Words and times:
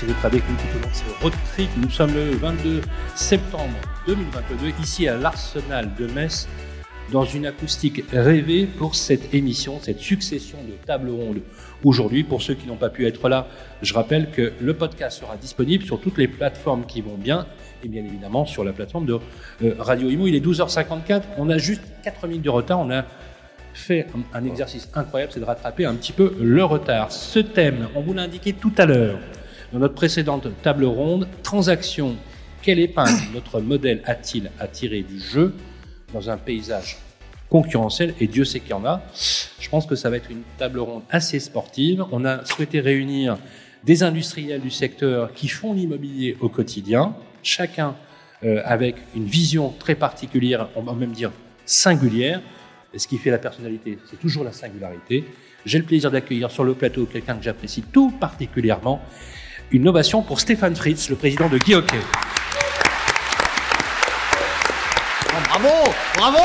merci 0.00 0.06
d'être 0.06 0.24
avec 0.24 0.42
nous 0.48 0.56
tout 0.56 0.78
au 0.78 0.82
long 0.82 1.30
de 1.30 1.34
ce 1.34 1.52
trip. 1.52 1.70
Nous 1.76 1.90
sommes 1.90 2.14
le 2.14 2.30
22 2.30 2.80
septembre 3.14 3.74
2022 4.06 4.72
ici 4.80 5.08
à 5.08 5.16
l'Arsenal 5.16 5.90
de 5.98 6.06
Metz 6.06 6.48
dans 7.12 7.24
une 7.24 7.46
acoustique 7.46 8.04
rêvée 8.12 8.66
pour 8.66 8.94
cette 8.94 9.34
émission, 9.34 9.78
cette 9.82 9.98
succession 9.98 10.58
de 10.62 10.72
tables 10.86 11.10
rondes 11.10 11.40
aujourd'hui. 11.84 12.24
Pour 12.24 12.40
ceux 12.40 12.54
qui 12.54 12.66
n'ont 12.66 12.76
pas 12.76 12.88
pu 12.88 13.06
être 13.06 13.28
là, 13.28 13.48
je 13.82 13.92
rappelle 13.92 14.30
que 14.30 14.52
le 14.60 14.74
podcast 14.74 15.20
sera 15.20 15.36
disponible 15.36 15.84
sur 15.84 16.00
toutes 16.00 16.18
les 16.18 16.28
plateformes 16.28 16.86
qui 16.86 17.00
vont 17.00 17.16
bien 17.16 17.46
et 17.82 17.88
bien 17.88 18.04
évidemment 18.04 18.46
sur 18.46 18.64
la 18.64 18.72
plateforme 18.72 19.06
de 19.06 19.18
euh, 19.62 19.74
Radio 19.78 20.08
Imo. 20.08 20.26
Il 20.28 20.34
est 20.34 20.44
12h54, 20.44 21.22
on 21.38 21.50
a 21.50 21.58
juste 21.58 21.82
4 22.04 22.26
minutes 22.28 22.44
de 22.44 22.50
retard, 22.50 22.78
on 22.80 22.90
a 22.90 23.04
fait 23.74 24.06
un, 24.34 24.44
exercice 24.44 24.88
incroyable, 24.94 25.32
c'est 25.32 25.40
de 25.40 25.44
rattraper 25.44 25.84
un 25.84 25.94
petit 25.94 26.12
peu 26.12 26.34
le 26.40 26.64
retard. 26.64 27.12
Ce 27.12 27.38
thème, 27.38 27.88
on 27.94 28.00
vous 28.00 28.12
l'a 28.14 28.22
indiqué 28.22 28.52
tout 28.52 28.72
à 28.78 28.86
l'heure 28.86 29.18
dans 29.72 29.78
notre 29.78 29.94
précédente 29.94 30.48
table 30.62 30.84
ronde, 30.84 31.28
transaction, 31.42 32.16
quelle 32.62 32.78
épingle 32.78 33.20
notre 33.34 33.60
modèle 33.60 34.02
a-t-il 34.04 34.50
attiré 34.58 35.02
du 35.02 35.18
jeu 35.20 35.54
dans 36.12 36.30
un 36.30 36.36
paysage 36.36 36.98
concurrentiel? 37.48 38.14
Et 38.20 38.26
Dieu 38.26 38.44
sait 38.44 38.60
qu'il 38.60 38.70
y 38.70 38.74
en 38.74 38.84
a. 38.84 39.02
Je 39.58 39.68
pense 39.68 39.86
que 39.86 39.94
ça 39.94 40.10
va 40.10 40.16
être 40.16 40.30
une 40.30 40.42
table 40.58 40.80
ronde 40.80 41.02
assez 41.10 41.40
sportive. 41.40 42.04
On 42.12 42.24
a 42.24 42.44
souhaité 42.44 42.80
réunir 42.80 43.38
des 43.84 44.02
industriels 44.02 44.60
du 44.60 44.70
secteur 44.70 45.32
qui 45.32 45.48
font 45.48 45.72
l'immobilier 45.72 46.36
au 46.40 46.48
quotidien, 46.48 47.14
chacun 47.42 47.96
euh, 48.44 48.62
avec 48.64 48.96
une 49.14 49.24
vision 49.24 49.72
très 49.78 49.94
particulière, 49.94 50.68
on 50.76 50.82
va 50.82 50.92
même 50.92 51.12
dire 51.12 51.30
singulière, 51.64 52.42
et 52.92 52.98
ce 52.98 53.06
qui 53.06 53.18
fait 53.18 53.30
la 53.30 53.38
personnalité, 53.38 53.98
c'est 54.10 54.18
toujours 54.18 54.44
la 54.44 54.52
singularité. 54.52 55.24
J'ai 55.64 55.78
le 55.78 55.84
plaisir 55.84 56.10
d'accueillir 56.10 56.50
sur 56.50 56.64
le 56.64 56.74
plateau 56.74 57.06
quelqu'un 57.06 57.36
que 57.36 57.42
j'apprécie 57.42 57.82
tout 57.82 58.10
particulièrement. 58.10 59.02
Une 59.72 59.86
ovation 59.86 60.22
pour 60.22 60.40
Stéphane 60.40 60.74
Fritz, 60.74 61.08
le 61.10 61.16
président 61.16 61.48
de 61.48 61.56
Guy 61.56 61.76
Hockey. 61.76 62.00
bravo, 65.44 65.68
bravo, 66.16 66.38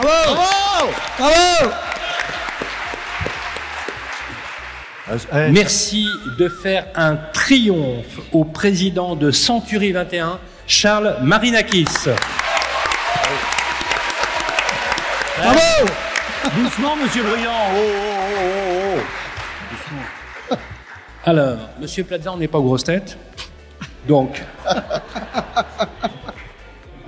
bravo, 0.00 0.34
bravo, 0.34 0.92
bravo. 1.18 1.72
Merci 5.50 6.06
de 6.38 6.48
faire 6.48 6.86
un 6.94 7.16
triomphe 7.16 8.20
au 8.30 8.44
président 8.44 9.16
de 9.16 9.32
Century 9.32 9.90
21, 9.90 10.38
Charles 10.68 11.16
Marinakis. 11.22 11.86
Bravo 15.38 15.60
Doucement, 16.56 16.94
monsieur 16.96 17.24
Briand. 17.24 17.50
Oh, 17.74 17.80
oh, 17.80 18.38
oh, 18.38 19.00
oh. 20.52 20.56
Alors, 21.24 21.58
monsieur 21.78 22.04
Plaza, 22.04 22.32
on 22.32 22.38
n'est 22.38 22.48
pas 22.48 22.58
aux 22.58 22.62
grosses 22.62 22.84
têtes. 22.84 23.18
Donc. 24.08 24.42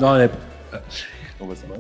non, 0.00 0.28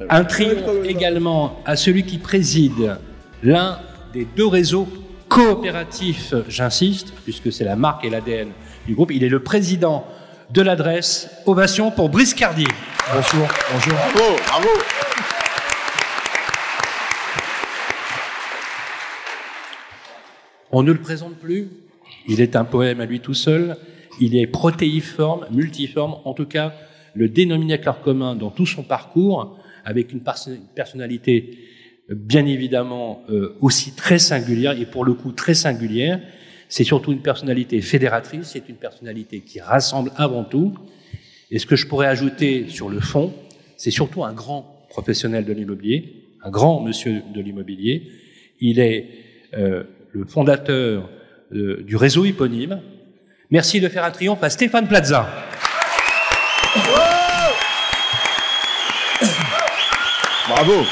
un 0.08 0.24
triomphe 0.24 0.84
également 0.84 1.60
à 1.66 1.76
celui 1.76 2.04
qui 2.04 2.18
préside 2.18 2.96
l'un 3.42 3.78
des 4.12 4.24
deux 4.24 4.46
réseaux 4.46 4.88
coopératifs, 5.28 6.34
j'insiste, 6.48 7.12
puisque 7.24 7.52
c'est 7.52 7.64
la 7.64 7.76
marque 7.76 8.04
et 8.04 8.10
l'ADN 8.10 8.48
du 8.86 8.94
groupe. 8.94 9.12
Il 9.12 9.24
est 9.24 9.28
le 9.28 9.42
président 9.42 10.06
de 10.50 10.62
l'adresse 10.62 11.30
Ovation 11.46 11.90
pour 11.90 12.08
Brice 12.08 12.34
Cardier. 12.34 12.68
Bonjour. 13.12 13.48
Bonjour. 13.72 13.92
Bravo, 13.92 14.36
bravo. 14.46 14.68
On 20.70 20.82
ne 20.82 20.92
le 20.92 21.00
présente 21.00 21.36
plus. 21.36 21.68
Il 22.28 22.40
est 22.40 22.56
un 22.56 22.64
poème 22.64 23.00
à 23.00 23.06
lui 23.06 23.20
tout 23.20 23.34
seul. 23.34 23.76
Il 24.20 24.36
est 24.36 24.46
protéiforme, 24.46 25.46
multiforme. 25.50 26.16
En 26.24 26.34
tout 26.34 26.46
cas, 26.46 26.74
le 27.14 27.28
dénominateur 27.28 28.00
commun 28.00 28.34
dans 28.34 28.50
tout 28.50 28.66
son 28.66 28.82
parcours, 28.82 29.58
avec 29.84 30.12
une 30.12 30.20
personnalité 30.74 31.58
bien 32.08 32.46
évidemment 32.46 33.22
euh, 33.30 33.56
aussi 33.60 33.94
très 33.94 34.18
singulière 34.18 34.78
et 34.78 34.86
pour 34.86 35.04
le 35.04 35.14
coup 35.14 35.32
très 35.32 35.54
singulière. 35.54 36.20
C'est 36.68 36.84
surtout 36.84 37.12
une 37.12 37.22
personnalité 37.22 37.80
fédératrice, 37.80 38.48
c'est 38.52 38.68
une 38.68 38.76
personnalité 38.76 39.40
qui 39.40 39.60
rassemble 39.60 40.10
avant 40.16 40.44
tout. 40.44 40.74
Et 41.50 41.58
ce 41.58 41.66
que 41.66 41.76
je 41.76 41.86
pourrais 41.86 42.06
ajouter 42.06 42.68
sur 42.68 42.88
le 42.88 43.00
fond, 43.00 43.32
c'est 43.76 43.90
surtout 43.90 44.24
un 44.24 44.32
grand 44.32 44.86
professionnel 44.88 45.44
de 45.44 45.52
l'immobilier, 45.52 46.28
un 46.42 46.50
grand 46.50 46.80
monsieur 46.80 47.22
de 47.34 47.40
l'immobilier. 47.40 48.10
Il 48.60 48.78
est 48.78 49.08
euh, 49.54 49.84
le 50.12 50.24
fondateur 50.24 51.10
euh, 51.54 51.82
du 51.84 51.96
réseau 51.96 52.24
éponyme. 52.24 52.80
Merci 53.50 53.80
de 53.80 53.88
faire 53.88 54.04
un 54.04 54.10
triomphe 54.10 54.42
à 54.42 54.50
Stéphane 54.50 54.88
Plaza. 54.88 55.28
Bravo. 60.48 60.84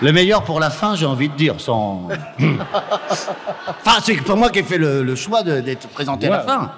Le 0.00 0.12
meilleur 0.12 0.44
pour 0.44 0.60
la 0.60 0.70
fin, 0.70 0.94
j'ai 0.94 1.06
envie 1.06 1.28
de 1.28 1.34
dire, 1.34 1.60
sans. 1.60 2.08
enfin, 3.68 3.98
c'est 4.04 4.14
pour 4.22 4.36
moi 4.36 4.50
qui 4.50 4.60
ai 4.60 4.62
fait 4.62 4.78
le, 4.78 5.16
choix 5.16 5.42
d'être 5.42 5.88
présenté 5.88 6.28
à 6.28 6.30
la 6.30 6.40
fin. 6.40 6.72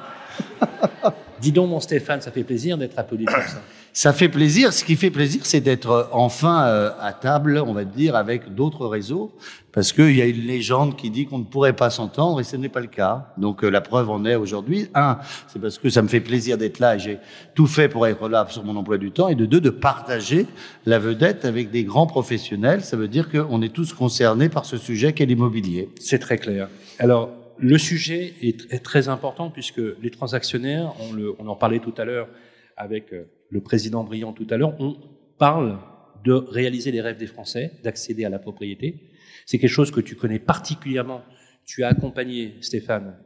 Dis 1.40 1.52
donc, 1.52 1.68
mon 1.68 1.80
Stéphane, 1.80 2.22
ça 2.22 2.30
fait 2.30 2.44
plaisir 2.44 2.78
d'être 2.78 2.98
applaudi 2.98 3.26
pour 3.26 3.36
ça. 3.36 3.60
Ça 3.92 4.12
fait 4.12 4.28
plaisir. 4.28 4.72
Ce 4.72 4.84
qui 4.84 4.94
fait 4.94 5.10
plaisir, 5.10 5.44
c'est 5.44 5.60
d'être 5.60 5.90
euh, 5.90 6.04
enfin 6.12 6.64
euh, 6.64 6.90
à 7.00 7.12
table, 7.12 7.62
on 7.66 7.72
va 7.72 7.84
dire, 7.84 8.14
avec 8.14 8.54
d'autres 8.54 8.86
réseaux, 8.86 9.32
parce 9.72 9.92
qu'il 9.92 10.14
y 10.16 10.22
a 10.22 10.26
une 10.26 10.46
légende 10.46 10.96
qui 10.96 11.10
dit 11.10 11.26
qu'on 11.26 11.38
ne 11.38 11.44
pourrait 11.44 11.74
pas 11.74 11.90
s'entendre, 11.90 12.40
et 12.40 12.44
ce 12.44 12.56
n'est 12.56 12.68
pas 12.68 12.80
le 12.80 12.86
cas. 12.86 13.32
Donc 13.36 13.64
euh, 13.64 13.68
la 13.68 13.80
preuve 13.80 14.08
en 14.10 14.24
est 14.24 14.36
aujourd'hui. 14.36 14.88
Un, 14.94 15.18
c'est 15.48 15.60
parce 15.60 15.78
que 15.78 15.90
ça 15.90 16.02
me 16.02 16.08
fait 16.08 16.20
plaisir 16.20 16.56
d'être 16.56 16.78
là, 16.78 16.96
et 16.96 16.98
j'ai 17.00 17.18
tout 17.54 17.66
fait 17.66 17.88
pour 17.88 18.06
être 18.06 18.28
là 18.28 18.46
sur 18.48 18.64
mon 18.64 18.76
emploi 18.76 18.96
du 18.96 19.10
temps, 19.10 19.28
et 19.28 19.34
de 19.34 19.44
deux, 19.44 19.60
de 19.60 19.70
partager 19.70 20.46
la 20.86 21.00
vedette 21.00 21.44
avec 21.44 21.70
des 21.70 21.82
grands 21.82 22.06
professionnels. 22.06 22.82
Ça 22.82 22.96
veut 22.96 23.08
dire 23.08 23.28
qu'on 23.28 23.60
est 23.60 23.74
tous 23.74 23.92
concernés 23.92 24.48
par 24.48 24.66
ce 24.66 24.76
sujet 24.76 25.12
qu'est 25.12 25.26
l'immobilier. 25.26 25.88
C'est 25.98 26.20
très 26.20 26.38
clair. 26.38 26.68
Alors, 27.00 27.30
le 27.58 27.76
sujet 27.76 28.34
est, 28.40 28.82
très 28.84 29.08
important 29.08 29.50
puisque 29.50 29.82
les 30.00 30.10
transactionnaires, 30.10 30.94
on, 31.00 31.12
le, 31.12 31.34
on 31.38 31.48
en 31.48 31.56
parlait 31.56 31.80
tout 31.80 31.92
à 31.98 32.04
l'heure 32.04 32.28
avec 32.76 33.12
le 33.50 33.60
président 33.60 34.04
Briand 34.04 34.32
tout 34.32 34.46
à 34.50 34.56
l'heure, 34.56 34.74
on 34.80 34.96
parle 35.38 35.78
de 36.24 36.32
réaliser 36.32 36.92
les 36.92 37.00
rêves 37.00 37.18
des 37.18 37.26
Français, 37.26 37.72
d'accéder 37.82 38.24
à 38.24 38.28
la 38.28 38.38
propriété. 38.38 39.10
C'est 39.46 39.58
quelque 39.58 39.70
chose 39.70 39.90
que 39.90 40.00
tu 40.00 40.16
connais 40.16 40.38
particulièrement. 40.38 41.22
Tu 41.64 41.82
as 41.82 41.88
accompagné, 41.88 42.54
Stéphane, 42.60 43.16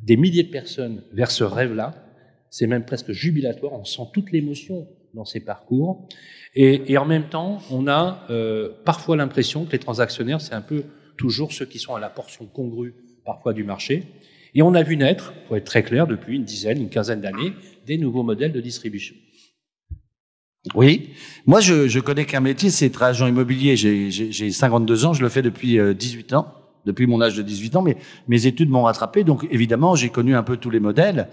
des 0.00 0.16
milliers 0.16 0.42
de 0.42 0.50
personnes 0.50 1.04
vers 1.12 1.30
ce 1.30 1.44
rêve-là. 1.44 1.94
C'est 2.50 2.66
même 2.66 2.84
presque 2.84 3.12
jubilatoire. 3.12 3.72
On 3.74 3.84
sent 3.84 4.02
toute 4.12 4.32
l'émotion 4.32 4.88
dans 5.14 5.24
ces 5.24 5.40
parcours. 5.40 6.08
Et, 6.54 6.96
en 6.98 7.04
même 7.04 7.28
temps, 7.28 7.60
on 7.70 7.86
a 7.86 8.26
euh, 8.30 8.70
parfois 8.84 9.16
l'impression 9.16 9.64
que 9.64 9.72
les 9.72 9.78
transactionnaires, 9.78 10.40
c'est 10.40 10.54
un 10.54 10.62
peu 10.62 10.84
toujours 11.16 11.52
ceux 11.52 11.66
qui 11.66 11.78
sont 11.78 11.94
à 11.94 12.00
la 12.00 12.08
portion 12.08 12.46
congrue 12.46 12.94
parfois 13.24 13.52
du 13.52 13.62
marché. 13.62 14.04
Et 14.54 14.62
on 14.62 14.74
a 14.74 14.82
vu 14.82 14.96
naître, 14.96 15.32
pour 15.46 15.56
être 15.56 15.64
très 15.64 15.84
clair, 15.84 16.06
depuis 16.06 16.36
une 16.36 16.44
dizaine, 16.44 16.80
une 16.80 16.88
quinzaine 16.88 17.20
d'années, 17.20 17.52
des 17.86 17.98
nouveaux 17.98 18.24
modèles 18.24 18.52
de 18.52 18.60
distribution. 18.60 19.14
Oui, 20.74 21.14
moi 21.46 21.60
je, 21.60 21.88
je 21.88 22.00
connais 22.00 22.26
qu'un 22.26 22.40
métier, 22.40 22.68
c'est 22.68 22.86
être 22.86 23.02
agent 23.02 23.26
immobilier. 23.26 23.76
J'ai 23.76 24.50
52 24.50 25.06
ans, 25.06 25.12
je 25.14 25.22
le 25.22 25.30
fais 25.30 25.40
depuis 25.40 25.78
18 25.94 26.32
euh, 26.32 26.36
ans, 26.36 26.52
depuis 26.84 27.06
mon 27.06 27.22
âge 27.22 27.34
de 27.34 27.40
18 27.40 27.76
ans, 27.76 27.82
mais 27.82 27.96
mes 28.28 28.46
études 28.46 28.68
m'ont 28.68 28.82
rattrapé, 28.82 29.24
donc 29.24 29.46
évidemment 29.50 29.94
j'ai 29.94 30.10
connu 30.10 30.34
un 30.34 30.42
peu 30.42 30.58
tous 30.58 30.68
les 30.68 30.80
modèles. 30.80 31.28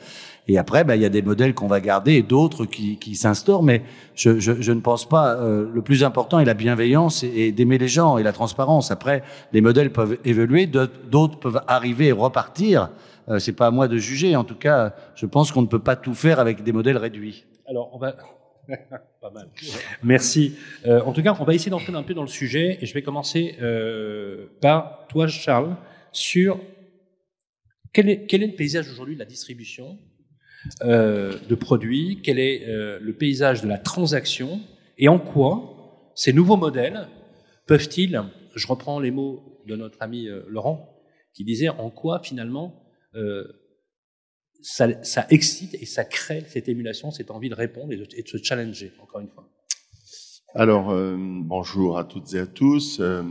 Et 0.48 0.58
après, 0.58 0.86
bah, 0.86 0.96
il 0.96 1.02
y 1.02 1.06
a 1.06 1.10
des 1.10 1.22
modèles 1.22 1.54
qu'on 1.54 1.68
va 1.68 1.82
garder 1.82 2.14
et 2.14 2.24
d'autres 2.24 2.66
qui, 2.66 2.98
qui 3.00 3.16
s'instaurent, 3.16 3.64
mais 3.64 3.82
je, 4.16 4.40
je, 4.40 4.62
je, 4.62 4.72
ne 4.72 4.80
pense 4.80 5.08
pas. 5.08 5.36
Euh, 5.36 5.70
le 5.74 5.82
plus 5.82 6.06
important 6.06 6.40
est 6.40 6.46
la 6.46 6.54
bienveillance 6.54 7.22
et, 7.24 7.52
d'aimer 7.52 7.78
les 7.78 7.90
gens 7.90 8.18
et 8.18 8.24
la 8.24 8.32
transparence. 8.32 8.92
Après, 8.92 9.24
les 9.52 9.60
modèles 9.60 9.92
peuvent 9.92 10.18
évoluer, 10.24 10.68
d'autres 10.68 11.38
peuvent 11.38 11.62
arriver 11.68 12.08
et 12.08 12.12
repartir. 12.14 12.92
Euh, 13.28 13.40
c'est 13.40 13.52
pas 13.52 13.68
à 13.68 13.72
moi 13.72 13.90
de 13.90 13.98
juger. 13.98 14.38
En 14.38 14.46
tout 14.46 14.56
cas, 14.56 14.94
je 15.16 15.26
pense 15.26 15.52
qu'on 15.52 15.64
ne 15.64 15.68
peut 15.68 15.80
pas 15.80 15.98
tout 15.98 16.14
faire 16.14 16.40
avec 16.40 16.64
des 16.64 16.72
modèles 16.72 16.98
réduits. 16.98 17.44
Alors, 17.70 17.90
on 17.94 17.98
va. 17.98 18.16
pas 19.22 19.32
mal. 19.32 19.50
Merci. 20.04 20.56
Euh, 20.86 21.02
en 21.02 21.14
tout 21.14 21.22
cas, 21.22 21.36
on 21.40 21.44
va 21.44 21.54
essayer 21.54 21.72
d'entrer 21.72 21.94
un 21.94 22.04
peu 22.04 22.14
dans 22.14 22.22
le 22.22 22.28
sujet 22.28 22.78
et 22.82 22.86
je 22.86 22.94
vais 22.94 23.02
commencer 23.02 23.56
euh, 23.62 24.48
par 24.62 25.08
toi, 25.08 25.28
Charles, 25.28 25.76
sur 26.12 26.60
quel 27.94 28.10
est, 28.10 28.26
quel 28.26 28.44
est 28.44 28.48
le 28.48 28.56
paysage 28.56 28.90
aujourd'hui 28.92 29.16
de 29.16 29.20
la 29.20 29.26
distribution 29.26 30.00
euh, 30.84 31.38
de 31.48 31.56
produits, 31.56 32.20
quel 32.24 32.40
est 32.40 32.66
le 32.68 33.14
paysage 33.14 33.62
de 33.62 33.68
la 33.68 33.78
transaction 33.78 34.60
et 34.98 35.08
en 35.08 35.20
quoi 35.20 36.12
ces 36.16 36.34
nouveaux 36.34 36.58
modèles 36.58 37.08
peuvent-ils, 37.68 38.24
je 38.56 38.68
reprends 38.68 39.00
les 39.00 39.12
mots 39.12 39.62
de 39.68 39.76
notre 39.76 40.02
ami 40.02 40.28
Laurent, 40.48 41.00
qui 41.34 41.44
disait 41.44 41.70
en 41.70 41.90
quoi 41.90 42.20
finalement 42.20 42.84
ça, 44.62 45.04
ça, 45.04 45.26
excite 45.30 45.76
et 45.76 45.86
ça 45.86 46.04
crée 46.04 46.44
cette 46.48 46.68
émulation, 46.70 47.12
cette 47.12 47.32
envie 47.32 47.50
de 47.50 47.56
répondre 47.56 47.94
et 47.94 47.98
de, 47.98 48.28
se 48.28 48.38
challenger, 48.42 48.92
encore 49.02 49.22
une 49.22 49.30
fois. 49.30 49.48
Alors, 50.56 50.92
euh, 50.92 51.16
bonjour 51.18 51.98
à 51.98 52.04
toutes 52.04 52.34
et 52.34 52.40
à 52.40 52.48
tous. 52.48 53.00
Euh, 53.00 53.22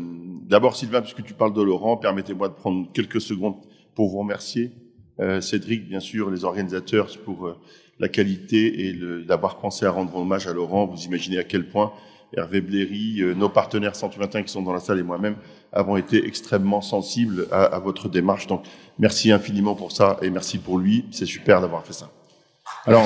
D'abord, 0.42 0.76
Sylvain, 0.76 1.00
puisque 1.00 1.24
tu 1.24 1.34
parles 1.34 1.52
de 1.52 1.62
Laurent, 1.62 1.96
permettez-moi 1.96 2.48
de 2.48 2.54
prendre 2.54 2.90
quelques 2.92 3.20
secondes 3.20 3.56
pour 3.94 4.08
vous 4.08 4.18
remercier. 4.18 4.72
Euh, 5.18 5.40
Cédric, 5.40 5.88
bien 5.88 6.00
sûr, 6.00 6.30
les 6.30 6.44
organisateurs 6.44 7.08
pour 7.24 7.56
la 7.98 8.08
qualité 8.08 8.86
et 8.86 9.24
d'avoir 9.24 9.58
pensé 9.58 9.86
à 9.86 9.90
rendre 9.90 10.14
hommage 10.14 10.46
à 10.46 10.52
Laurent. 10.52 10.86
Vous 10.86 11.04
imaginez 11.04 11.38
à 11.38 11.44
quel 11.44 11.68
point 11.68 11.92
Hervé 12.36 12.60
Bléry, 12.60 13.22
nos 13.34 13.48
partenaires 13.48 13.96
121 13.96 14.42
qui 14.42 14.52
sont 14.52 14.62
dans 14.62 14.72
la 14.72 14.80
salle 14.80 14.98
et 14.98 15.02
moi-même 15.02 15.36
avons 15.76 15.96
été 15.96 16.26
extrêmement 16.26 16.80
sensibles 16.80 17.46
à, 17.52 17.64
à, 17.64 17.78
votre 17.78 18.08
démarche. 18.08 18.46
Donc, 18.46 18.64
merci 18.98 19.30
infiniment 19.30 19.74
pour 19.74 19.92
ça 19.92 20.16
et 20.22 20.30
merci 20.30 20.58
pour 20.58 20.78
lui. 20.78 21.04
C'est 21.12 21.26
super 21.26 21.60
d'avoir 21.60 21.84
fait 21.84 21.92
ça. 21.92 22.08
Alors. 22.86 23.04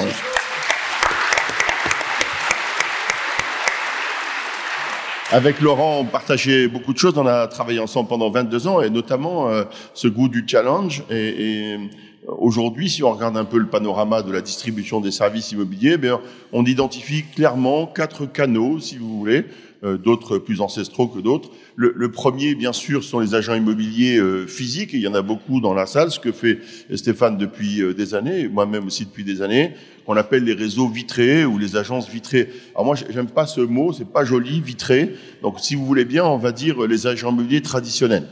Avec 5.32 5.60
Laurent, 5.60 6.00
on 6.00 6.04
partageait 6.04 6.66
beaucoup 6.66 6.92
de 6.92 6.98
choses. 6.98 7.16
On 7.16 7.26
a 7.26 7.46
travaillé 7.46 7.78
ensemble 7.78 8.08
pendant 8.08 8.30
22 8.30 8.66
ans 8.66 8.80
et 8.82 8.90
notamment 8.90 9.48
euh, 9.48 9.62
ce 9.94 10.08
goût 10.08 10.28
du 10.28 10.44
challenge. 10.46 11.04
Et, 11.08 11.72
et 11.72 11.78
aujourd'hui, 12.26 12.88
si 12.88 13.02
on 13.02 13.12
regarde 13.12 13.36
un 13.36 13.44
peu 13.44 13.58
le 13.58 13.66
panorama 13.66 14.22
de 14.22 14.32
la 14.32 14.40
distribution 14.40 15.00
des 15.00 15.10
services 15.10 15.52
immobiliers, 15.52 15.96
eh 16.02 16.10
on 16.52 16.64
identifie 16.64 17.24
clairement 17.24 17.86
quatre 17.86 18.26
canaux, 18.26 18.78
si 18.78 18.96
vous 18.96 19.18
voulez, 19.18 19.44
euh, 19.82 19.96
d'autres 19.96 20.36
plus 20.36 20.60
ancestraux 20.60 21.08
que 21.08 21.20
d'autres. 21.20 21.50
Le, 21.74 21.94
le, 21.96 22.10
premier, 22.10 22.54
bien 22.54 22.74
sûr, 22.74 23.02
sont 23.02 23.18
les 23.18 23.34
agents 23.34 23.54
immobiliers 23.54 24.18
euh, 24.18 24.46
physiques. 24.46 24.92
Et 24.92 24.98
il 24.98 25.02
y 25.02 25.08
en 25.08 25.14
a 25.14 25.22
beaucoup 25.22 25.62
dans 25.62 25.72
la 25.72 25.86
salle, 25.86 26.10
ce 26.10 26.20
que 26.20 26.32
fait 26.32 26.58
Stéphane 26.94 27.38
depuis 27.38 27.80
euh, 27.80 27.94
des 27.94 28.14
années, 28.14 28.46
moi-même 28.46 28.86
aussi 28.86 29.06
depuis 29.06 29.24
des 29.24 29.40
années 29.40 29.72
qu'on 30.04 30.16
appelle 30.16 30.44
les 30.44 30.52
réseaux 30.52 30.88
vitrés 30.88 31.46
ou 31.46 31.56
les 31.56 31.76
agences 31.76 32.10
vitrées. 32.10 32.50
Alors 32.74 32.84
moi, 32.84 32.96
j'aime 33.08 33.28
pas 33.28 33.46
ce 33.46 33.62
mot, 33.62 33.94
c'est 33.94 34.10
pas 34.10 34.24
joli, 34.24 34.60
vitré. 34.60 35.14
Donc, 35.42 35.60
si 35.60 35.76
vous 35.76 35.86
voulez 35.86 36.04
bien, 36.04 36.24
on 36.26 36.36
va 36.36 36.52
dire 36.52 36.86
les 36.86 37.06
agents 37.06 37.30
immobiliers 37.30 37.62
traditionnels. 37.62 38.26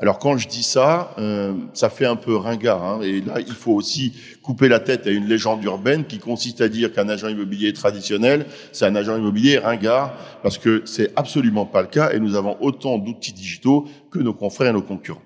Alors 0.00 0.18
quand 0.18 0.36
je 0.36 0.48
dis 0.48 0.64
ça, 0.64 1.14
euh, 1.18 1.54
ça 1.72 1.88
fait 1.88 2.06
un 2.06 2.16
peu 2.16 2.36
ringard. 2.36 2.82
Hein, 2.82 3.00
et 3.02 3.20
là, 3.20 3.34
il 3.38 3.52
faut 3.52 3.72
aussi 3.72 4.12
couper 4.42 4.68
la 4.68 4.80
tête 4.80 5.06
à 5.06 5.10
une 5.10 5.26
légende 5.26 5.62
urbaine 5.64 6.04
qui 6.04 6.18
consiste 6.18 6.60
à 6.60 6.68
dire 6.68 6.92
qu'un 6.92 7.08
agent 7.08 7.28
immobilier 7.28 7.72
traditionnel, 7.72 8.46
c'est 8.72 8.86
un 8.86 8.96
agent 8.96 9.16
immobilier 9.16 9.58
ringard, 9.58 10.14
parce 10.42 10.58
que 10.58 10.82
c'est 10.84 11.12
absolument 11.16 11.64
pas 11.64 11.82
le 11.82 11.88
cas. 11.88 12.10
Et 12.12 12.18
nous 12.18 12.34
avons 12.34 12.56
autant 12.60 12.98
d'outils 12.98 13.32
digitaux 13.32 13.86
que 14.10 14.18
nos 14.18 14.34
confrères 14.34 14.70
et 14.70 14.72
nos 14.72 14.82
concurrents. 14.82 15.22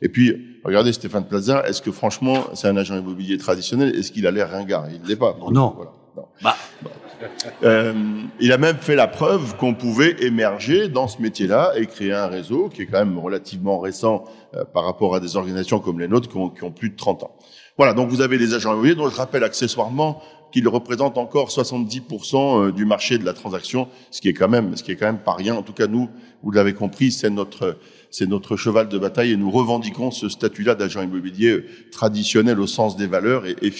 Et 0.00 0.08
puis, 0.08 0.58
regardez 0.64 0.92
Stéphane 0.92 1.26
Plaza, 1.26 1.62
est-ce 1.66 1.82
que 1.82 1.92
franchement, 1.92 2.46
c'est 2.54 2.68
un 2.68 2.76
agent 2.76 2.96
immobilier 2.96 3.36
traditionnel? 3.36 3.94
Est-ce 3.94 4.12
qu'il 4.12 4.26
a 4.26 4.30
l'air 4.30 4.50
ringard? 4.50 4.86
Il 4.90 5.02
ne 5.02 5.06
l'est 5.06 5.16
pas. 5.16 5.36
Non. 5.52 5.74
Voilà. 5.76 5.92
non. 6.16 6.24
Bah. 6.42 6.56
Euh, 7.62 7.92
il 8.40 8.52
a 8.52 8.58
même 8.58 8.76
fait 8.76 8.94
la 8.94 9.06
preuve 9.06 9.56
qu'on 9.56 9.74
pouvait 9.74 10.16
émerger 10.20 10.88
dans 10.88 11.08
ce 11.08 11.20
métier-là 11.20 11.72
et 11.76 11.86
créer 11.86 12.12
un 12.12 12.26
réseau 12.26 12.68
qui 12.68 12.82
est 12.82 12.86
quand 12.86 12.98
même 12.98 13.18
relativement 13.18 13.78
récent 13.78 14.24
euh, 14.54 14.64
par 14.64 14.84
rapport 14.84 15.14
à 15.14 15.20
des 15.20 15.36
organisations 15.36 15.78
comme 15.78 16.00
les 16.00 16.08
nôtres 16.08 16.28
qui 16.28 16.36
ont, 16.36 16.70
plus 16.70 16.90
de 16.90 16.96
30 16.96 17.24
ans. 17.24 17.36
Voilà, 17.76 17.92
donc 17.92 18.08
vous 18.08 18.20
avez 18.20 18.38
les 18.38 18.54
agents 18.54 18.72
immobiliers 18.72 18.94
dont 18.94 19.08
je 19.08 19.16
rappelle 19.16 19.44
accessoirement 19.44 20.22
qu'ils 20.52 20.68
représentent 20.68 21.18
encore 21.18 21.48
70% 21.48 22.68
euh, 22.68 22.72
du 22.72 22.84
marché 22.84 23.18
de 23.18 23.24
la 23.24 23.32
transaction, 23.32 23.88
ce 24.10 24.20
qui 24.20 24.28
est 24.28 24.34
quand 24.34 24.48
même, 24.48 24.76
ce 24.76 24.82
qui 24.82 24.92
est 24.92 24.96
quand 24.96 25.06
même 25.06 25.18
pas 25.18 25.34
rien. 25.34 25.54
En 25.54 25.62
tout 25.62 25.72
cas, 25.72 25.86
nous, 25.86 26.08
vous 26.42 26.50
l'avez 26.50 26.72
compris, 26.72 27.10
c'est 27.10 27.30
notre, 27.30 27.78
c'est 28.10 28.26
notre 28.26 28.56
cheval 28.56 28.88
de 28.88 28.98
bataille 28.98 29.32
et 29.32 29.36
nous 29.36 29.50
revendiquons 29.50 30.10
ce 30.10 30.28
statut-là 30.28 30.74
d'agent 30.74 31.02
immobilier 31.02 31.64
traditionnel 31.90 32.60
au 32.60 32.66
sens 32.66 32.96
des 32.96 33.06
valeurs 33.06 33.46
et, 33.46 33.56
et. 33.62 33.72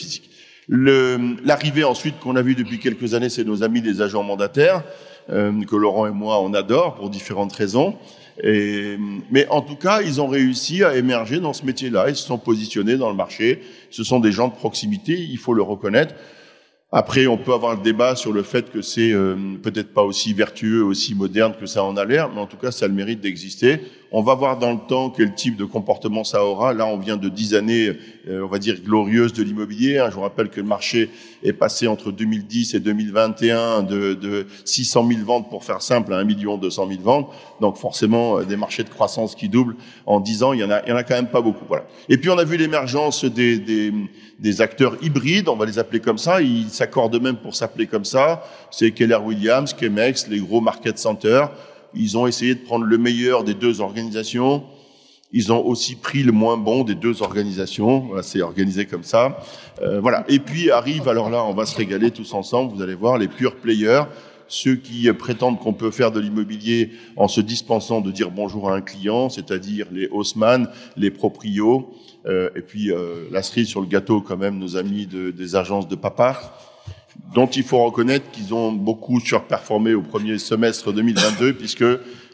L'arrivée 0.68 1.84
ensuite 1.84 2.18
qu'on 2.18 2.36
a 2.36 2.42
vu 2.42 2.54
depuis 2.54 2.78
quelques 2.78 3.14
années, 3.14 3.28
c'est 3.28 3.44
nos 3.44 3.62
amis 3.62 3.80
les 3.80 4.02
agents 4.02 4.22
mandataires, 4.22 4.82
euh, 5.30 5.52
que 5.64 5.76
Laurent 5.76 6.06
et 6.06 6.10
moi 6.10 6.40
on 6.40 6.54
adore 6.54 6.94
pour 6.96 7.10
différentes 7.10 7.52
raisons. 7.52 7.96
Et, 8.42 8.98
mais 9.30 9.46
en 9.48 9.62
tout 9.62 9.76
cas, 9.76 10.02
ils 10.02 10.20
ont 10.20 10.26
réussi 10.26 10.84
à 10.84 10.96
émerger 10.96 11.40
dans 11.40 11.52
ce 11.52 11.64
métier-là. 11.64 12.08
Ils 12.08 12.16
se 12.16 12.26
sont 12.26 12.38
positionnés 12.38 12.96
dans 12.96 13.08
le 13.08 13.16
marché. 13.16 13.62
Ce 13.90 14.04
sont 14.04 14.20
des 14.20 14.32
gens 14.32 14.48
de 14.48 14.54
proximité, 14.54 15.18
il 15.18 15.38
faut 15.38 15.54
le 15.54 15.62
reconnaître. 15.62 16.14
Après, 16.98 17.26
on 17.26 17.36
peut 17.36 17.52
avoir 17.52 17.76
le 17.76 17.82
débat 17.82 18.16
sur 18.16 18.32
le 18.32 18.42
fait 18.42 18.70
que 18.72 18.80
c'est 18.80 19.12
euh, 19.12 19.36
peut-être 19.62 19.92
pas 19.92 20.02
aussi 20.02 20.32
vertueux, 20.32 20.82
aussi 20.82 21.14
moderne 21.14 21.52
que 21.60 21.66
ça 21.66 21.84
en 21.84 21.94
a 21.98 22.06
l'air, 22.06 22.30
mais 22.32 22.40
en 22.40 22.46
tout 22.46 22.56
cas, 22.56 22.70
ça 22.70 22.86
a 22.86 22.88
le 22.88 22.94
mérite 22.94 23.20
d'exister. 23.20 23.80
On 24.10 24.22
va 24.22 24.34
voir 24.34 24.58
dans 24.58 24.72
le 24.72 24.78
temps 24.88 25.10
quel 25.10 25.34
type 25.34 25.58
de 25.58 25.66
comportement 25.66 26.24
ça 26.24 26.42
aura. 26.42 26.72
Là, 26.72 26.86
on 26.86 26.96
vient 26.96 27.18
de 27.18 27.28
dix 27.28 27.54
années, 27.54 27.92
euh, 28.28 28.40
on 28.42 28.46
va 28.46 28.58
dire, 28.58 28.80
glorieuses 28.82 29.34
de 29.34 29.42
l'immobilier. 29.42 29.98
Hein. 29.98 30.06
Je 30.08 30.14
vous 30.14 30.22
rappelle 30.22 30.48
que 30.48 30.58
le 30.58 30.66
marché 30.66 31.10
est 31.48 31.52
passé 31.52 31.86
entre 31.86 32.10
2010 32.10 32.74
et 32.74 32.80
2021 32.80 33.82
de, 33.82 34.14
de 34.14 34.46
600 34.64 35.08
000 35.08 35.20
ventes, 35.24 35.50
pour 35.50 35.64
faire 35.64 35.82
simple, 35.82 36.12
à 36.12 36.18
1 36.18 36.24
million 36.24 36.56
200 36.56 36.88
000 36.88 37.00
ventes. 37.02 37.30
Donc 37.60 37.76
forcément, 37.76 38.38
euh, 38.38 38.44
des 38.44 38.56
marchés 38.56 38.84
de 38.84 38.88
croissance 38.88 39.34
qui 39.34 39.48
doublent 39.48 39.76
en 40.06 40.20
10 40.20 40.42
ans, 40.42 40.52
il 40.52 40.60
y 40.60 40.64
en 40.64 40.70
a, 40.70 40.82
il 40.84 40.90
y 40.90 40.92
en 40.92 40.96
a 40.96 41.04
quand 41.04 41.14
même 41.14 41.28
pas 41.28 41.40
beaucoup. 41.40 41.64
Voilà. 41.68 41.84
Et 42.08 42.18
puis, 42.18 42.30
on 42.30 42.38
a 42.38 42.44
vu 42.44 42.56
l'émergence 42.56 43.24
des, 43.24 43.58
des, 43.58 43.92
des 44.38 44.60
acteurs 44.60 44.96
hybrides, 45.02 45.48
on 45.48 45.56
va 45.56 45.66
les 45.66 45.78
appeler 45.78 46.00
comme 46.00 46.18
ça. 46.18 46.40
Ils 46.40 46.68
s'accordent 46.70 47.20
même 47.20 47.36
pour 47.36 47.54
s'appeler 47.54 47.86
comme 47.86 48.04
ça. 48.04 48.42
C'est 48.70 48.90
Keller 48.90 49.16
Williams, 49.16 49.74
Chemex, 49.78 50.28
les 50.28 50.40
gros 50.40 50.60
market 50.60 50.98
centers. 50.98 51.50
Ils 51.94 52.18
ont 52.18 52.26
essayé 52.26 52.54
de 52.54 52.60
prendre 52.60 52.84
le 52.84 52.98
meilleur 52.98 53.44
des 53.44 53.54
deux 53.54 53.80
organisations. 53.80 54.64
Ils 55.36 55.52
ont 55.52 55.66
aussi 55.66 55.96
pris 55.96 56.22
le 56.22 56.32
moins 56.32 56.56
bon 56.56 56.82
des 56.82 56.94
deux 56.94 57.20
organisations. 57.20 57.98
Voilà, 58.00 58.22
c'est 58.22 58.40
organisé 58.40 58.86
comme 58.86 59.02
ça. 59.02 59.38
Euh, 59.82 60.00
voilà. 60.00 60.24
Et 60.30 60.38
puis 60.38 60.70
arrive, 60.70 61.08
alors 61.08 61.28
là, 61.28 61.44
on 61.44 61.52
va 61.52 61.66
se 61.66 61.76
régaler 61.76 62.10
tous 62.10 62.32
ensemble. 62.32 62.74
Vous 62.74 62.80
allez 62.80 62.94
voir 62.94 63.18
les 63.18 63.28
pure 63.28 63.56
players, 63.56 64.04
ceux 64.48 64.76
qui 64.76 65.12
prétendent 65.12 65.58
qu'on 65.58 65.74
peut 65.74 65.90
faire 65.90 66.10
de 66.10 66.20
l'immobilier 66.20 66.90
en 67.16 67.28
se 67.28 67.42
dispensant 67.42 68.00
de 68.00 68.10
dire 68.10 68.30
bonjour 68.30 68.70
à 68.70 68.74
un 68.74 68.80
client, 68.80 69.28
c'est-à-dire 69.28 69.88
les 69.92 70.08
Haussmann, 70.08 70.70
les 70.96 71.10
Proprio, 71.10 71.90
euh, 72.24 72.48
et 72.56 72.62
puis 72.62 72.90
euh, 72.90 73.28
la 73.30 73.42
cerise 73.42 73.68
sur 73.68 73.82
le 73.82 73.88
gâteau 73.88 74.22
quand 74.22 74.38
même, 74.38 74.58
nos 74.58 74.78
amis 74.78 75.06
de, 75.06 75.30
des 75.32 75.54
agences 75.54 75.86
de 75.86 75.96
papa 75.96 76.56
dont 77.34 77.46
il 77.46 77.62
faut 77.62 77.84
reconnaître 77.84 78.30
qu'ils 78.30 78.54
ont 78.54 78.72
beaucoup 78.72 79.20
surperformé 79.20 79.94
au 79.94 80.02
premier 80.02 80.38
semestre 80.38 80.92
2022, 80.92 81.54
puisque 81.54 81.84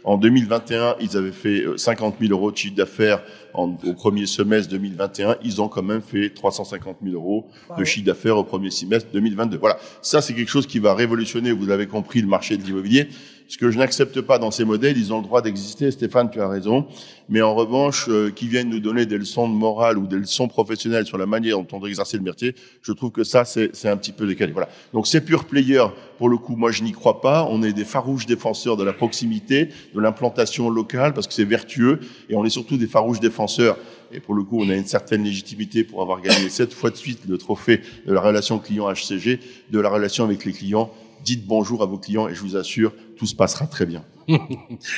en 0.05 0.17
2021, 0.17 0.97
ils 1.01 1.17
avaient 1.17 1.33
fait 1.33 1.65
50 1.77 2.17
000 2.21 2.33
euros 2.33 2.51
de 2.51 2.57
chiffre 2.57 2.75
d'affaires 2.75 3.23
au 3.55 3.69
premier 3.95 4.27
semestre 4.27 4.71
2021. 4.71 5.37
Ils 5.45 5.61
ont 5.61 5.69
quand 5.69 5.83
même 5.83 6.03
fait 6.03 6.31
350 6.31 6.97
000 7.03 7.15
euros 7.15 7.47
de 7.79 7.85
chiffre 7.85 8.07
d'affaires 8.07 8.37
au 8.37 8.45
premier 8.45 8.71
semestre 8.71 9.09
2022. 9.13 9.59
Voilà, 9.59 9.79
ça 10.01 10.21
c'est 10.21 10.35
quelque 10.35 10.51
chose 10.51 10.67
qui 10.67 10.79
va 10.79 10.95
révolutionner, 10.95 11.53
vous 11.53 11.67
l'avez 11.67 11.87
compris, 11.87 12.21
le 12.21 12.29
marché 12.29 12.57
de 12.57 12.63
l'immobilier. 12.63 13.09
Ce 13.53 13.59
que 13.59 13.71
je 13.71 13.77
n'accepte 13.77 14.23
pas 14.23 14.39
dans 14.39 14.51
ces 14.51 14.65
modèles, 14.65 14.97
ils 14.97 15.13
ont 15.13 15.19
le 15.19 15.25
droit 15.25 15.43
d'exister, 15.43 15.91
Stéphane, 15.91 16.31
tu 16.31 16.41
as 16.41 16.49
raison, 16.49 16.87
mais 17.29 17.43
en 17.43 17.55
revanche, 17.55 18.07
euh, 18.09 18.31
qui 18.31 18.49
viennent 18.49 18.71
nous 18.71 18.81
donner 18.81 19.05
des 19.05 19.19
leçons 19.19 19.47
de 19.47 19.53
morale 19.53 19.99
ou 19.99 20.07
des 20.07 20.17
leçons 20.17 20.49
professionnelles 20.49 21.05
sur 21.05 21.19
la 21.19 21.27
manière 21.27 21.59
dont 21.59 21.67
on 21.73 21.79
doit 21.79 21.91
exercer 21.91 22.17
le 22.17 22.23
métier, 22.23 22.55
je 22.81 22.93
trouve 22.93 23.11
que 23.11 23.25
ça, 23.25 23.45
c'est 23.45 23.89
un 23.89 23.97
petit 23.99 24.13
peu 24.13 24.27
décalé. 24.27 24.53
Voilà. 24.53 24.71
Donc 24.95 25.07
ces 25.07 25.21
pure 25.21 25.45
players, 25.45 25.89
pour 26.17 26.31
le 26.31 26.39
coup, 26.39 26.57
moi 26.57 26.71
je 26.71 26.83
n'y 26.83 26.93
crois 26.93 27.21
pas. 27.21 27.47
On 27.51 27.63
est 27.63 27.75
des 27.75 27.85
farouches 27.85 28.25
défenseurs 28.25 28.79
de 28.79 28.85
la 28.85 28.95
proximité, 28.95 29.69
de 29.95 30.01
l'implantation 30.01 30.71
locale, 30.71 31.13
parce 31.13 31.27
que 31.27 31.35
c'est 31.35 31.45
vertueux, 31.45 32.01
et 32.31 32.37
on 32.37 32.47
est 32.47 32.51
surtout 32.51 32.79
des 32.79 32.87
farouches 32.87 33.21
défenseurs 33.21 33.77
et 34.15 34.21
pour 34.21 34.35
le 34.35 34.43
coup, 34.45 34.61
on 34.61 34.69
a 34.69 34.75
une 34.75 34.87
certaine 34.87 35.25
légitimité 35.25 35.85
pour 35.85 36.03
avoir 36.03 36.21
gagné 36.21 36.51
sept 36.51 36.73
fois 36.75 36.91
de 36.91 36.97
suite 36.97 37.21
le 37.27 37.39
trophée 37.39 37.81
de 38.07 38.13
la 38.13 38.21
relation 38.21 38.59
client 38.59 38.91
HCG, 38.93 39.41
de 39.71 39.81
la 39.81 39.89
relation 39.89 40.25
avec 40.25 40.45
les 40.45 40.53
clients 40.53 40.91
dites 41.23 41.47
bonjour 41.47 41.83
à 41.83 41.87
vos 41.87 41.99
clients 41.99 42.29
et 42.29 42.35
je 42.35 42.41
vous 42.41 42.57
assure, 42.57 42.93
tout 43.17 43.27
se 43.27 43.35
passera 43.35 43.67
très 43.67 43.87
bien. 43.87 44.05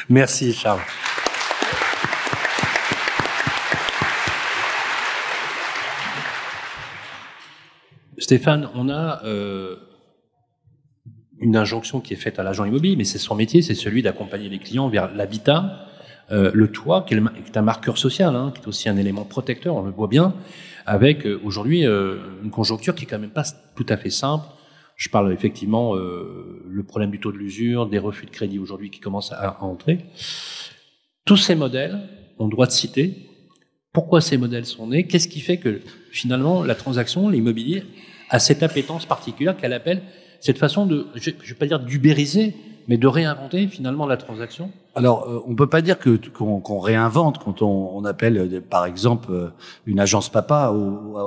Merci 0.08 0.52
Charles. 0.52 0.80
Stéphane, 8.18 8.70
on 8.74 8.88
a 8.88 9.22
euh, 9.24 9.76
une 11.40 11.56
injonction 11.56 12.00
qui 12.00 12.14
est 12.14 12.16
faite 12.16 12.38
à 12.38 12.42
l'agent 12.42 12.64
immobilier, 12.64 12.96
mais 12.96 13.04
c'est 13.04 13.18
son 13.18 13.34
métier, 13.34 13.60
c'est 13.60 13.74
celui 13.74 14.00
d'accompagner 14.00 14.48
les 14.48 14.58
clients 14.58 14.88
vers 14.88 15.12
l'habitat, 15.14 15.88
euh, 16.32 16.50
le 16.54 16.70
toit, 16.70 17.04
qui 17.06 17.14
est, 17.14 17.56
un 17.56 17.62
marqueur 17.62 17.98
social, 17.98 18.34
hein, 18.34 18.52
qui 18.54 18.62
est 18.62 18.68
aussi 18.68 18.88
un 18.88 18.96
élément 18.96 19.24
protecteur, 19.24 19.76
on 19.76 19.82
le 19.82 19.90
voit 19.90 20.08
bien, 20.08 20.32
avec 20.86 21.26
euh, 21.26 21.38
aujourd'hui 21.44 21.84
une 21.84 22.50
conjoncture 22.50 22.94
qui 22.94 23.04
est 23.04 23.06
quand 23.06 23.18
même 23.18 23.28
pas 23.28 23.44
tout 23.74 23.86
à 23.90 23.98
fait 23.98 24.08
simple, 24.08 24.46
je 24.96 25.08
parle 25.08 25.32
effectivement 25.32 25.96
euh, 25.96 26.62
le 26.68 26.82
problème 26.84 27.10
du 27.10 27.20
taux 27.20 27.32
de 27.32 27.36
l'usure, 27.38 27.86
des 27.86 27.98
refus 27.98 28.26
de 28.26 28.30
crédit 28.30 28.58
aujourd'hui 28.58 28.90
qui 28.90 29.00
commencent 29.00 29.32
à, 29.32 29.62
entrer. 29.62 29.98
Tous 31.24 31.36
ces 31.36 31.54
modèles, 31.54 32.00
on 32.38 32.48
doit 32.48 32.70
citer. 32.70 33.28
Pourquoi 33.92 34.20
ces 34.20 34.36
modèles 34.36 34.66
sont 34.66 34.88
nés, 34.88 35.06
qu'est-ce 35.06 35.28
qui 35.28 35.40
fait 35.40 35.58
que 35.58 35.80
finalement 36.10 36.62
la 36.62 36.74
transaction, 36.74 37.28
l'immobilier, 37.28 37.84
a 38.30 38.38
cette 38.38 38.62
appétence 38.62 39.06
particulière 39.06 39.56
qu'elle 39.56 39.72
appelle 39.72 40.02
cette 40.40 40.58
façon 40.58 40.86
de, 40.86 41.06
je 41.14 41.30
ne 41.30 41.36
vais 41.36 41.54
pas 41.54 41.66
dire 41.66 41.80
d'ubériser, 41.80 42.54
mais 42.88 42.98
de 42.98 43.06
réinventer 43.06 43.66
finalement 43.68 44.06
la 44.06 44.16
transaction? 44.16 44.72
Alors, 44.96 45.26
euh, 45.28 45.40
on 45.48 45.56
peut 45.56 45.66
pas 45.66 45.82
dire 45.82 45.98
que 45.98 46.16
qu'on 46.32 46.78
réinvente 46.78 47.38
quand 47.44 47.62
on, 47.62 47.90
on 47.94 48.04
appelle, 48.04 48.38
euh, 48.38 48.60
par 48.60 48.86
exemple, 48.86 49.26
euh, 49.32 49.48
une 49.86 49.98
agence 49.98 50.28
papa 50.28 50.72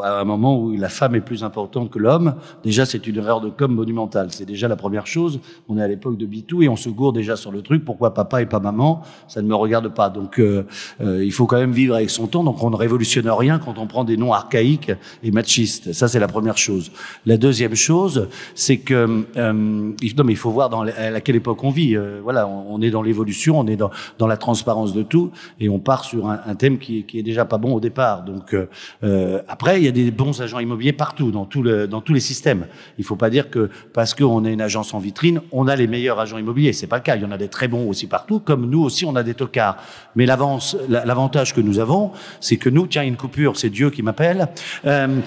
à 0.04 0.20
un 0.22 0.24
moment 0.24 0.58
où 0.58 0.72
la 0.72 0.88
femme 0.88 1.16
est 1.16 1.22
plus 1.22 1.44
importante 1.44 1.90
que 1.90 2.00
l'homme. 2.00 2.36
Déjà, 2.64 2.86
c'est 2.86 3.06
une 3.08 3.18
erreur 3.18 3.42
de 3.42 3.50
com 3.50 3.70
monumentale. 3.74 4.30
C'est 4.32 4.46
déjà 4.46 4.70
la 4.70 4.78
première 4.78 5.06
chose. 5.06 5.42
On 5.68 5.78
est 5.78 5.82
à 5.84 5.88
l'époque 5.88 6.18
de 6.18 6.26
Bitou 6.26 6.62
et 6.62 6.70
on 6.70 6.78
se 6.78 6.88
gourde 6.88 7.16
déjà 7.16 7.36
sur 7.36 7.52
le 7.52 7.62
truc. 7.62 7.84
Pourquoi 7.84 8.14
papa 8.14 8.42
et 8.42 8.46
pas 8.46 8.62
maman? 8.62 9.02
Ça 9.28 9.42
ne 9.42 9.48
me 9.48 9.56
regarde 9.56 9.90
pas. 9.90 10.10
Donc, 10.10 10.40
euh, 10.40 10.64
il 11.02 11.34
faut 11.34 11.46
quand 11.46 11.58
même 11.58 11.74
vivre 11.74 11.96
avec 11.96 12.10
son 12.10 12.28
temps. 12.28 12.46
Donc, 12.46 12.64
on 12.64 12.70
ne 12.70 12.78
révolutionne 12.78 13.30
rien 13.30 13.60
quand 13.60 13.78
on 13.80 13.86
prend 13.88 14.06
des 14.06 14.16
noms 14.16 14.32
archaïques 14.32 14.92
et 15.24 15.32
machistes. 15.32 15.92
Ça, 15.92 16.08
c'est 16.08 16.22
la 16.22 16.28
première 16.30 16.58
chose. 16.58 16.90
La 17.26 17.36
deuxième 17.36 17.76
chose, 17.76 18.30
c'est 18.56 18.78
que 18.78 19.06
non, 19.36 20.24
mais 20.24 20.34
il 20.34 20.38
faut 20.38 20.52
voir 20.52 20.70
dans 20.70 20.84
la- 20.84 21.16
à 21.16 21.20
quelle 21.22 21.36
époque 21.36 21.62
on 21.66 21.70
vit. 21.70 21.98
Voilà, 22.24 22.48
on 22.48 22.82
est 22.82 22.92
dans 22.92 23.02
l'évolution, 23.02 23.57
on 23.60 23.68
est 23.68 23.76
dans, 23.76 23.92
dans 24.18 24.28
la 24.28 24.38
transparence 24.38 24.94
de 24.94 25.04
tout, 25.04 25.32
et 25.60 25.70
on 25.70 25.80
part 25.80 26.04
sur 26.04 26.28
un, 26.28 26.40
un 26.46 26.56
thème 26.56 26.78
qui, 26.78 27.04
qui 27.04 27.20
est 27.20 27.24
déjà 27.24 27.46
pas 27.46 27.58
bon 27.58 27.74
au 27.74 27.80
départ. 27.80 28.24
Donc 28.24 28.54
euh, 28.54 28.68
euh, 29.04 29.42
après, 29.48 29.80
il 29.80 29.86
y 29.86 29.88
a 29.88 29.92
des 29.92 30.12
bons 30.12 30.42
agents 30.42 30.60
immobiliers 30.60 30.94
partout, 30.94 31.32
dans 31.32 31.46
tout 31.46 31.64
le, 31.64 31.88
dans 31.88 32.02
tous 32.02 32.14
les 32.14 32.20
systèmes. 32.20 32.68
Il 32.98 33.04
faut 33.04 33.16
pas 33.16 33.30
dire 33.30 33.50
que 33.50 33.70
parce 33.94 34.14
qu'on 34.14 34.46
est 34.46 34.54
une 34.54 34.62
agence 34.62 34.94
en 34.94 35.00
vitrine, 35.00 35.42
on 35.52 35.68
a 35.68 35.76
les 35.76 35.88
meilleurs 35.88 36.20
agents 36.20 36.38
immobiliers. 36.38 36.74
C'est 36.74 36.88
pas 36.88 36.98
le 36.98 37.04
cas. 37.04 37.16
Il 37.16 37.22
y 37.22 37.26
en 37.26 37.32
a 37.32 37.38
des 37.38 37.50
très 37.50 37.68
bons 37.68 37.90
aussi 37.90 38.08
partout, 38.08 38.40
comme 38.40 38.70
nous 38.70 38.84
aussi, 38.84 39.06
on 39.06 39.16
a 39.16 39.24
des 39.24 39.34
tocards. 39.34 39.78
Mais 40.16 40.26
l'avantage 40.26 41.54
que 41.54 41.62
nous 41.62 41.80
avons, 41.80 42.12
c'est 42.40 42.58
que 42.58 42.70
nous, 42.70 42.88
tiens, 42.88 43.04
une 43.04 43.18
coupure, 43.18 43.58
c'est 43.58 43.70
Dieu 43.70 43.90
qui 43.90 44.04
m'appelle. 44.04 44.48
Euh, 44.86 45.20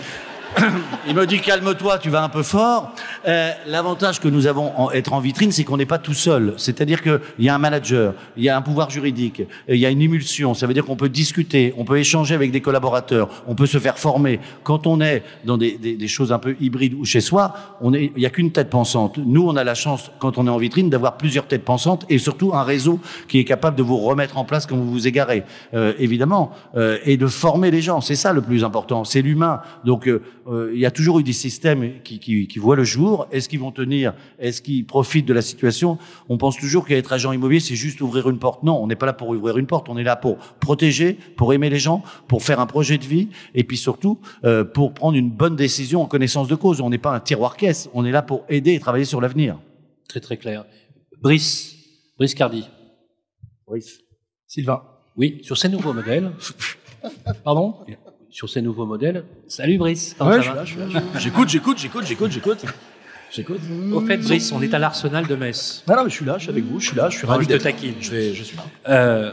il 1.08 1.14
me 1.14 1.26
dit 1.26 1.40
calme-toi, 1.40 1.98
tu 1.98 2.10
vas 2.10 2.22
un 2.22 2.28
peu 2.28 2.42
fort. 2.42 2.92
Euh, 3.26 3.50
L'avantage 3.66 4.20
que 4.20 4.28
nous 4.28 4.46
avons 4.46 4.72
en 4.78 4.90
être 4.90 5.12
en 5.12 5.20
vitrine, 5.20 5.52
c'est 5.52 5.64
qu'on 5.64 5.76
n'est 5.76 5.86
pas 5.86 5.98
tout 5.98 6.14
seul. 6.14 6.54
C'est-à-dire 6.56 7.02
qu'il 7.02 7.20
y 7.38 7.48
a 7.48 7.54
un 7.54 7.58
manager, 7.58 8.14
il 8.36 8.44
y 8.44 8.48
a 8.48 8.56
un 8.56 8.62
pouvoir 8.62 8.90
juridique, 8.90 9.42
il 9.68 9.76
y 9.76 9.86
a 9.86 9.90
une 9.90 10.02
émulsion. 10.02 10.54
Ça 10.54 10.66
veut 10.66 10.74
dire 10.74 10.84
qu'on 10.84 10.96
peut 10.96 11.08
discuter, 11.08 11.74
on 11.76 11.84
peut 11.84 11.98
échanger 11.98 12.34
avec 12.34 12.50
des 12.50 12.60
collaborateurs, 12.60 13.28
on 13.46 13.54
peut 13.54 13.66
se 13.66 13.78
faire 13.78 13.98
former. 13.98 14.40
Quand 14.62 14.86
on 14.86 15.00
est 15.00 15.22
dans 15.44 15.56
des, 15.56 15.78
des, 15.78 15.96
des 15.96 16.08
choses 16.08 16.32
un 16.32 16.38
peu 16.38 16.56
hybrides 16.60 16.94
ou 16.94 17.04
chez 17.04 17.20
soi, 17.20 17.54
on 17.80 17.94
est, 17.94 18.12
il 18.16 18.20
n'y 18.20 18.26
a 18.26 18.30
qu'une 18.30 18.50
tête 18.50 18.70
pensante. 18.70 19.18
Nous, 19.18 19.46
on 19.46 19.56
a 19.56 19.64
la 19.64 19.74
chance, 19.74 20.10
quand 20.18 20.38
on 20.38 20.46
est 20.46 20.50
en 20.50 20.58
vitrine, 20.58 20.90
d'avoir 20.90 21.16
plusieurs 21.16 21.46
têtes 21.46 21.64
pensantes 21.64 22.04
et 22.08 22.18
surtout 22.18 22.54
un 22.54 22.62
réseau 22.62 22.98
qui 23.28 23.38
est 23.38 23.44
capable 23.44 23.76
de 23.76 23.82
vous 23.82 23.98
remettre 23.98 24.36
en 24.38 24.44
place 24.44 24.66
quand 24.66 24.76
vous 24.76 24.90
vous 24.90 25.06
égarez, 25.06 25.44
euh, 25.74 25.92
évidemment, 25.98 26.52
euh, 26.76 26.98
et 27.04 27.16
de 27.16 27.26
former 27.26 27.70
les 27.70 27.82
gens. 27.82 28.00
C'est 28.00 28.16
ça 28.16 28.32
le 28.32 28.42
plus 28.42 28.64
important, 28.64 29.04
c'est 29.04 29.22
l'humain. 29.22 29.60
Donc, 29.84 30.08
euh, 30.46 30.70
il 30.72 30.80
y 30.80 30.86
a 30.86 30.90
toujours 30.90 31.18
eu 31.20 31.22
des 31.22 31.32
systèmes 31.32 32.00
qui, 32.02 32.18
qui, 32.18 32.46
qui 32.46 32.58
voient 32.58 32.76
le 32.76 32.84
jour. 32.84 33.26
Est-ce 33.30 33.48
qu'ils 33.48 33.60
vont 33.60 33.72
tenir? 33.72 34.14
Est-ce 34.38 34.62
qu'ils 34.62 34.86
profitent 34.86 35.26
de 35.26 35.32
la 35.32 35.42
situation? 35.42 35.98
On 36.28 36.38
pense 36.38 36.56
toujours 36.56 36.86
qu'être 36.86 37.12
agent 37.12 37.32
immobilier, 37.32 37.60
c'est 37.60 37.74
juste 37.74 38.00
ouvrir 38.00 38.28
une 38.28 38.38
porte. 38.38 38.62
Non, 38.62 38.82
on 38.82 38.86
n'est 38.86 38.96
pas 38.96 39.06
là 39.06 39.12
pour 39.12 39.28
ouvrir 39.28 39.58
une 39.58 39.66
porte. 39.66 39.88
On 39.88 39.96
est 39.98 40.02
là 40.02 40.16
pour 40.16 40.38
protéger, 40.60 41.18
pour 41.36 41.52
aimer 41.52 41.70
les 41.70 41.78
gens, 41.78 42.02
pour 42.28 42.42
faire 42.42 42.60
un 42.60 42.66
projet 42.66 42.98
de 42.98 43.04
vie, 43.04 43.28
et 43.54 43.64
puis 43.64 43.76
surtout 43.76 44.20
euh, 44.44 44.64
pour 44.64 44.94
prendre 44.94 45.16
une 45.16 45.30
bonne 45.30 45.56
décision 45.56 46.02
en 46.02 46.06
connaissance 46.06 46.48
de 46.48 46.54
cause. 46.54 46.80
On 46.80 46.90
n'est 46.90 46.98
pas 46.98 47.14
un 47.14 47.20
tiroir 47.20 47.56
caisse. 47.56 47.88
On 47.94 48.04
est 48.04 48.12
là 48.12 48.22
pour 48.22 48.44
aider 48.48 48.74
et 48.74 48.80
travailler 48.80 49.04
sur 49.04 49.20
l'avenir. 49.20 49.58
Très 50.08 50.20
très 50.20 50.36
clair. 50.36 50.64
Brice, 51.20 51.76
Brice 52.18 52.34
Cardi. 52.34 52.64
Sylvain. 54.46 54.82
Oui, 55.16 55.40
sur 55.42 55.56
ces 55.56 55.68
nouveaux 55.68 55.92
modèles. 55.92 56.32
Pardon? 57.44 57.84
Sur 58.30 58.48
ces 58.48 58.62
nouveaux 58.62 58.86
modèles. 58.86 59.24
Salut 59.48 59.76
Brice. 59.78 60.16
Ouais, 60.20 60.26
ça 60.26 60.40
je 60.40 60.42
suis 60.42 60.50
va 60.50 60.56
là, 60.56 60.64
je 60.64 60.70
suis 60.70 60.80
là. 60.94 61.02
J'écoute, 61.18 61.48
j'écoute, 61.48 61.78
j'écoute, 61.78 62.04
j'écoute, 62.06 62.30
j'écoute. 62.30 62.64
J'écoute. 63.32 63.60
Au 63.92 64.00
fait, 64.00 64.16
Brice, 64.18 64.52
on 64.52 64.60
est 64.62 64.72
à 64.74 64.78
l'Arsenal 64.78 65.26
de 65.26 65.34
Metz. 65.36 65.84
Non, 65.88 65.96
non, 65.96 66.04
mais 66.04 66.10
je 66.10 66.14
suis 66.16 66.24
là, 66.24 66.36
je 66.38 66.42
suis 66.42 66.50
avec 66.50 66.64
vous, 66.64 66.80
je 66.80 66.88
suis 66.88 66.96
là, 66.96 67.08
je 67.10 67.18
suis 67.18 67.26
ravi 67.26 67.44
je 67.44 67.48
te 67.48 67.52
d'être. 67.54 67.62
taquine. 67.62 67.94
Je, 68.00 68.10
vais, 68.10 68.34
je 68.34 68.42
suis 68.42 68.56
là. 68.56 68.62
Euh, 68.88 69.32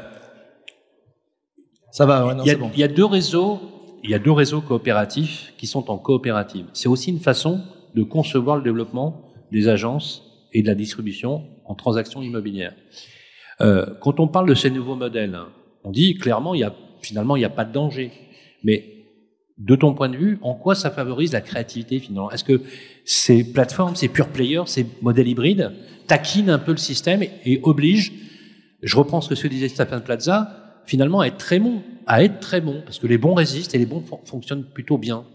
Ça 1.92 2.06
va, 2.06 2.26
ouais, 2.28 2.36
non, 2.36 2.44
Il 2.44 2.48
y, 2.48 2.50
a, 2.50 2.54
c'est 2.54 2.60
bon. 2.60 2.72
il 2.74 2.80
y 2.80 2.84
a 2.84 2.88
deux 2.88 3.06
réseaux, 3.06 3.60
il 4.04 4.10
y 4.10 4.14
a 4.14 4.20
deux 4.20 4.32
réseaux 4.32 4.62
coopératifs 4.62 5.54
qui 5.58 5.66
sont 5.68 5.90
en 5.90 5.98
coopérative. 5.98 6.66
C'est 6.74 6.90
aussi 6.90 7.10
une 7.12 7.20
façon 7.20 7.62
de 7.96 8.04
concevoir 8.04 8.58
le 8.58 8.64
développement 8.64 9.32
des 9.52 9.68
agences 9.68 10.24
et 10.54 10.62
de 10.62 10.68
la 10.68 10.76
distribution 10.76 11.46
en 11.66 11.74
transactions 11.76 12.22
immobilières. 12.22 12.74
Euh, 13.62 13.86
quand 14.02 14.20
on 14.20 14.28
parle 14.28 14.48
de 14.48 14.54
ces 14.56 14.70
nouveaux 14.70 14.96
modèles, 14.96 15.38
on 15.84 15.92
dit 15.92 16.16
clairement 16.16 16.54
il 16.54 16.60
y 16.62 16.64
a 16.64 16.74
finalement 17.02 17.36
il 17.36 17.40
n'y 17.40 17.46
a 17.46 17.50
pas 17.50 17.66
de 17.66 17.74
danger. 17.74 18.12
Mais 18.64 18.94
de 19.58 19.76
ton 19.76 19.94
point 19.94 20.10
de 20.10 20.18
vue, 20.18 20.38
en 20.42 20.54
quoi 20.54 20.76
ça 20.76 20.92
favorise 20.92 21.34
la 21.34 21.42
créativité 21.42 22.00
finalement? 22.00 22.32
Est-ce 22.32 22.44
que 22.44 22.62
ces 23.06 23.44
plateformes, 23.44 23.96
ces 23.96 24.08
pure 24.08 24.30
players, 24.30 24.64
ces 24.68 24.86
modèles 25.02 25.28
hybrides 25.28 25.72
taquinent 26.08 26.52
un 26.52 26.60
peu 26.60 26.72
le 26.72 26.78
système 26.78 27.24
et, 27.24 27.32
et 27.46 27.60
obligent, 27.64 28.14
je 28.84 28.96
reprends 28.96 29.22
ce 29.22 29.34
que 29.34 29.48
disait 29.48 29.70
Stéphane 29.70 30.04
Plaza, 30.04 30.82
finalement 30.86 31.22
à 31.22 31.28
être 31.28 31.38
très 31.38 31.60
bon, 31.60 31.82
à 32.06 32.24
être 32.24 32.40
très 32.40 32.62
bon, 32.62 32.82
parce 32.86 33.00
que 33.00 33.08
les 33.08 33.18
bons 33.18 33.34
résistent 33.34 33.76
et 33.76 33.80
les 33.80 33.86
bons 33.86 34.02
fon- 34.02 34.22
fonctionnent 34.24 34.64
plutôt 34.64 34.98
bien? 34.98 35.26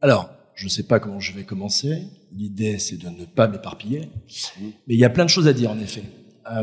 Alors, 0.00 0.30
je 0.54 0.66
ne 0.66 0.70
sais 0.70 0.84
pas 0.84 1.00
comment 1.00 1.18
je 1.18 1.32
vais 1.32 1.44
commencer. 1.44 2.04
L'idée, 2.30 2.78
c'est 2.78 2.96
de 2.96 3.08
ne 3.08 3.24
pas 3.24 3.48
m'éparpiller. 3.48 4.02
Mais 4.86 4.94
il 4.94 4.98
y 4.98 5.04
a 5.04 5.10
plein 5.10 5.24
de 5.24 5.30
choses 5.30 5.48
à 5.48 5.52
dire, 5.52 5.70
en 5.70 5.78
effet. 5.80 6.04
Euh, 6.52 6.62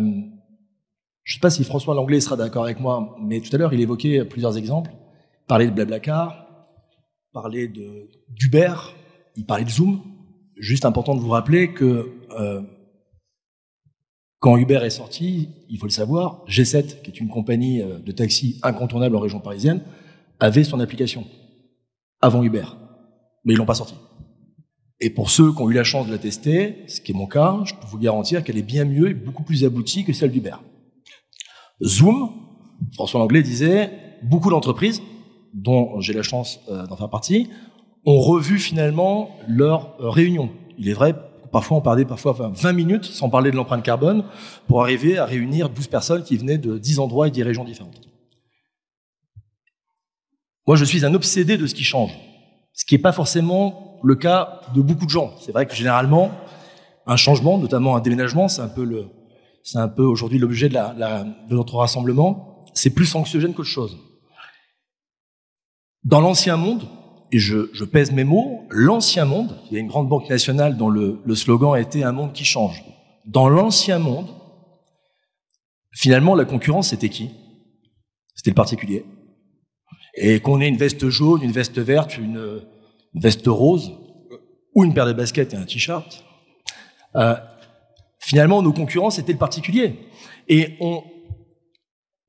je 1.23 1.33
ne 1.33 1.33
sais 1.33 1.39
pas 1.41 1.49
si 1.49 1.63
François 1.63 1.95
Langlais 1.95 2.21
sera 2.21 2.37
d'accord 2.37 2.63
avec 2.63 2.79
moi, 2.79 3.17
mais 3.21 3.41
tout 3.41 3.53
à 3.53 3.57
l'heure, 3.57 3.73
il 3.73 3.81
évoquait 3.81 4.23
plusieurs 4.23 4.57
exemples. 4.57 4.91
Parlait 5.47 5.67
de 5.67 5.71
Blablacar, 5.71 6.47
parlait 7.33 7.67
de 7.67 8.09
d'Uber, 8.29 8.73
il 9.35 9.45
parlait 9.45 9.65
de 9.65 9.69
Zoom. 9.69 10.01
Juste 10.57 10.85
important 10.85 11.15
de 11.15 11.21
vous 11.21 11.29
rappeler 11.29 11.73
que 11.73 12.13
euh, 12.37 12.61
quand 14.39 14.57
Uber 14.57 14.81
est 14.83 14.91
sorti, 14.91 15.49
il 15.69 15.77
faut 15.77 15.85
le 15.85 15.91
savoir, 15.91 16.43
G7, 16.47 17.01
qui 17.01 17.11
est 17.11 17.19
une 17.19 17.29
compagnie 17.29 17.81
euh, 17.81 17.99
de 17.99 18.11
taxi 18.11 18.59
incontournable 18.63 19.15
en 19.15 19.19
région 19.19 19.39
parisienne, 19.39 19.81
avait 20.39 20.63
son 20.63 20.79
application 20.79 21.25
avant 22.21 22.43
Uber 22.43 22.65
mais 23.43 23.53
ils 23.53 23.57
l'ont 23.57 23.65
pas 23.65 23.75
sorti. 23.75 23.95
Et 24.99 25.09
pour 25.09 25.29
ceux 25.29 25.51
qui 25.51 25.61
ont 25.61 25.69
eu 25.69 25.73
la 25.73 25.83
chance 25.83 26.07
de 26.07 26.11
la 26.11 26.19
tester, 26.19 26.83
ce 26.87 27.01
qui 27.01 27.11
est 27.11 27.15
mon 27.15 27.25
cas, 27.25 27.59
je 27.65 27.73
peux 27.73 27.87
vous 27.87 27.97
garantir 27.97 28.43
qu'elle 28.43 28.57
est 28.57 28.63
bien 28.63 28.85
mieux 28.85 29.09
et 29.09 29.13
beaucoup 29.13 29.43
plus 29.43 29.65
aboutie 29.65 30.03
que 30.03 30.13
celle 30.13 30.31
d'Uber. 30.31 30.55
Zoom, 31.83 32.31
François 32.93 33.19
Langlais 33.19 33.41
disait, 33.41 33.91
beaucoup 34.21 34.51
d'entreprises, 34.51 35.01
dont 35.53 35.99
j'ai 35.99 36.13
la 36.13 36.23
chance 36.23 36.59
euh, 36.69 36.85
d'en 36.87 36.95
faire 36.95 37.09
partie, 37.09 37.49
ont 38.05 38.19
revu 38.19 38.57
finalement 38.57 39.35
leur 39.47 39.95
euh, 39.99 40.09
réunion. 40.09 40.49
Il 40.77 40.89
est 40.89 40.93
vrai, 40.93 41.15
parfois 41.51 41.77
on 41.77 41.81
parlait 41.81 42.05
parfois 42.05 42.31
enfin, 42.31 42.51
20 42.53 42.73
minutes 42.73 43.05
sans 43.05 43.29
parler 43.29 43.51
de 43.51 43.55
l'empreinte 43.55 43.83
carbone 43.83 44.23
pour 44.67 44.81
arriver 44.81 45.17
à 45.17 45.25
réunir 45.25 45.69
12 45.69 45.87
personnes 45.87 46.23
qui 46.23 46.37
venaient 46.37 46.57
de 46.57 46.77
10 46.77 46.99
endroits 46.99 47.27
et 47.27 47.31
10 47.31 47.43
régions 47.43 47.63
différentes. 47.63 48.01
Moi, 50.67 50.75
je 50.75 50.85
suis 50.85 51.05
un 51.05 51.13
obsédé 51.13 51.57
de 51.57 51.67
ce 51.67 51.75
qui 51.75 51.83
change 51.83 52.11
ce 52.73 52.85
qui 52.85 52.95
n'est 52.95 53.01
pas 53.01 53.11
forcément 53.11 53.99
le 54.03 54.15
cas 54.15 54.61
de 54.73 54.81
beaucoup 54.81 55.05
de 55.05 55.11
gens. 55.11 55.33
C'est 55.39 55.51
vrai 55.51 55.65
que 55.65 55.75
généralement, 55.75 56.31
un 57.05 57.15
changement, 57.15 57.57
notamment 57.57 57.95
un 57.95 58.01
déménagement, 58.01 58.47
c'est 58.47 58.61
un 58.61 58.67
peu 58.67 59.07
c'est 59.63 59.77
un 59.77 59.87
peu 59.87 60.03
aujourd'hui 60.03 60.39
l'objet 60.39 60.69
de, 60.69 60.75
de 60.75 61.55
notre 61.55 61.75
rassemblement. 61.75 62.63
C'est 62.73 62.89
plus 62.89 63.13
anxiogène 63.15 63.53
qu'autre 63.53 63.69
chose. 63.69 63.97
Dans 66.03 66.21
l'ancien 66.21 66.57
monde, 66.57 66.87
et 67.31 67.39
je, 67.39 67.83
pèse 67.85 68.11
mes 68.11 68.23
mots, 68.23 68.65
l'ancien 68.69 69.25
monde, 69.25 69.57
il 69.67 69.73
y 69.73 69.77
a 69.77 69.79
une 69.79 69.87
grande 69.87 70.09
banque 70.09 70.29
nationale 70.29 70.77
dont 70.77 70.89
le, 70.89 71.21
slogan 71.35 71.79
était 71.79 72.03
un 72.03 72.11
monde 72.11 72.33
qui 72.33 72.43
change. 72.43 72.83
Dans 73.25 73.47
l'ancien 73.47 73.99
monde, 73.99 74.27
finalement, 75.93 76.35
la 76.35 76.45
concurrence, 76.45 76.89
c'était 76.89 77.09
qui? 77.09 77.29
C'était 78.35 78.51
le 78.51 78.55
particulier 78.55 79.05
et 80.15 80.39
qu'on 80.39 80.61
ait 80.61 80.67
une 80.67 80.77
veste 80.77 81.09
jaune, 81.09 81.41
une 81.41 81.51
veste 81.51 81.79
verte, 81.79 82.17
une, 82.17 82.61
veste 83.13 83.47
rose, 83.47 83.93
ou 84.73 84.83
une 84.83 84.93
paire 84.93 85.05
de 85.05 85.13
baskets 85.13 85.53
et 85.53 85.57
un 85.57 85.65
t-shirt, 85.65 86.23
euh, 87.15 87.35
finalement, 88.19 88.61
nos 88.61 88.71
concurrents, 88.71 89.09
c'était 89.09 89.33
le 89.33 89.37
particulier. 89.37 89.99
Et 90.47 90.77
on, 90.79 91.03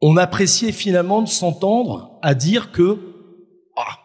on 0.00 0.17
appréciait 0.17 0.73
finalement 0.73 1.23
de 1.23 1.29
s'entendre 1.29 2.19
à 2.23 2.35
dire 2.35 2.73
que 2.73 3.12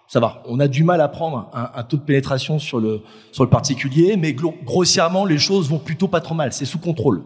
ça 0.07 0.19
va, 0.19 0.41
on 0.45 0.59
a 0.59 0.67
du 0.67 0.83
mal 0.83 1.01
à 1.01 1.09
prendre 1.09 1.49
un, 1.53 1.83
taux 1.83 1.97
de 1.97 2.01
pénétration 2.01 2.59
sur 2.59 2.79
le, 2.79 3.01
sur 3.31 3.49
particulier, 3.49 4.15
mais 4.15 4.33
grossièrement, 4.33 5.25
les 5.25 5.37
choses 5.37 5.69
vont 5.69 5.79
plutôt 5.79 6.07
pas 6.07 6.21
trop 6.21 6.35
mal, 6.35 6.53
c'est 6.53 6.65
sous 6.65 6.79
contrôle. 6.79 7.23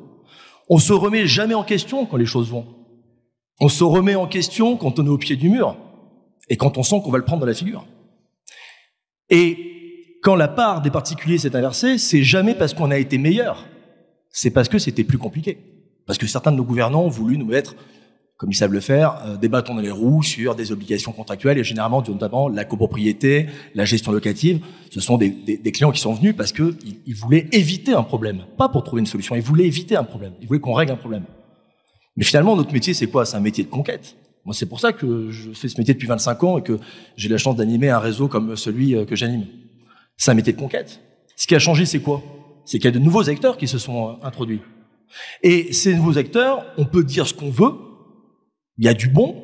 On 0.69 0.79
se 0.79 0.93
remet 0.93 1.27
jamais 1.27 1.53
en 1.53 1.63
question 1.63 2.05
quand 2.05 2.17
les 2.17 2.25
choses 2.25 2.49
vont. 2.49 2.65
On 3.59 3.69
se 3.69 3.83
remet 3.83 4.15
en 4.15 4.25
question 4.25 4.77
quand 4.77 4.97
on 4.97 5.05
est 5.05 5.09
au 5.09 5.17
pied 5.17 5.35
du 5.35 5.49
mur 5.49 5.75
et 6.49 6.57
quand 6.57 6.77
on 6.77 6.83
sent 6.83 7.01
qu'on 7.03 7.11
va 7.11 7.19
le 7.19 7.25
prendre 7.25 7.41
dans 7.41 7.47
la 7.47 7.53
figure. 7.53 7.85
Et 9.29 10.17
quand 10.23 10.35
la 10.35 10.47
part 10.47 10.81
des 10.81 10.89
particuliers 10.89 11.37
s'est 11.37 11.55
inversée, 11.55 11.97
c'est 11.97 12.23
jamais 12.23 12.55
parce 12.55 12.73
qu'on 12.73 12.89
a 12.89 12.97
été 12.97 13.17
meilleur, 13.17 13.65
c'est 14.29 14.49
parce 14.49 14.69
que 14.69 14.79
c'était 14.79 15.03
plus 15.03 15.17
compliqué. 15.17 15.59
Parce 16.07 16.17
que 16.17 16.25
certains 16.25 16.51
de 16.51 16.57
nos 16.57 16.63
gouvernants 16.63 17.03
ont 17.03 17.09
voulu 17.09 17.37
nous 17.37 17.45
mettre, 17.45 17.75
comme 18.41 18.49
ils 18.49 18.55
savent 18.55 18.73
le 18.73 18.79
faire, 18.79 19.21
euh, 19.23 19.37
des 19.37 19.49
bâtons 19.49 19.75
dans 19.75 19.81
les 19.81 19.91
roues 19.91 20.23
sur 20.23 20.55
des 20.55 20.71
obligations 20.71 21.11
contractuelles 21.11 21.59
et 21.59 21.63
généralement, 21.63 22.01
notamment 22.01 22.49
la 22.49 22.65
copropriété, 22.65 23.45
la 23.75 23.85
gestion 23.85 24.11
locative. 24.11 24.61
Ce 24.89 24.99
sont 24.99 25.19
des 25.19 25.61
clients 25.71 25.91
qui 25.91 26.01
sont 26.01 26.15
venus 26.15 26.33
parce 26.35 26.51
que 26.51 26.75
ils, 26.83 26.97
ils 27.05 27.13
voulaient 27.13 27.47
éviter 27.51 27.93
un 27.93 28.01
problème, 28.01 28.45
pas 28.57 28.67
pour 28.67 28.83
trouver 28.83 29.01
une 29.01 29.05
solution. 29.05 29.35
Ils 29.35 29.43
voulaient 29.43 29.67
éviter 29.67 29.95
un 29.95 30.03
problème. 30.03 30.33
Ils 30.41 30.47
voulaient 30.47 30.59
qu'on 30.59 30.73
règle 30.73 30.91
un 30.91 30.95
problème. 30.95 31.25
Mais 32.17 32.23
finalement, 32.23 32.55
notre 32.55 32.73
métier, 32.73 32.95
c'est 32.95 33.05
quoi? 33.05 33.25
C'est 33.25 33.37
un 33.37 33.41
métier 33.41 33.63
de 33.63 33.69
conquête. 33.69 34.15
Moi, 34.43 34.55
c'est 34.55 34.65
pour 34.65 34.79
ça 34.79 34.91
que 34.91 35.29
je 35.29 35.51
fais 35.51 35.67
ce 35.67 35.77
métier 35.77 35.93
depuis 35.93 36.07
25 36.07 36.43
ans 36.43 36.57
et 36.57 36.63
que 36.63 36.79
j'ai 37.17 37.29
la 37.29 37.37
chance 37.37 37.55
d'animer 37.55 37.91
un 37.91 37.99
réseau 37.99 38.27
comme 38.27 38.55
celui 38.55 38.95
euh, 38.95 39.05
que 39.05 39.15
j'anime. 39.15 39.45
C'est 40.17 40.31
un 40.31 40.33
métier 40.33 40.53
de 40.53 40.57
conquête. 40.57 40.99
Ce 41.35 41.45
qui 41.45 41.53
a 41.53 41.59
changé, 41.59 41.85
c'est 41.85 41.99
quoi? 41.99 42.23
C'est 42.65 42.79
qu'il 42.79 42.85
y 42.85 42.87
a 42.87 42.97
de 42.97 43.03
nouveaux 43.03 43.29
acteurs 43.29 43.55
qui 43.55 43.67
se 43.67 43.77
sont 43.77 44.09
euh, 44.09 44.13
introduits. 44.23 44.61
Et 45.43 45.73
ces 45.73 45.93
nouveaux 45.93 46.17
acteurs, 46.17 46.65
on 46.79 46.85
peut 46.85 47.03
dire 47.03 47.27
ce 47.27 47.35
qu'on 47.35 47.51
veut. 47.51 47.90
Il 48.81 48.85
y 48.85 48.89
a 48.89 48.95
du 48.95 49.07
bon. 49.07 49.35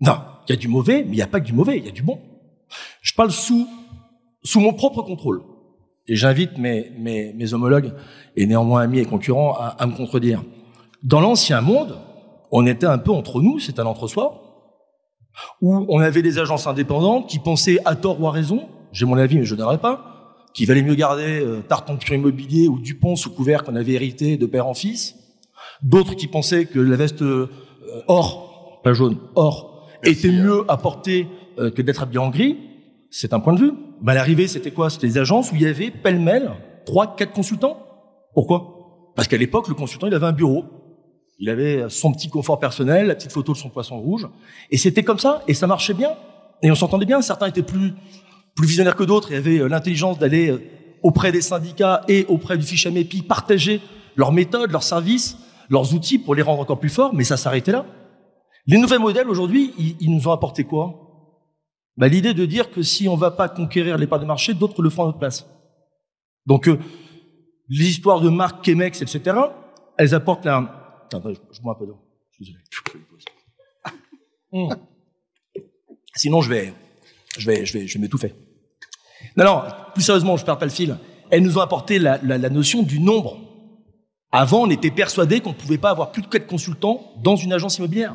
Non, 0.00 0.16
il 0.48 0.52
y 0.52 0.54
a 0.54 0.56
du 0.56 0.66
mauvais, 0.66 1.04
mais 1.04 1.10
il 1.10 1.16
n'y 1.16 1.22
a 1.22 1.26
pas 1.26 1.40
que 1.40 1.44
du 1.44 1.52
mauvais, 1.52 1.76
il 1.76 1.84
y 1.84 1.88
a 1.88 1.92
du 1.92 2.02
bon. 2.02 2.18
Je 3.02 3.12
parle 3.12 3.30
sous, 3.30 3.68
sous 4.42 4.60
mon 4.60 4.72
propre 4.72 5.02
contrôle. 5.02 5.42
Et 6.08 6.16
j'invite 6.16 6.56
mes, 6.56 6.90
mes, 6.98 7.34
mes 7.34 7.54
homologues, 7.54 7.92
et 8.34 8.46
néanmoins 8.46 8.80
amis 8.80 8.98
et 8.98 9.04
concurrents, 9.04 9.54
à, 9.54 9.86
me 9.86 9.94
contredire. 9.94 10.42
Dans 11.02 11.20
l'ancien 11.20 11.60
monde, 11.60 11.98
on 12.50 12.66
était 12.66 12.86
un 12.86 12.96
peu 12.96 13.12
entre 13.12 13.42
nous, 13.42 13.58
c'est 13.58 13.78
un 13.78 13.84
entre-soi, 13.84 14.40
où 15.60 15.86
on 15.88 16.00
avait 16.00 16.22
des 16.22 16.38
agences 16.38 16.66
indépendantes 16.66 17.28
qui 17.28 17.38
pensaient 17.38 17.78
à 17.84 17.94
tort 17.94 18.20
ou 18.20 18.26
à 18.26 18.30
raison, 18.30 18.68
j'ai 18.90 19.04
mon 19.04 19.16
avis 19.18 19.38
mais 19.38 19.44
je 19.44 19.54
n'aurais 19.54 19.78
pas, 19.78 20.46
qu'il 20.54 20.66
valait 20.66 20.82
mieux 20.82 20.94
garder 20.94 21.40
euh, 21.40 21.60
Tartan 21.60 21.96
Pur 21.96 22.14
Immobilier 22.14 22.68
ou 22.68 22.78
Dupont 22.78 23.16
sous 23.16 23.30
couvert 23.30 23.64
qu'on 23.64 23.76
avait 23.76 23.92
hérité 23.92 24.36
de 24.36 24.46
père 24.46 24.66
en 24.66 24.74
fils, 24.74 25.14
d'autres 25.82 26.14
qui 26.14 26.26
pensaient 26.26 26.66
que 26.66 26.78
la 26.78 26.96
veste 26.96 27.22
euh, 27.22 27.48
or, 28.06 28.51
pas 28.82 28.92
jaune, 28.92 29.18
or, 29.34 29.88
était 30.02 30.30
mieux 30.30 30.64
à 30.68 30.76
porter 30.76 31.28
euh, 31.58 31.70
que 31.70 31.82
d'être 31.82 32.02
habillé 32.02 32.18
en 32.18 32.30
gris, 32.30 32.58
c'est 33.10 33.32
un 33.32 33.40
point 33.40 33.52
de 33.52 33.60
vue. 33.60 33.72
Ben, 34.00 34.14
l'arrivée, 34.14 34.48
c'était 34.48 34.70
quoi? 34.70 34.90
C'était 34.90 35.06
des 35.06 35.18
agences 35.18 35.52
où 35.52 35.54
il 35.54 35.62
y 35.62 35.66
avait 35.66 35.90
pêle-mêle 35.90 36.50
trois, 36.84 37.14
quatre 37.14 37.32
consultants. 37.32 37.78
Pourquoi? 38.34 39.12
Parce 39.14 39.28
qu'à 39.28 39.36
l'époque, 39.36 39.68
le 39.68 39.74
consultant, 39.74 40.06
il 40.06 40.14
avait 40.14 40.26
un 40.26 40.32
bureau. 40.32 40.64
Il 41.38 41.50
avait 41.50 41.84
son 41.88 42.12
petit 42.12 42.28
confort 42.28 42.58
personnel, 42.58 43.06
la 43.06 43.14
petite 43.14 43.32
photo 43.32 43.52
de 43.52 43.58
son 43.58 43.68
poisson 43.68 43.98
rouge. 43.98 44.28
Et 44.70 44.78
c'était 44.78 45.02
comme 45.02 45.18
ça, 45.18 45.42
et 45.48 45.54
ça 45.54 45.66
marchait 45.66 45.94
bien. 45.94 46.10
Et 46.62 46.70
on 46.70 46.74
s'entendait 46.74 47.06
bien. 47.06 47.20
Certains 47.20 47.46
étaient 47.46 47.62
plus, 47.62 47.92
plus 48.54 48.66
visionnaires 48.66 48.96
que 48.96 49.04
d'autres 49.04 49.32
et 49.32 49.36
avaient 49.36 49.58
euh, 49.58 49.68
l'intelligence 49.68 50.18
d'aller 50.18 50.50
euh, 50.50 50.62
auprès 51.02 51.32
des 51.32 51.40
syndicats 51.40 52.02
et 52.08 52.24
auprès 52.28 52.56
du 52.56 52.64
fiche 52.64 52.86
MEPI 52.86 53.22
partager 53.22 53.80
leurs 54.16 54.32
méthodes, 54.32 54.70
leurs 54.70 54.82
services, 54.82 55.36
leurs 55.68 55.94
outils 55.94 56.18
pour 56.18 56.34
les 56.34 56.42
rendre 56.42 56.60
encore 56.60 56.78
plus 56.78 56.90
forts, 56.90 57.14
mais 57.14 57.24
ça 57.24 57.36
s'arrêtait 57.36 57.72
là. 57.72 57.84
Les 58.66 58.78
nouveaux 58.78 58.98
modèles, 58.98 59.28
aujourd'hui, 59.28 59.74
ils, 59.78 59.96
ils 60.00 60.14
nous 60.14 60.28
ont 60.28 60.32
apporté 60.32 60.64
quoi? 60.64 61.02
Bah, 61.96 62.08
L'idée 62.08 62.34
de 62.34 62.46
dire 62.46 62.70
que 62.70 62.82
si 62.82 63.08
on 63.08 63.16
va 63.16 63.30
pas 63.30 63.48
conquérir 63.48 63.98
les 63.98 64.06
parts 64.06 64.20
de 64.20 64.24
marché, 64.24 64.54
d'autres 64.54 64.82
le 64.82 64.90
font 64.90 65.02
à 65.02 65.06
notre 65.06 65.18
place. 65.18 65.46
Donc, 66.46 66.68
euh, 66.68 66.78
les 67.68 67.88
histoires 67.88 68.20
de 68.20 68.28
marques 68.28 68.64
Chemex, 68.64 69.02
etc., 69.02 69.36
elles 69.98 70.14
apportent 70.14 70.44
la, 70.44 70.82
Attends, 71.04 71.22
je, 71.50 71.60
bois 71.60 71.72
un 71.72 71.78
peu 71.78 71.86
d'eau. 71.86 71.98
Je 72.30 72.44
suis 72.44 72.44
désolé. 72.44 72.64
Mmh. 74.54 74.68
Sinon, 76.14 76.42
je 76.42 76.50
vais, 76.50 76.74
je 77.38 77.46
vais, 77.46 77.64
je 77.64 77.72
vais, 77.72 77.86
je 77.86 77.94
vais 77.94 78.00
m'étouffer. 78.00 78.34
Non, 79.34 79.46
non, 79.46 79.62
plus 79.94 80.02
sérieusement, 80.02 80.36
je 80.36 80.44
perds 80.44 80.58
pas 80.58 80.66
le 80.66 80.70
fil. 80.70 80.98
Elles 81.30 81.42
nous 81.42 81.56
ont 81.56 81.62
apporté 81.62 81.98
la, 81.98 82.18
la, 82.22 82.36
la 82.36 82.50
notion 82.50 82.82
du 82.82 83.00
nombre. 83.00 83.40
Avant, 84.30 84.64
on 84.64 84.68
était 84.68 84.90
persuadé 84.90 85.40
qu'on 85.40 85.52
ne 85.52 85.54
pouvait 85.54 85.78
pas 85.78 85.88
avoir 85.88 86.12
plus 86.12 86.20
de 86.20 86.26
quatre 86.26 86.46
consultants 86.46 87.14
dans 87.22 87.34
une 87.34 87.54
agence 87.54 87.78
immobilière. 87.78 88.14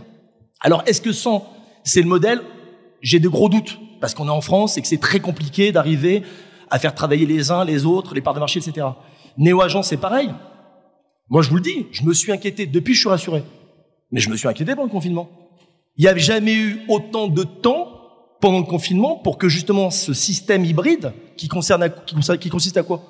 Alors, 0.62 0.84
est-ce 0.86 1.02
que 1.02 1.12
sans, 1.12 1.48
c'est 1.84 2.02
le 2.02 2.08
modèle 2.08 2.42
J'ai 3.02 3.20
de 3.20 3.30
gros 3.30 3.50
doutes 3.50 3.80
parce 4.02 4.14
qu'on 4.14 4.28
est 4.28 4.32
en 4.32 4.42
France 4.42 4.78
et 4.78 4.82
que 4.82 4.88
c'est 4.88 5.00
très 5.00 5.20
compliqué 5.20 5.72
d'arriver 5.72 6.24
à 6.70 6.80
faire 6.80 6.94
travailler 6.94 7.26
les 7.26 7.52
uns, 7.52 7.64
les 7.64 7.86
autres, 7.86 8.14
les 8.14 8.22
parts 8.22 8.34
de 8.34 8.40
marché, 8.40 8.60
etc. 8.60 8.88
Néo-agence, 9.38 9.88
c'est 9.88 9.98
pareil. 9.98 10.30
Moi, 11.30 11.42
je 11.42 11.50
vous 11.50 11.56
le 11.56 11.62
dis, 11.62 11.88
je 11.92 12.04
me 12.04 12.14
suis 12.14 12.32
inquiété. 12.32 12.66
Depuis, 12.66 12.94
je 12.94 13.00
suis 13.00 13.10
rassuré. 13.10 13.44
Mais 14.12 14.20
je 14.20 14.30
me 14.30 14.36
suis 14.36 14.48
inquiété 14.48 14.72
pendant 14.72 14.86
le 14.86 14.92
confinement. 14.92 15.30
Il 15.98 16.04
n'y 16.04 16.08
a 16.08 16.18
jamais 16.18 16.54
eu 16.54 16.82
autant 16.88 17.28
de 17.28 17.44
temps 17.44 17.98
pendant 18.40 18.60
le 18.60 18.66
confinement 18.66 19.16
pour 19.16 19.38
que 19.38 19.50
justement 19.50 19.90
ce 19.90 20.14
système 20.14 20.64
hybride, 20.64 21.14
qui, 21.36 21.48
concerne 21.48 21.90
qui, 22.40 22.50
consiste 22.50 22.78
à 22.78 22.84
quoi? 22.84 23.02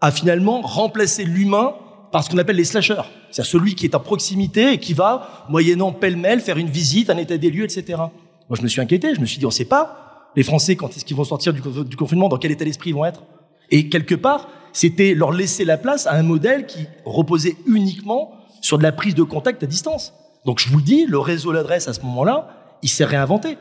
À 0.00 0.10
finalement 0.10 0.60
remplacer 0.62 1.24
l'humain 1.24 1.74
par 2.12 2.22
ce 2.22 2.30
qu'on 2.30 2.38
appelle 2.38 2.56
les 2.56 2.64
slashers. 2.64 3.02
C'est-à-dire 3.30 3.50
celui 3.50 3.74
qui 3.74 3.86
est 3.86 3.94
à 3.94 3.98
proximité 3.98 4.74
et 4.74 4.78
qui 4.78 4.92
va, 4.92 5.46
moyennant 5.48 5.92
pêle-mêle, 5.92 6.40
faire 6.40 6.58
une 6.58 6.68
visite, 6.68 7.10
un 7.10 7.16
état 7.16 7.38
des 7.38 7.50
lieux, 7.50 7.64
etc. 7.64 7.84
Moi, 7.96 8.58
je 8.58 8.62
me 8.62 8.68
suis 8.68 8.80
inquiété. 8.80 9.14
Je 9.14 9.20
me 9.20 9.26
suis 9.26 9.38
dit, 9.38 9.46
on 9.46 9.48
ne 9.48 9.52
sait 9.52 9.64
pas, 9.64 10.30
les 10.36 10.42
Français, 10.42 10.76
quand 10.76 10.94
est-ce 10.94 11.04
qu'ils 11.04 11.16
vont 11.16 11.24
sortir 11.24 11.54
du, 11.54 11.96
confinement, 11.96 12.28
dans 12.28 12.36
quel 12.36 12.52
état 12.52 12.64
d'esprit 12.64 12.90
ils 12.90 12.94
vont 12.94 13.06
être? 13.06 13.22
Et 13.70 13.88
quelque 13.88 14.14
part, 14.14 14.48
c'était 14.74 15.14
leur 15.14 15.32
laisser 15.32 15.64
la 15.64 15.78
place 15.78 16.06
à 16.06 16.12
un 16.12 16.22
modèle 16.22 16.66
qui 16.66 16.86
reposait 17.06 17.56
uniquement 17.66 18.34
sur 18.60 18.76
de 18.78 18.82
la 18.82 18.92
prise 18.92 19.14
de 19.14 19.22
contact 19.22 19.62
à 19.62 19.66
distance. 19.66 20.12
Donc 20.44 20.60
je 20.60 20.68
vous 20.68 20.78
le 20.78 20.84
dis, 20.84 21.06
le 21.06 21.18
réseau 21.18 21.52
l'adresse 21.52 21.88
à 21.88 21.94
ce 21.94 22.02
moment-là, 22.02 22.76
il 22.82 22.88
s'est 22.88 23.04
réinventé. 23.04 23.56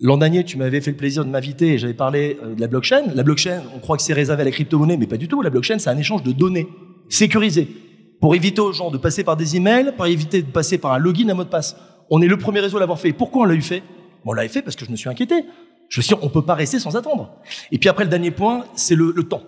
L'an 0.00 0.16
dernier, 0.16 0.44
tu 0.44 0.56
m'avais 0.56 0.80
fait 0.80 0.90
le 0.90 0.96
plaisir 0.96 1.24
de 1.24 1.30
m'inviter 1.30 1.74
et 1.74 1.78
j'avais 1.78 1.94
parlé 1.94 2.38
euh, 2.42 2.54
de 2.54 2.60
la 2.60 2.66
blockchain. 2.66 3.04
La 3.14 3.22
blockchain, 3.22 3.62
on 3.74 3.78
croit 3.78 3.96
que 3.96 4.02
c'est 4.02 4.12
réservé 4.12 4.42
à 4.42 4.44
la 4.44 4.50
crypto-monnaie, 4.50 4.96
mais 4.96 5.06
pas 5.06 5.16
du 5.16 5.28
tout. 5.28 5.42
La 5.42 5.50
blockchain, 5.50 5.78
c'est 5.78 5.90
un 5.90 5.98
échange 5.98 6.22
de 6.24 6.32
données 6.32 6.66
sécurisées 7.12 7.68
pour 8.20 8.34
éviter 8.34 8.60
aux 8.60 8.72
gens 8.72 8.90
de 8.90 8.98
passer 8.98 9.24
par 9.24 9.36
des 9.36 9.56
emails, 9.56 9.92
pour 9.96 10.06
éviter 10.06 10.42
de 10.42 10.50
passer 10.50 10.78
par 10.78 10.92
un 10.92 10.98
login, 10.98 11.28
un 11.28 11.34
mot 11.34 11.44
de 11.44 11.48
passe. 11.48 11.76
On 12.10 12.22
est 12.22 12.26
le 12.26 12.38
premier 12.38 12.60
réseau 12.60 12.76
à 12.76 12.80
l'avoir 12.80 12.98
fait. 12.98 13.12
Pourquoi 13.12 13.42
on 13.42 13.44
l'a 13.44 13.54
eu 13.54 13.62
fait? 13.62 13.82
On 14.24 14.32
l'a 14.32 14.48
fait 14.48 14.62
parce 14.62 14.76
que 14.76 14.84
je 14.84 14.90
me 14.90 14.96
suis 14.96 15.08
inquiété. 15.08 15.44
Je 15.88 16.00
me 16.00 16.02
suis 16.02 16.14
dit, 16.14 16.20
on 16.22 16.28
peut 16.28 16.44
pas 16.44 16.54
rester 16.54 16.78
sans 16.78 16.96
attendre. 16.96 17.34
Et 17.70 17.78
puis 17.78 17.88
après, 17.88 18.04
le 18.04 18.10
dernier 18.10 18.30
point, 18.30 18.64
c'est 18.74 18.94
le, 18.94 19.12
temps. 19.24 19.42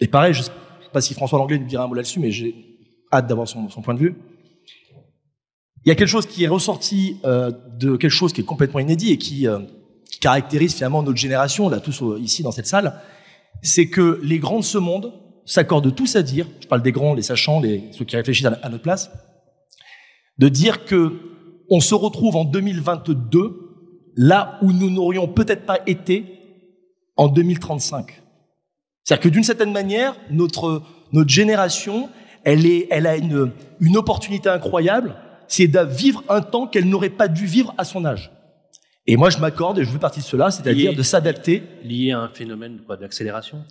Et 0.00 0.08
pareil, 0.08 0.32
je 0.32 0.38
ne 0.40 0.44
sais 0.44 0.50
pas 0.92 1.00
si 1.00 1.12
François 1.12 1.38
Langlais 1.38 1.58
nous 1.58 1.66
dira 1.66 1.84
un 1.84 1.88
mot 1.88 1.94
là-dessus, 1.94 2.20
mais 2.20 2.30
j'ai 2.30 2.54
hâte 3.12 3.26
d'avoir 3.26 3.46
son, 3.46 3.66
point 3.66 3.94
de 3.94 3.98
vue. 3.98 4.14
Il 5.84 5.88
y 5.88 5.92
a 5.92 5.94
quelque 5.94 6.08
chose 6.08 6.26
qui 6.26 6.44
est 6.44 6.48
ressorti 6.48 7.18
euh, 7.24 7.50
de 7.78 7.96
quelque 7.96 8.10
chose 8.10 8.32
qui 8.32 8.40
est 8.40 8.44
complètement 8.44 8.80
inédit 8.80 9.12
et 9.12 9.18
qui, 9.18 9.46
euh, 9.46 9.58
qui 10.10 10.20
caractérise 10.20 10.74
finalement 10.74 11.02
notre 11.02 11.18
génération, 11.18 11.68
là 11.68 11.80
tous 11.80 12.02
ici 12.18 12.42
dans 12.42 12.52
cette 12.52 12.66
salle, 12.66 13.00
c'est 13.62 13.88
que 13.88 14.20
les 14.22 14.38
grands 14.38 14.60
de 14.60 14.64
ce 14.64 14.78
monde 14.78 15.12
s'accordent 15.52 15.94
tous 15.94 16.16
à 16.16 16.22
dire, 16.22 16.46
je 16.60 16.66
parle 16.66 16.82
des 16.82 16.92
grands, 16.92 17.14
les 17.14 17.22
sachants, 17.22 17.60
les, 17.60 17.84
ceux 17.92 18.04
qui 18.04 18.16
réfléchissent 18.16 18.46
à, 18.46 18.58
à 18.62 18.68
notre 18.68 18.82
place, 18.82 19.10
de 20.38 20.48
dire 20.48 20.84
que 20.84 21.20
on 21.70 21.80
se 21.80 21.94
retrouve 21.94 22.36
en 22.36 22.44
2022 22.44 23.68
là 24.16 24.58
où 24.62 24.72
nous 24.72 24.90
n'aurions 24.90 25.28
peut-être 25.28 25.64
pas 25.66 25.80
été 25.86 26.24
en 27.16 27.28
2035. 27.28 28.22
C'est-à-dire 29.04 29.22
que 29.22 29.28
d'une 29.28 29.44
certaine 29.44 29.72
manière, 29.72 30.16
notre, 30.30 30.82
notre 31.12 31.30
génération, 31.30 32.08
elle, 32.44 32.66
est, 32.66 32.88
elle 32.90 33.06
a 33.06 33.16
une, 33.16 33.52
une 33.80 33.96
opportunité 33.96 34.48
incroyable, 34.48 35.14
c'est 35.46 35.68
de 35.68 35.80
vivre 35.80 36.24
un 36.28 36.40
temps 36.42 36.66
qu'elle 36.66 36.88
n'aurait 36.88 37.10
pas 37.10 37.28
dû 37.28 37.46
vivre 37.46 37.74
à 37.78 37.84
son 37.84 38.04
âge. 38.04 38.32
Et 39.06 39.16
moi, 39.16 39.30
je 39.30 39.38
m'accorde 39.38 39.78
et 39.78 39.84
je 39.84 39.90
veux 39.90 39.98
partie 39.98 40.20
de 40.20 40.24
cela, 40.24 40.50
c'est-à-dire 40.50 40.94
de 40.94 41.02
s'adapter. 41.02 41.62
Lié 41.82 42.12
à 42.12 42.20
un 42.20 42.28
phénomène 42.28 42.80
d'accélération? 43.00 43.64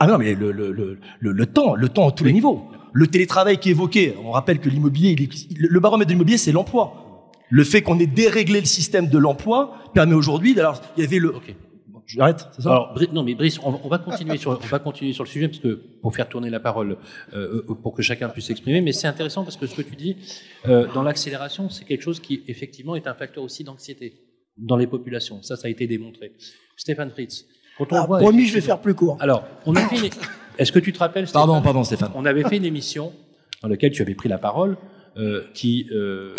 Ah 0.00 0.06
non, 0.06 0.18
mais 0.18 0.34
le, 0.34 0.50
le, 0.50 0.72
le, 0.72 0.98
le, 1.20 1.46
temps, 1.46 1.74
le 1.74 1.88
temps 1.88 2.08
à 2.08 2.12
tous 2.12 2.24
les 2.24 2.32
niveaux. 2.32 2.64
Le 2.92 3.06
télétravail 3.06 3.58
qui 3.58 3.68
est 3.68 3.72
évoqué, 3.72 4.16
on 4.24 4.32
rappelle 4.32 4.58
que 4.58 4.68
l'immobilier, 4.68 5.28
le 5.56 5.80
baromètre 5.80 6.08
de 6.08 6.14
l'immobilier, 6.14 6.38
c'est 6.38 6.52
l'emploi. 6.52 7.30
Le 7.50 7.62
fait 7.64 7.82
qu'on 7.82 7.98
ait 7.98 8.06
déréglé 8.06 8.60
le 8.60 8.66
système 8.66 9.08
de 9.08 9.18
l'emploi 9.18 9.76
permet 9.94 10.14
aujourd'hui, 10.14 10.58
alors 10.58 10.80
il 10.96 11.04
y 11.04 11.06
avait 11.06 11.18
le, 11.18 11.34
J'arrête, 12.16 12.48
c'est 12.52 12.62
ça? 12.62 12.72
Alors, 12.72 12.98
non, 13.12 13.22
mais 13.22 13.34
Brice, 13.34 13.60
on, 13.62 13.88
va 13.88 13.98
continuer 13.98 14.36
sur, 14.36 14.50
on 14.50 14.66
va 14.66 14.78
continuer 14.80 15.12
sur 15.12 15.22
le 15.22 15.28
sujet 15.28 15.46
parce 15.46 15.60
que 15.60 15.80
pour 16.02 16.14
faire 16.14 16.28
tourner 16.28 16.50
la 16.50 16.58
parole, 16.58 16.96
euh, 17.34 17.62
pour 17.62 17.94
que 17.94 18.02
chacun 18.02 18.28
puisse 18.28 18.46
s'exprimer. 18.46 18.80
Mais 18.80 18.92
c'est 18.92 19.06
intéressant 19.06 19.44
parce 19.44 19.56
que 19.56 19.66
ce 19.66 19.76
que 19.76 19.82
tu 19.82 19.94
dis 19.94 20.16
euh, 20.66 20.88
dans 20.92 21.04
l'accélération, 21.04 21.68
c'est 21.68 21.84
quelque 21.84 22.02
chose 22.02 22.18
qui 22.18 22.42
effectivement 22.48 22.96
est 22.96 23.06
un 23.06 23.14
facteur 23.14 23.44
aussi 23.44 23.62
d'anxiété 23.62 24.14
dans 24.56 24.76
les 24.76 24.88
populations. 24.88 25.40
Ça, 25.42 25.56
ça 25.56 25.68
a 25.68 25.70
été 25.70 25.86
démontré. 25.86 26.32
Stéphane 26.76 27.10
Fritz. 27.10 27.46
Quand 27.80 27.96
on 27.96 28.02
ah, 28.02 28.06
voit, 28.06 28.18
promis, 28.18 28.46
je 28.46 28.54
vais 28.54 28.60
faire 28.60 28.78
plus 28.78 28.94
court. 28.94 29.16
Alors, 29.20 29.46
on 29.64 29.74
a 29.74 29.80
fait. 29.80 30.10
Est-ce 30.58 30.70
que 30.70 30.78
tu 30.78 30.92
te 30.92 30.98
rappelles 30.98 31.26
Stéphane, 31.26 31.46
Pardon, 31.46 31.62
pardon, 31.62 31.82
Stéphane. 31.82 32.10
On 32.14 32.26
avait 32.26 32.44
fait 32.44 32.58
une 32.58 32.66
émission 32.66 33.12
dans 33.62 33.68
laquelle 33.68 33.92
tu 33.92 34.02
avais 34.02 34.14
pris 34.14 34.28
la 34.28 34.36
parole, 34.36 34.76
euh, 35.16 35.44
qui 35.54 35.88
euh, 35.90 36.34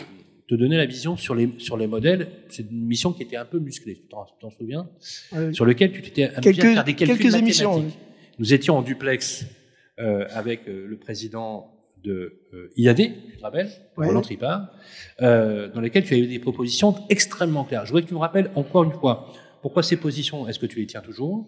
te 0.47 0.53
donner 0.53 0.77
la 0.77 0.85
vision 0.85 1.17
sur 1.17 1.33
les, 1.33 1.51
sur 1.57 1.77
les 1.77 1.87
modèles. 1.87 2.27
C'est 2.49 2.69
une 2.69 2.85
mission 2.85 3.11
qui 3.11 3.23
était 3.23 3.37
un 3.37 3.45
peu 3.45 3.57
musclée, 3.57 3.95
tu 3.95 4.15
t'en 4.39 4.51
souviens 4.51 4.87
euh, 5.35 5.51
Sur 5.51 5.65
lequel 5.65 5.91
tu 5.91 6.01
t'étais 6.03 6.25
amusé 6.25 6.61
à 6.61 6.73
faire 6.73 6.83
des 6.83 6.93
calculs 6.93 7.17
quelques 7.17 7.35
émissions. 7.35 7.85
Nous 8.37 8.53
étions 8.53 8.77
en 8.77 8.83
duplex 8.83 9.45
euh, 9.99 10.25
avec 10.29 10.67
euh, 10.67 10.85
le 10.87 10.97
président 10.97 11.71
de 12.03 12.33
euh, 12.53 12.69
IAD, 12.77 12.97
tu 12.97 13.37
te 13.37 13.41
rappelles 13.41 13.69
ouais. 13.97 14.07
Roland 14.07 14.21
Tripart, 14.21 14.71
euh, 15.21 15.69
dans 15.69 15.81
lesquelles 15.81 16.03
tu 16.03 16.13
as 16.13 16.17
eu 16.17 16.27
des 16.27 16.39
propositions 16.39 16.95
extrêmement 17.09 17.63
claires. 17.63 17.85
Je 17.85 17.91
voudrais 17.91 18.03
que 18.03 18.07
tu 18.07 18.13
me 18.13 18.19
rappelles 18.19 18.51
encore 18.55 18.83
une 18.83 18.91
fois 18.91 19.31
pourquoi 19.61 19.83
ces 19.83 19.97
positions, 19.97 20.47
est-ce 20.47 20.59
que 20.59 20.65
tu 20.65 20.79
les 20.79 20.87
tiens 20.87 21.01
toujours? 21.01 21.47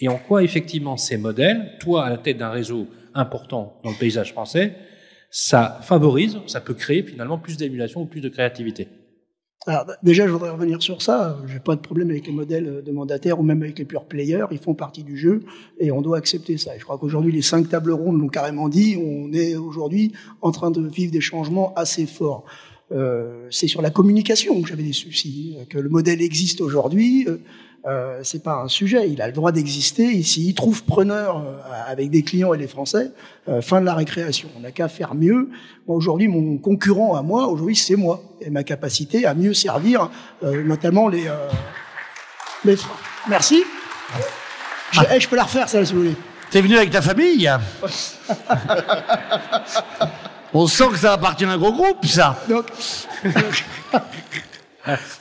Et 0.00 0.08
en 0.08 0.18
quoi 0.18 0.42
effectivement 0.42 0.96
ces 0.96 1.16
modèles, 1.16 1.76
toi 1.80 2.04
à 2.04 2.10
la 2.10 2.18
tête 2.18 2.38
d'un 2.38 2.50
réseau 2.50 2.88
important 3.14 3.80
dans 3.84 3.90
le 3.90 3.96
paysage 3.96 4.32
français, 4.32 4.74
ça 5.30 5.80
favorise, 5.82 6.38
ça 6.46 6.60
peut 6.60 6.74
créer 6.74 7.02
finalement 7.02 7.38
plus 7.38 7.56
d'émulation 7.56 8.02
ou 8.02 8.06
plus 8.06 8.20
de 8.20 8.28
créativité? 8.28 8.88
Alors, 9.66 9.86
déjà, 10.02 10.26
je 10.26 10.32
voudrais 10.32 10.50
revenir 10.50 10.82
sur 10.82 11.00
ça. 11.00 11.38
J'ai 11.46 11.58
pas 11.58 11.74
de 11.74 11.80
problème 11.80 12.10
avec 12.10 12.26
les 12.26 12.32
modèles 12.34 12.82
de 12.84 12.92
mandataires 12.92 13.40
ou 13.40 13.42
même 13.42 13.62
avec 13.62 13.78
les 13.78 13.86
pure 13.86 14.04
players. 14.04 14.44
Ils 14.50 14.58
font 14.58 14.74
partie 14.74 15.02
du 15.02 15.16
jeu 15.16 15.42
et 15.80 15.90
on 15.90 16.02
doit 16.02 16.18
accepter 16.18 16.58
ça. 16.58 16.76
Et 16.76 16.78
je 16.78 16.84
crois 16.84 16.98
qu'aujourd'hui, 16.98 17.32
les 17.32 17.40
cinq 17.40 17.70
tables 17.70 17.92
rondes 17.92 18.20
l'ont 18.20 18.28
carrément 18.28 18.68
dit. 18.68 18.96
On 19.02 19.32
est 19.32 19.56
aujourd'hui 19.56 20.12
en 20.42 20.50
train 20.50 20.70
de 20.70 20.86
vivre 20.86 21.12
des 21.12 21.22
changements 21.22 21.72
assez 21.76 22.04
forts. 22.04 22.44
Euh, 22.92 23.46
c'est 23.50 23.68
sur 23.68 23.82
la 23.82 23.90
communication 23.90 24.60
que 24.60 24.68
j'avais 24.68 24.82
des 24.82 24.92
soucis. 24.92 25.56
Que 25.70 25.78
le 25.78 25.88
modèle 25.88 26.20
existe 26.20 26.60
aujourd'hui, 26.60 27.26
euh, 27.28 27.38
euh, 27.86 28.20
c'est 28.22 28.42
pas 28.42 28.62
un 28.62 28.68
sujet. 28.68 29.10
Il 29.10 29.20
a 29.20 29.26
le 29.26 29.32
droit 29.32 29.52
d'exister. 29.52 30.22
S'il 30.22 30.54
trouve 30.54 30.84
preneur 30.84 31.38
euh, 31.38 31.58
avec 31.86 32.10
des 32.10 32.22
clients 32.22 32.54
et 32.54 32.58
les 32.58 32.66
Français, 32.66 33.10
euh, 33.48 33.60
fin 33.60 33.80
de 33.80 33.86
la 33.86 33.94
récréation. 33.94 34.48
On 34.56 34.60
n'a 34.60 34.70
qu'à 34.70 34.88
faire 34.88 35.14
mieux. 35.14 35.50
Moi, 35.86 35.96
aujourd'hui, 35.96 36.28
mon 36.28 36.56
concurrent 36.56 37.14
à 37.14 37.22
moi, 37.22 37.46
aujourd'hui, 37.48 37.76
c'est 37.76 37.96
moi 37.96 38.22
et 38.40 38.48
ma 38.48 38.64
capacité 38.64 39.26
à 39.26 39.34
mieux 39.34 39.52
servir, 39.52 40.10
euh, 40.42 40.64
notamment 40.64 41.08
les. 41.08 41.28
les... 42.64 42.76
Merci. 43.28 43.62
Je, 44.92 45.00
eh, 45.14 45.20
je 45.20 45.28
peux 45.28 45.36
la 45.36 45.44
refaire, 45.44 45.68
ça, 45.68 45.84
si 45.84 45.92
vous 45.92 46.00
voulez. 46.00 46.14
T'es 46.50 46.62
venu 46.62 46.76
avec 46.76 46.90
ta 46.90 47.02
famille? 47.02 47.50
On 50.56 50.68
sent 50.68 50.84
que 50.92 50.98
ça 50.98 51.14
appartient 51.14 51.44
à 51.44 51.50
un 51.50 51.58
gros 51.58 51.72
groupe, 51.72 52.06
ça. 52.06 52.38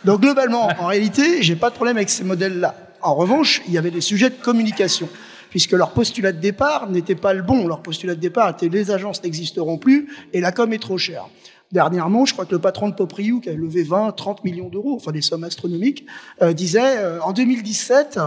Donc, 0.06 0.22
globalement, 0.22 0.70
en 0.78 0.86
réalité, 0.86 1.42
j'ai 1.42 1.56
pas 1.56 1.72
de 1.72 1.76
problème 1.76 1.98
avec 1.98 2.12
ces 2.12 2.24
modèles-là. 2.24 2.76
En 3.02 3.16
revanche, 3.16 3.64
il 3.68 3.74
y 3.74 3.80
avait 3.80 3.90
des 3.90 4.02
sujets 4.02 4.30
de 4.30 4.36
communication, 4.36 5.10
puisque 5.50 5.72
leur 5.72 5.90
postulat 5.92 6.34
de 6.34 6.40
départ 6.40 6.88
n'était 6.88 7.16
pas 7.16 7.34
le 7.34 7.42
bon. 7.42 7.68
Leur 7.68 7.82
postulat 7.82 8.14
de 8.14 8.20
départ 8.20 8.50
était 8.50 8.70
les 8.70 8.92
agences 8.92 9.24
n'existeront 9.24 9.80
plus 9.80 10.08
et 10.34 10.40
la 10.40 10.52
com 10.52 10.72
est 10.72 10.78
trop 10.78 11.00
chère. 11.00 11.26
Dernièrement, 11.72 12.26
je 12.26 12.34
crois 12.34 12.46
que 12.46 12.54
le 12.54 12.62
patron 12.62 12.90
de 12.90 12.94
Popriou, 12.94 13.40
qui 13.40 13.50
a 13.50 13.54
levé 13.54 13.82
20, 13.82 14.12
30 14.12 14.44
millions 14.44 14.70
d'euros, 14.70 14.96
enfin 14.96 15.12
des 15.12 15.24
sommes 15.24 15.44
astronomiques, 15.44 16.06
euh, 16.44 16.54
disait 16.54 16.98
euh, 16.98 17.20
en 17.22 17.34
2017, 17.34 18.20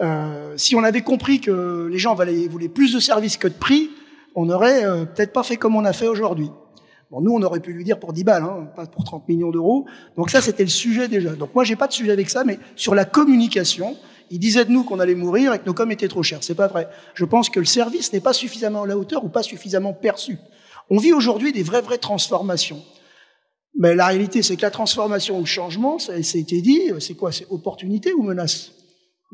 euh, 0.00 0.54
si 0.56 0.74
on 0.74 0.82
avait 0.82 1.02
compris 1.02 1.40
que 1.40 1.88
les 1.88 1.98
gens 1.98 2.16
voulaient 2.16 2.68
plus 2.68 2.92
de 2.92 2.98
services 2.98 3.36
que 3.36 3.46
de 3.46 3.54
prix, 3.54 3.90
on 4.34 4.46
n'aurait 4.46 4.84
euh, 4.84 5.04
peut-être 5.04 5.32
pas 5.32 5.42
fait 5.42 5.56
comme 5.56 5.76
on 5.76 5.84
a 5.84 5.92
fait 5.92 6.08
aujourd'hui. 6.08 6.50
Bon, 7.10 7.20
nous, 7.20 7.32
on 7.32 7.42
aurait 7.42 7.60
pu 7.60 7.72
lui 7.72 7.84
dire 7.84 7.98
pour 7.98 8.12
10 8.12 8.24
balles, 8.24 8.42
hein, 8.42 8.68
pas 8.74 8.86
pour 8.86 9.04
30 9.04 9.28
millions 9.28 9.50
d'euros. 9.50 9.86
Donc 10.16 10.30
ça, 10.30 10.40
c'était 10.40 10.64
le 10.64 10.70
sujet 10.70 11.08
déjà. 11.08 11.30
Donc 11.30 11.54
moi, 11.54 11.64
j'ai 11.64 11.76
pas 11.76 11.86
de 11.86 11.92
sujet 11.92 12.10
avec 12.10 12.30
ça, 12.30 12.44
mais 12.44 12.58
sur 12.76 12.94
la 12.94 13.04
communication, 13.04 13.96
il 14.30 14.38
disait 14.38 14.64
de 14.64 14.70
nous 14.70 14.84
qu'on 14.84 14.98
allait 15.00 15.14
mourir 15.14 15.52
et 15.52 15.58
que 15.58 15.66
nos 15.66 15.74
coms 15.74 15.90
étaient 15.90 16.08
trop 16.08 16.22
chers. 16.22 16.42
C'est 16.42 16.54
pas 16.54 16.66
vrai. 16.66 16.88
Je 17.14 17.24
pense 17.24 17.50
que 17.50 17.60
le 17.60 17.66
service 17.66 18.12
n'est 18.12 18.20
pas 18.20 18.32
suffisamment 18.32 18.82
à 18.82 18.86
la 18.86 18.96
hauteur 18.96 19.24
ou 19.24 19.28
pas 19.28 19.42
suffisamment 19.42 19.92
perçu. 19.92 20.38
On 20.90 20.98
vit 20.98 21.12
aujourd'hui 21.12 21.52
des 21.52 21.62
vraies, 21.62 21.82
vraies 21.82 21.98
transformations. 21.98 22.82
Mais 23.76 23.94
la 23.94 24.06
réalité, 24.06 24.42
c'est 24.42 24.56
que 24.56 24.62
la 24.62 24.70
transformation 24.70 25.36
ou 25.36 25.40
le 25.40 25.46
changement, 25.46 25.98
ça, 25.98 26.20
ça 26.22 26.38
a 26.38 26.40
été 26.40 26.60
dit, 26.60 26.90
c'est 27.00 27.14
quoi? 27.14 27.32
C'est 27.32 27.46
opportunité 27.50 28.12
ou 28.12 28.22
menace? 28.22 28.72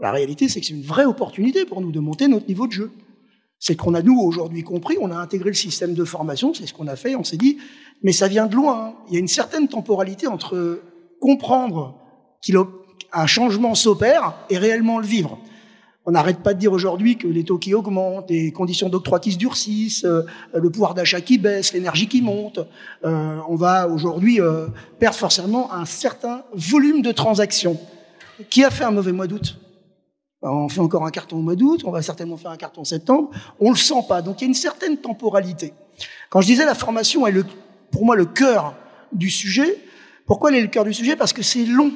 La 0.00 0.10
réalité, 0.10 0.48
c'est 0.48 0.60
que 0.60 0.66
c'est 0.66 0.72
une 0.72 0.82
vraie 0.82 1.04
opportunité 1.04 1.66
pour 1.66 1.80
nous 1.80 1.92
de 1.92 2.00
monter 2.00 2.26
notre 2.26 2.46
niveau 2.46 2.66
de 2.66 2.72
jeu. 2.72 2.90
C'est 3.61 3.77
qu'on 3.77 3.94
a, 3.94 4.03
nous, 4.03 4.18
aujourd'hui 4.18 4.64
compris, 4.64 4.96
on 5.01 5.11
a 5.11 5.16
intégré 5.16 5.51
le 5.51 5.55
système 5.55 5.94
de 5.94 6.05
formation, 6.05 6.53
c'est 6.55 6.66
ce 6.66 6.75
qu'on 6.75 6.88
a 6.88 6.96
fait, 6.96 7.14
on 7.14 7.25
s'est 7.25 7.37
dit, 7.37 7.59
mais 8.03 8.12
ça 8.12 8.27
vient 8.27 8.46
de 8.46 8.57
loin. 8.57 8.87
hein. 8.87 8.94
Il 9.09 9.14
y 9.14 9.16
a 9.16 9.20
une 9.20 9.29
certaine 9.29 9.68
temporalité 9.68 10.27
entre 10.27 10.81
comprendre 11.20 11.94
qu'un 12.42 13.27
changement 13.27 13.75
s'opère 13.75 14.35
et 14.49 14.57
réellement 14.59 14.99
le 14.99 15.07
vivre. 15.07 15.38
On 16.07 16.12
n'arrête 16.12 16.38
pas 16.38 16.55
de 16.55 16.59
dire 16.59 16.73
aujourd'hui 16.73 17.18
que 17.18 17.29
les 17.29 17.44
taux 17.44 17.59
qui 17.59 17.75
augmentent, 17.75 18.31
les 18.31 18.51
conditions 18.53 18.88
d'octroi 18.88 19.20
qui 19.20 19.33
se 19.33 19.37
durcissent, 19.37 20.07
euh, 20.07 20.23
le 20.55 20.70
pouvoir 20.70 20.94
d'achat 20.94 21.20
qui 21.20 21.37
baisse, 21.37 21.75
l'énergie 21.75 22.09
qui 22.09 22.23
monte. 22.23 22.61
Euh, 23.05 23.38
on 23.46 23.55
va 23.57 23.87
aujourd'hui 23.87 24.40
euh, 24.40 24.66
perdre 24.99 25.16
forcément 25.18 25.70
un 25.73 25.85
certain 25.85 26.42
volume 26.55 27.03
de 27.03 27.12
transactions. 27.12 27.79
Qui 28.49 28.64
a 28.64 28.70
fait 28.70 28.85
un 28.85 28.90
mauvais 28.90 29.12
mois 29.12 29.27
d'août? 29.27 29.59
On 30.42 30.68
fait 30.68 30.81
encore 30.81 31.05
un 31.05 31.11
carton 31.11 31.38
au 31.38 31.42
mois 31.42 31.57
d'août, 31.57 31.83
on 31.85 31.90
va 31.90 32.03
certainement 32.03 32.37
faire 32.37 32.50
un 32.50 32.57
carton 32.57 32.83
en 32.83 32.85
septembre. 32.85 33.31
On 33.59 33.70
le 33.70 33.76
sent 33.76 34.03
pas. 34.09 34.22
Donc 34.22 34.40
il 34.40 34.44
y 34.44 34.46
a 34.46 34.48
une 34.48 34.55
certaine 34.55 34.96
temporalité. 34.96 35.74
Quand 36.31 36.40
je 36.40 36.46
disais 36.46 36.64
la 36.64 36.74
formation 36.74 37.26
est 37.26 37.33
le, 37.33 37.44
pour 37.90 38.05
moi 38.05 38.16
le 38.16 38.24
cœur 38.24 38.74
du 39.12 39.29
sujet, 39.29 39.79
pourquoi 40.26 40.50
elle 40.50 40.57
est 40.57 40.62
le 40.62 40.68
cœur 40.68 40.85
du 40.85 40.94
sujet? 40.94 41.16
Parce 41.16 41.33
que 41.33 41.42
c'est 41.42 41.64
long. 41.66 41.92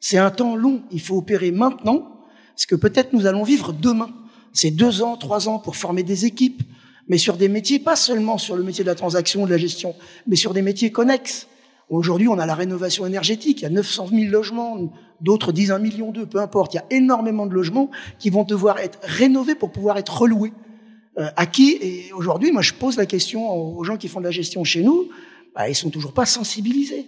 C'est 0.00 0.18
un 0.18 0.30
temps 0.30 0.56
long. 0.56 0.82
Il 0.90 1.00
faut 1.00 1.16
opérer 1.16 1.50
maintenant, 1.50 2.20
parce 2.54 2.66
que 2.66 2.74
peut-être 2.74 3.12
nous 3.12 3.26
allons 3.26 3.42
vivre 3.42 3.72
demain. 3.72 4.10
C'est 4.52 4.70
deux 4.70 5.02
ans, 5.02 5.16
trois 5.16 5.48
ans 5.48 5.58
pour 5.58 5.76
former 5.76 6.04
des 6.04 6.24
équipes, 6.24 6.62
mais 7.08 7.18
sur 7.18 7.36
des 7.36 7.48
métiers, 7.48 7.80
pas 7.80 7.96
seulement 7.96 8.38
sur 8.38 8.56
le 8.56 8.62
métier 8.62 8.84
de 8.84 8.88
la 8.88 8.94
transaction, 8.94 9.44
de 9.44 9.50
la 9.50 9.58
gestion, 9.58 9.94
mais 10.26 10.36
sur 10.36 10.54
des 10.54 10.62
métiers 10.62 10.92
connexes. 10.92 11.48
Aujourd'hui, 11.90 12.28
on 12.28 12.38
a 12.38 12.46
la 12.46 12.54
rénovation 12.54 13.06
énergétique. 13.06 13.60
Il 13.60 13.64
y 13.64 13.66
a 13.66 13.70
900 13.70 14.08
000 14.08 14.30
logements, 14.30 14.78
d'autres 15.20 15.52
disent 15.52 15.70
un 15.70 15.78
million 15.78 16.10
d'eux, 16.10 16.26
peu 16.26 16.38
importe. 16.40 16.74
Il 16.74 16.76
y 16.78 16.80
a 16.80 16.86
énormément 16.90 17.46
de 17.46 17.54
logements 17.54 17.90
qui 18.18 18.30
vont 18.30 18.44
devoir 18.44 18.78
être 18.78 18.98
rénovés 19.02 19.54
pour 19.54 19.70
pouvoir 19.70 19.98
être 19.98 20.20
reloués. 20.20 20.52
Euh, 21.18 21.28
à 21.36 21.46
qui? 21.46 21.78
Et 21.80 22.12
aujourd'hui, 22.12 22.52
moi, 22.52 22.62
je 22.62 22.72
pose 22.72 22.96
la 22.96 23.06
question 23.06 23.52
aux 23.78 23.84
gens 23.84 23.96
qui 23.96 24.08
font 24.08 24.20
de 24.20 24.24
la 24.24 24.30
gestion 24.30 24.64
chez 24.64 24.82
nous. 24.82 25.08
Bah, 25.54 25.68
ils 25.68 25.74
sont 25.74 25.90
toujours 25.90 26.12
pas 26.12 26.26
sensibilisés. 26.26 27.06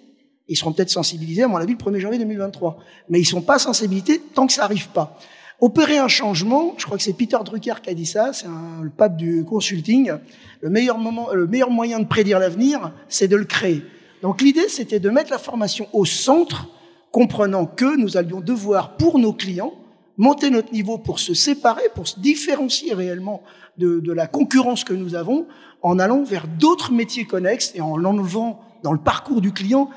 Ils 0.49 0.57
seront 0.57 0.73
peut-être 0.73 0.91
sensibilisés, 0.91 1.43
à 1.43 1.49
mon 1.49 1.57
avis, 1.57 1.73
le 1.73 1.79
1er 1.79 1.99
janvier 1.99 2.19
2023. 2.19 2.79
Mais 3.09 3.19
ils 3.19 3.25
sont 3.25 3.43
pas 3.43 3.59
sensibilisés 3.59 4.21
tant 4.35 4.47
que 4.47 4.53
ça 4.53 4.65
arrive 4.65 4.89
pas. 4.91 5.19
Opérer 5.61 5.97
un 5.97 6.09
changement, 6.09 6.75
je 6.77 6.85
crois 6.85 6.99
que 6.99 7.03
c'est 7.03 7.15
Peter 7.15 7.39
Drucker 7.43 7.75
qui 7.83 7.89
a 7.89 7.95
dit 7.95 8.05
ça, 8.05 8.33
c'est 8.35 8.47
le 8.47 8.91
pape 8.91 9.17
du 9.17 9.43
consulting. 9.45 10.12
Le 10.61 10.71
meilleur 10.71 10.99
moment, 10.99 11.33
le 11.33 11.47
meilleur 11.47 11.71
moyen 11.71 11.99
de 11.99 12.05
prédire 12.05 12.39
l'avenir, 12.39 12.93
c'est 13.09 13.27
de 13.27 13.37
le 13.37 13.45
créer. 13.45 13.83
Donc 14.22 14.40
l'idée, 14.42 14.68
c'était 14.68 15.00
de 15.00 15.11
mettre 15.11 15.31
la 15.31 15.38
formation 15.38 15.88
au 15.92 16.05
centre, 16.05 16.68
comprenant 17.12 17.66
que 17.66 17.96
nous 17.96 18.16
allions 18.16 18.40
devoir, 18.40 18.96
pour 18.96 19.18
nos 19.18 19.33
clients, 19.33 19.74
monter 20.16 20.50
notre 20.50 20.72
niveau 20.72 20.98
pour 20.98 21.18
se 21.18 21.35
séparer, 21.35 21.83
pour 21.94 22.09
se 22.09 22.18
différencier 22.20 22.94
réellement 22.94 23.42
de, 23.79 24.12
la 24.12 24.26
concurrence 24.26 24.85
que 24.85 24.94
nous 24.94 25.14
avons, 25.14 25.46
en 25.83 25.98
allant 25.98 26.22
vers 26.22 26.48
d'autres 26.48 26.92
métiers 26.92 27.26
connexes 27.26 27.72
et 27.74 27.81
en 27.81 28.02
enlevant 28.05 28.61
dans 28.83 28.92
le 28.92 28.98
parcours 28.98 29.40
du 29.40 29.52
client 29.52 29.90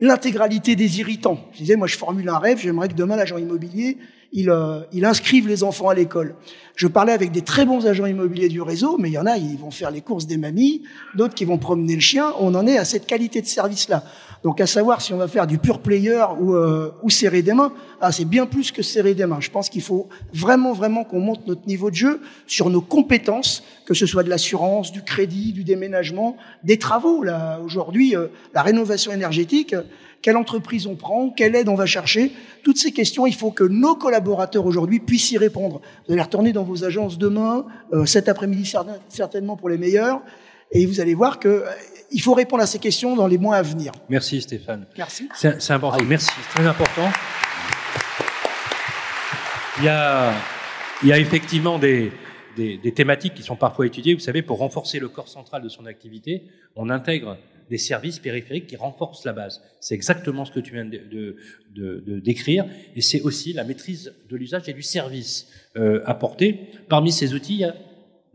l'intégralité 0.00 0.76
des 0.76 1.00
irritants. 1.00 1.38
Je 1.52 1.58
disais, 1.58 1.76
moi, 1.76 1.86
je 1.86 1.96
formule 1.96 2.28
un 2.28 2.38
rêve, 2.38 2.58
j'aimerais 2.58 2.88
que 2.88 2.94
demain, 2.94 3.16
l'agent 3.16 3.36
immobilier, 3.36 3.98
il, 4.32 4.50
euh, 4.50 4.80
il 4.92 5.04
inscrive 5.04 5.48
les 5.48 5.64
enfants 5.64 5.88
à 5.88 5.94
l'école. 5.94 6.34
Je 6.76 6.86
parlais 6.86 7.12
avec 7.12 7.32
des 7.32 7.42
très 7.42 7.64
bons 7.64 7.86
agents 7.86 8.06
immobiliers 8.06 8.48
du 8.48 8.62
réseau, 8.62 8.98
mais 8.98 9.08
il 9.08 9.14
y 9.14 9.18
en 9.18 9.26
a, 9.26 9.36
ils 9.36 9.58
vont 9.58 9.70
faire 9.70 9.90
les 9.90 10.00
courses 10.00 10.26
des 10.26 10.36
mamies, 10.36 10.82
d'autres 11.16 11.34
qui 11.34 11.44
vont 11.44 11.58
promener 11.58 11.94
le 11.94 12.00
chien. 12.00 12.32
On 12.38 12.54
en 12.54 12.66
est 12.66 12.78
à 12.78 12.84
cette 12.84 13.06
qualité 13.06 13.40
de 13.40 13.46
service-là. 13.46 14.04
Donc, 14.44 14.60
à 14.60 14.66
savoir 14.66 15.00
si 15.00 15.12
on 15.12 15.16
va 15.16 15.26
faire 15.26 15.48
du 15.48 15.58
pure 15.58 15.80
player 15.80 16.24
ou, 16.38 16.54
euh, 16.54 16.92
ou 17.02 17.10
serrer 17.10 17.42
des 17.42 17.52
mains, 17.52 17.72
ah, 18.00 18.12
c'est 18.12 18.24
bien 18.24 18.46
plus 18.46 18.70
que 18.70 18.82
serrer 18.82 19.14
des 19.14 19.26
mains. 19.26 19.40
Je 19.40 19.50
pense 19.50 19.68
qu'il 19.68 19.82
faut 19.82 20.08
vraiment, 20.32 20.72
vraiment 20.72 21.02
qu'on 21.02 21.18
monte 21.18 21.46
notre 21.48 21.66
niveau 21.66 21.90
de 21.90 21.96
jeu 21.96 22.20
sur 22.46 22.70
nos 22.70 22.80
compétences, 22.80 23.64
que 23.84 23.94
ce 23.94 24.06
soit 24.06 24.22
de 24.22 24.30
l'assurance, 24.30 24.92
du 24.92 25.02
crédit, 25.02 25.52
du 25.52 25.64
déménagement, 25.64 26.36
des 26.62 26.78
travaux. 26.78 27.24
Là, 27.24 27.58
aujourd'hui, 27.64 28.14
euh, 28.14 28.28
la 28.54 28.62
rénovation 28.62 29.10
énergétique, 29.10 29.74
quelle 30.22 30.36
entreprise 30.36 30.86
on 30.86 30.96
prend, 30.96 31.30
quelle 31.30 31.54
aide 31.54 31.68
on 31.68 31.74
va 31.74 31.86
chercher. 31.86 32.32
Toutes 32.64 32.78
ces 32.78 32.92
questions, 32.92 33.26
il 33.26 33.34
faut 33.34 33.50
que 33.52 33.64
nos 33.64 33.94
collaborateurs 33.94 34.66
aujourd'hui 34.66 35.00
puissent 35.00 35.30
y 35.30 35.38
répondre. 35.38 35.80
Vous 36.06 36.12
allez 36.12 36.22
retourner 36.22 36.52
dans 36.52 36.64
vos 36.64 36.84
agences 36.84 37.18
demain, 37.18 37.66
euh, 37.92 38.04
cet 38.04 38.28
après-midi 38.28 38.66
certain- 38.66 38.98
certainement 39.08 39.56
pour 39.56 39.68
les 39.68 39.78
meilleurs, 39.78 40.20
et 40.72 40.84
vous 40.86 41.00
allez 41.00 41.14
voir 41.14 41.38
que 41.38 41.48
euh, 41.48 41.64
il 42.10 42.20
faut 42.20 42.34
répondre 42.34 42.62
à 42.62 42.66
ces 42.66 42.78
questions 42.78 43.14
dans 43.16 43.26
les 43.26 43.38
mois 43.38 43.56
à 43.56 43.62
venir. 43.62 43.92
Merci 44.08 44.40
Stéphane. 44.42 44.86
Merci. 44.96 45.28
C'est 45.34 45.60
c'est 45.62 45.72
important. 45.74 46.02
Merci, 46.04 46.30
c'est 46.42 46.58
très 46.58 46.66
important. 46.66 47.08
Il 49.78 49.84
y 49.84 49.88
a, 49.88 50.32
il 51.02 51.08
y 51.08 51.12
a 51.12 51.18
effectivement 51.18 51.78
des, 51.78 52.10
des, 52.56 52.78
des 52.78 52.92
thématiques 52.92 53.34
qui 53.34 53.42
sont 53.44 53.54
parfois 53.56 53.86
étudiées. 53.86 54.14
Vous 54.14 54.20
savez, 54.20 54.42
pour 54.42 54.58
renforcer 54.58 54.98
le 54.98 55.08
corps 55.08 55.28
central 55.28 55.62
de 55.62 55.68
son 55.68 55.86
activité, 55.86 56.42
on 56.74 56.90
intègre 56.90 57.36
des 57.70 57.78
services 57.78 58.18
périphériques 58.18 58.66
qui 58.66 58.76
renforcent 58.76 59.24
la 59.24 59.32
base. 59.32 59.62
C'est 59.80 59.94
exactement 59.94 60.44
ce 60.44 60.52
que 60.52 60.60
tu 60.60 60.72
viens 60.72 60.84
de, 60.84 61.00
de, 61.74 62.02
de- 62.06 62.18
décrire. 62.20 62.64
Et 62.96 63.00
c'est 63.00 63.20
aussi 63.22 63.52
la 63.52 63.64
maîtrise 63.64 64.14
de 64.28 64.36
l'usage 64.36 64.68
et 64.68 64.72
du 64.72 64.82
service 64.82 65.48
euh, 65.76 66.02
apporté. 66.06 66.58
Parmi 66.88 67.12
ces 67.12 67.34
outils, 67.34 67.54
il 67.54 67.60
y 67.60 67.64
a 67.64 67.74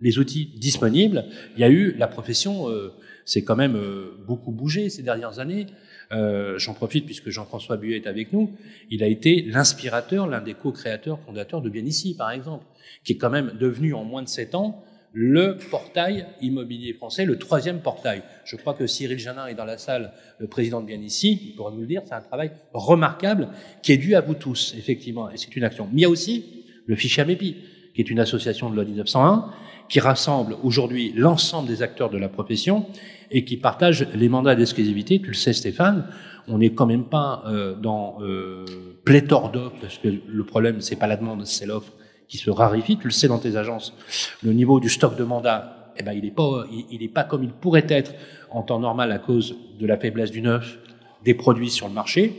les 0.02 0.20
outils 0.20 0.46
disponibles. 0.58 1.26
Il 1.56 1.62
y 1.62 1.64
a 1.64 1.70
eu 1.70 1.94
la 1.98 2.08
profession, 2.08 2.70
euh, 2.70 2.94
c'est 3.26 3.44
quand 3.44 3.56
même 3.56 3.76
euh, 3.76 4.18
beaucoup 4.28 4.52
bougé 4.52 4.90
ces 4.90 5.02
dernières 5.04 5.40
années. 5.40 5.66
Euh, 6.12 6.60
J'en 6.60 6.74
profite 6.74 7.06
puisque 7.06 7.30
Jean-François 7.30 7.78
Buet 7.78 7.96
est 7.98 8.08
avec 8.08 8.34
nous. 8.34 8.52
Il 8.90 9.02
a 9.04 9.08
été 9.08 9.42
l'inspirateur, 9.44 10.28
l'un 10.28 10.42
des 10.42 10.54
co-créateurs, 10.54 11.20
fondateurs 11.22 11.62
de 11.62 11.70
Bien 11.70 11.86
Ici, 11.86 12.16
par 12.16 12.32
exemple, 12.32 12.66
qui 13.04 13.14
est 13.14 13.18
quand 13.18 13.30
même 13.30 13.54
devenu 13.60 13.94
en 13.94 14.04
moins 14.04 14.22
de 14.22 14.28
sept 14.28 14.54
ans 14.56 14.84
le 15.14 15.58
portail 15.70 16.26
immobilier 16.42 16.94
français, 16.94 17.24
le 17.24 17.38
troisième 17.38 17.80
portail. 17.80 18.24
Je 18.46 18.56
crois 18.56 18.74
que 18.74 18.88
Cyril 18.88 19.20
Janin 19.20 19.46
est 19.46 19.54
dans 19.54 19.64
la 19.64 19.78
salle, 19.78 20.12
le 20.40 20.48
président 20.48 20.82
de 20.82 20.88
Bien 20.88 21.00
Ici, 21.00 21.40
il 21.50 21.56
pourra 21.56 21.72
nous 21.72 21.82
le 21.82 21.88
dire, 21.88 22.02
c'est 22.04 22.16
un 22.16 22.22
travail 22.22 22.52
remarquable 22.74 23.50
qui 23.84 23.92
est 23.92 23.98
dû 23.98 24.16
à 24.16 24.22
vous 24.22 24.34
tous, 24.34 24.74
effectivement, 24.76 25.30
et 25.30 25.38
c'est 25.38 25.56
une 25.56 25.64
action. 25.64 25.88
Mais 25.92 26.00
il 26.00 26.02
y 26.02 26.06
a 26.06 26.10
aussi 26.10 26.66
le 26.88 26.96
fichier 26.96 27.22
AMEPI, 27.22 27.56
qui 27.94 28.02
est 28.02 28.10
une 28.10 28.20
association 28.20 28.72
de 28.72 28.76
loi 28.76 28.86
1901, 28.86 29.52
qui 29.88 30.00
rassemble 30.00 30.58
aujourd'hui 30.64 31.14
l'ensemble 31.16 31.68
des 31.68 31.84
acteurs 31.84 32.10
de 32.10 32.18
la 32.18 32.28
profession 32.28 32.88
et 33.30 33.46
qui 33.46 33.58
partage 33.58 34.08
les 34.16 34.30
mandats 34.30 34.56
d'exclusivité. 34.56 35.20
Tu 35.20 35.28
le 35.28 35.34
sais, 35.34 35.54
Stéphane, 35.54 36.08
on 36.48 36.58
n'est 36.58 36.74
quand 36.74 36.88
même 36.88 37.06
pas 37.06 37.44
euh, 37.46 37.76
dans 37.76 38.18
euh, 38.22 38.66
pléthore 39.06 39.52
d'offres, 39.52 39.76
parce 39.80 40.00
que 40.00 40.08
le 40.28 40.44
problème, 40.44 40.82
c'est 40.82 40.96
pas 40.96 41.08
la 41.08 41.18
demande, 41.18 41.46
c'est 41.46 41.68
l'offre 41.68 41.94
qui 42.34 42.40
se 42.40 42.50
raréfie. 42.50 42.98
Tu 42.98 43.06
le 43.06 43.12
sais 43.12 43.28
dans 43.28 43.38
tes 43.38 43.58
agences, 43.58 43.94
le 44.42 44.54
niveau 44.54 44.80
du 44.80 44.90
stock 44.90 45.16
de 45.16 45.24
mandats 45.24 45.92
eh 45.98 46.02
ben, 46.02 46.14
il 46.14 46.24
n'est 46.24 46.32
pas, 46.32 46.64
il, 46.72 46.86
il 46.90 47.04
est 47.04 47.08
pas 47.08 47.24
comme 47.24 47.44
il 47.44 47.52
pourrait 47.52 47.86
être 47.88 48.16
en 48.50 48.64
temps 48.64 48.80
normal 48.80 49.12
à 49.12 49.20
cause 49.20 49.56
de 49.80 49.86
la 49.86 49.98
faiblesse 49.98 50.32
du 50.32 50.42
neuf, 50.42 50.80
des 51.24 51.36
produits 51.36 51.70
sur 51.70 51.88
le 51.88 51.94
marché. 51.94 52.34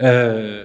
Euh, 0.00 0.64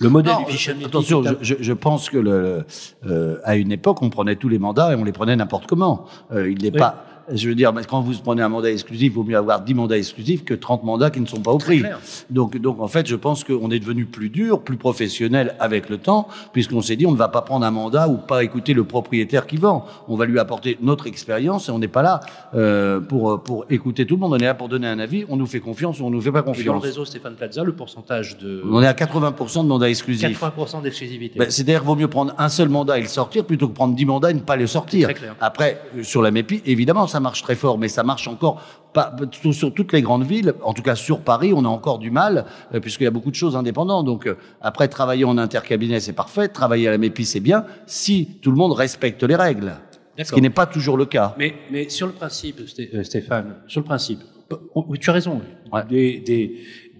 le 0.00 0.08
modèle 0.08 0.32
Non, 0.32 0.44
du 0.46 0.52
fichier 0.52 0.72
attention, 0.82 1.22
je, 1.42 1.72
pense 1.74 2.08
que 2.08 2.16
le, 2.16 2.64
euh, 3.06 3.36
à 3.44 3.56
une 3.56 3.70
époque, 3.70 4.00
on 4.00 4.08
prenait 4.08 4.36
tous 4.36 4.48
les 4.48 4.58
mandats 4.58 4.92
et 4.92 4.94
on 4.94 5.04
les 5.04 5.12
prenait 5.12 5.36
n'importe 5.36 5.66
comment. 5.66 6.06
Euh, 6.32 6.50
il 6.50 6.62
n'est 6.62 6.70
Oui. 6.72 6.78
pas. 6.78 7.04
Je 7.32 7.48
veux 7.48 7.54
dire, 7.54 7.72
quand 7.88 8.00
vous 8.00 8.12
prenez 8.22 8.42
un 8.42 8.48
mandat 8.48 8.70
exclusif, 8.70 9.06
il 9.06 9.12
vaut 9.12 9.24
mieux 9.24 9.36
avoir 9.36 9.60
10 9.60 9.74
mandats 9.74 9.98
exclusifs 9.98 10.44
que 10.44 10.54
30 10.54 10.84
mandats 10.84 11.10
qui 11.10 11.20
ne 11.20 11.26
sont 11.26 11.40
pas 11.40 11.52
au 11.52 11.58
prix. 11.58 11.82
Donc, 12.30 12.56
donc, 12.58 12.80
en 12.80 12.88
fait, 12.88 13.06
je 13.06 13.16
pense 13.16 13.44
qu'on 13.44 13.70
est 13.70 13.78
devenu 13.78 14.06
plus 14.06 14.28
dur, 14.28 14.60
plus 14.60 14.76
professionnel 14.76 15.54
avec 15.60 15.88
le 15.88 15.98
temps, 15.98 16.28
puisqu'on 16.52 16.82
s'est 16.82 16.96
dit, 16.96 17.06
on 17.06 17.12
ne 17.12 17.16
va 17.16 17.28
pas 17.28 17.42
prendre 17.42 17.64
un 17.66 17.70
mandat 17.70 18.08
ou 18.08 18.16
pas 18.16 18.44
écouter 18.44 18.74
le 18.74 18.84
propriétaire 18.84 19.46
qui 19.46 19.56
vend. 19.56 19.84
On 20.08 20.16
va 20.16 20.24
lui 20.26 20.38
apporter 20.38 20.78
notre 20.80 21.06
expérience 21.06 21.68
et 21.68 21.72
on 21.72 21.78
n'est 21.78 21.88
pas 21.88 22.02
là 22.02 22.20
euh, 22.54 23.00
pour, 23.00 23.42
pour 23.42 23.64
écouter 23.70 24.06
tout 24.06 24.14
le 24.14 24.20
monde. 24.20 24.32
On 24.34 24.38
est 24.38 24.44
là 24.44 24.54
pour 24.54 24.68
donner 24.68 24.86
un 24.88 24.98
avis. 24.98 25.24
On 25.28 25.36
nous 25.36 25.46
fait 25.46 25.60
confiance 25.60 26.00
ou 26.00 26.04
on 26.04 26.10
nous 26.10 26.20
fait 26.20 26.32
pas 26.32 26.40
Et 26.40 26.42
dans 26.42 26.50
le 26.52 26.56
confiance. 26.56 26.82
réseau 26.82 27.04
Stéphane 27.04 27.34
Plaza, 27.34 27.62
le 27.62 27.72
pourcentage 27.72 28.38
de 28.38 28.62
On 28.70 28.82
est 28.82 28.86
à 28.86 28.92
80% 28.92 29.62
de 29.62 29.68
mandats 29.68 29.88
exclusifs. 29.88 30.40
80% 30.40 30.82
d'exclusivité. 30.82 31.38
Ben, 31.38 31.50
C'est-à-dire 31.50 31.80
qu'il 31.80 31.86
vaut 31.86 31.96
mieux 31.96 32.08
prendre 32.08 32.34
un 32.38 32.48
seul 32.48 32.68
mandat 32.68 32.98
et 32.98 33.02
le 33.02 33.08
sortir 33.08 33.44
plutôt 33.44 33.68
que 33.68 33.74
prendre 33.74 33.94
10 33.94 34.04
mandats 34.06 34.30
et 34.30 34.34
ne 34.34 34.40
pas 34.40 34.56
le 34.56 34.66
sortir. 34.66 35.08
C'est 35.08 35.14
très 35.14 35.22
clair. 35.22 35.36
Après, 35.40 35.80
euh, 35.96 36.02
sur 36.02 36.22
la 36.22 36.30
MEPI, 36.30 36.62
évidemment, 36.66 37.06
ça 37.12 37.20
marche 37.20 37.42
très 37.42 37.54
fort, 37.54 37.76
mais 37.78 37.88
ça 37.88 38.02
marche 38.02 38.26
encore 38.28 38.60
pas 38.92 39.14
sur 39.52 39.72
toutes 39.72 39.92
les 39.92 40.02
grandes 40.02 40.24
villes. 40.24 40.52
En 40.62 40.74
tout 40.74 40.82
cas, 40.82 40.96
sur 40.96 41.20
Paris, 41.20 41.52
on 41.54 41.64
a 41.64 41.68
encore 41.68 41.98
du 41.98 42.10
mal, 42.10 42.44
euh, 42.74 42.80
puisqu'il 42.80 43.04
y 43.04 43.06
a 43.06 43.10
beaucoup 43.10 43.30
de 43.30 43.36
choses 43.42 43.56
indépendantes. 43.56 44.04
Donc, 44.06 44.26
euh, 44.26 44.34
après, 44.60 44.88
travailler 44.88 45.24
en 45.24 45.38
intercabinet, 45.38 46.00
c'est 46.00 46.12
parfait. 46.12 46.48
Travailler 46.48 46.88
à 46.88 46.90
la 46.90 46.98
MEPI, 46.98 47.24
c'est 47.24 47.40
bien, 47.40 47.64
si 47.86 48.38
tout 48.42 48.50
le 48.50 48.56
monde 48.56 48.72
respecte 48.72 49.22
les 49.22 49.36
règles. 49.36 49.72
Ce 50.22 50.32
qui 50.32 50.42
n'est 50.42 50.50
pas 50.50 50.66
toujours 50.66 50.96
le 50.98 51.06
cas. 51.06 51.34
Mais, 51.38 51.54
mais 51.70 51.88
sur 51.88 52.06
le 52.06 52.12
principe, 52.12 52.60
euh, 52.60 53.02
Stéphane, 53.02 53.56
sur 53.66 53.80
le 53.80 53.86
principe, 53.86 54.20
oui, 54.74 54.98
tu 54.98 55.08
as 55.08 55.14
raison. 55.14 55.40
Ouais. 55.72 55.84
Des, 55.88 56.18
des, 56.20 56.42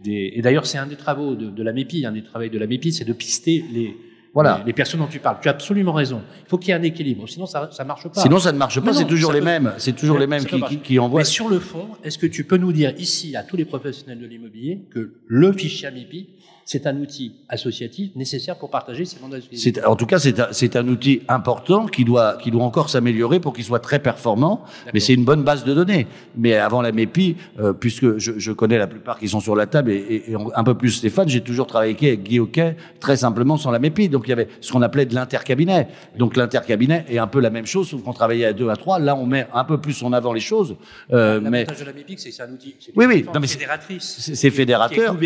des- 0.03 0.33
et 0.37 0.41
d'ailleurs, 0.41 0.65
c'est 0.67 0.79
un 0.79 0.87
des 0.87 0.97
travaux 0.97 1.35
de, 1.35 1.51
de 1.51 1.63
la 1.63 1.73
MEPI, 1.75 2.07
un 2.07 2.13
des 2.13 2.25
travaux 2.25 2.49
de 2.49 2.59
la 2.59 2.67
MEPI, 2.67 2.91
c'est 2.93 3.05
de 3.05 3.13
pister 3.13 3.65
les, 3.71 3.95
Voilà. 4.35 4.59
les, 4.61 4.67
les 4.67 4.73
personnes 4.73 5.01
dont 5.01 5.07
tu 5.07 5.19
parles. 5.19 5.37
Tu 5.43 5.49
as 5.49 5.53
absolument 5.53 5.93
raison. 5.93 6.23
Il 6.47 6.49
faut 6.49 6.57
qu'il 6.59 6.69
y 6.69 6.73
ait 6.73 6.81
un 6.81 6.83
équilibre, 6.83 7.29
sinon 7.29 7.47
ça 7.47 7.69
ne 7.79 7.85
marche 7.85 8.09
pas. 8.09 8.21
Sinon, 8.21 8.39
ça 8.39 8.51
ne 8.53 8.59
marche 8.59 8.81
pas. 8.81 8.93
C'est 8.95 9.05
toujours 9.07 9.33
les 9.33 9.41
peut- 9.41 9.45
mêmes. 9.45 9.73
C'est 9.79 9.95
toujours 9.95 10.19
les 10.19 10.27
mêmes 10.27 10.45
qui, 10.45 10.59
marcher. 10.59 10.77
qui, 10.77 10.83
qui 10.83 10.99
envoient. 10.99 11.21
Mais 11.21 11.25
sur 11.25 11.49
le 11.49 11.59
fond, 11.59 11.89
est-ce 12.03 12.17
que 12.19 12.27
tu 12.27 12.45
peux 12.45 12.57
nous 12.57 12.73
dire 12.73 12.95
ici 12.99 13.37
à 13.37 13.43
tous 13.43 13.57
les 13.57 13.65
professionnels 13.67 14.19
de 14.21 14.27
l'immobilier 14.27 14.87
que 14.91 15.15
le 15.27 15.53
fichier 15.53 15.89
AMIPI, 15.89 16.31
c'est 16.65 16.87
un 16.87 16.97
outil 17.01 17.33
associatif 17.49 18.11
nécessaire 18.17 18.57
pour 18.59 18.71
partager 18.71 19.05
ces 19.05 19.19
mandats 19.21 19.39
en 19.87 19.97
tout 19.97 20.07
cas, 20.07 20.19
c'est 20.19 20.77
un, 20.77 20.81
un 20.85 20.89
outil 20.89 21.23
important 21.29 21.87
qui 21.87 22.05
doit, 22.05 22.37
qui 22.37 22.51
doit 22.51 22.63
encore 22.65 22.89
s'améliorer 22.91 23.41
pour 23.41 23.53
qu'il 23.53 23.65
soit 23.65 23.79
très 23.81 23.99
performant. 23.99 24.63
Mais 24.95 25.01
c'est 25.01 25.15
une 25.15 25.25
bonne 25.25 25.43
base 25.43 25.65
de 25.65 25.75
données. 25.75 26.07
Mais 26.37 26.55
avant 26.55 26.83
la 26.83 26.93
MEPI, 26.93 27.37
euh, 27.61 27.73
puisque 27.73 28.19
je, 28.19 28.33
je 28.39 28.53
connais 28.53 28.79
la 28.79 28.87
plupart 28.87 29.19
qui 29.19 29.29
sont 29.29 29.41
sur 29.41 29.57
la 29.57 29.67
table 29.67 29.91
et, 29.91 29.97
et- 29.97 30.31
et 30.33 30.37
un 30.55 30.65
peu 30.65 30.75
plus 30.75 30.91
Stéphane, 30.93 31.29
j'ai 31.29 31.41
toujours 31.41 31.67
travaillé 31.67 31.95
avec 32.09 32.23
Guy 32.23 32.39
Hockey, 32.41 32.77
très 33.01 33.17
simplement 33.17 33.57
sans 33.57 33.71
la 33.71 33.79
MEPI. 33.79 34.09
Donc 34.09 34.25
il 34.27 34.31
y 34.31 34.33
avait 34.33 34.49
ce 34.61 34.73
qu'on 34.73 34.83
appelait 34.83 35.07
de 35.07 35.15
l'intercabinet. 35.15 35.89
Donc 36.19 36.37
l'intercabinet 36.37 37.05
est 37.09 37.19
un 37.19 37.27
peu 37.27 37.41
la 37.41 37.51
même 37.51 37.67
chose, 37.67 37.89
sauf 37.89 38.03
qu'on 38.03 38.13
travaillait 38.13 38.47
à 38.47 38.53
deux, 38.53 38.69
à 38.71 38.77
trois. 38.77 38.99
Là, 38.99 39.17
on 39.17 39.27
met 39.27 39.47
un 39.53 39.65
peu 39.65 39.79
plus 39.81 40.03
en 40.03 40.13
avant 40.13 40.33
les 40.33 40.41
choses. 40.41 40.77
Euh, 41.13 41.41
mais 41.43 41.65
de 41.65 41.85
la 41.85 41.93
MEPI, 41.93 42.17
c'est 42.19 42.43
un 42.43 42.53
outil 42.53 42.75
Oui, 42.97 43.07
oui. 43.07 43.15
plateforme 43.23 43.35
Non, 43.35 43.41
mais 43.41 43.47
c'est- 43.47 43.59
fédératrice. 43.59 44.17
c'est, 44.35 44.51
fédérateur. 44.51 45.17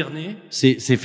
c'est 0.50 0.76
c'est 0.78 0.96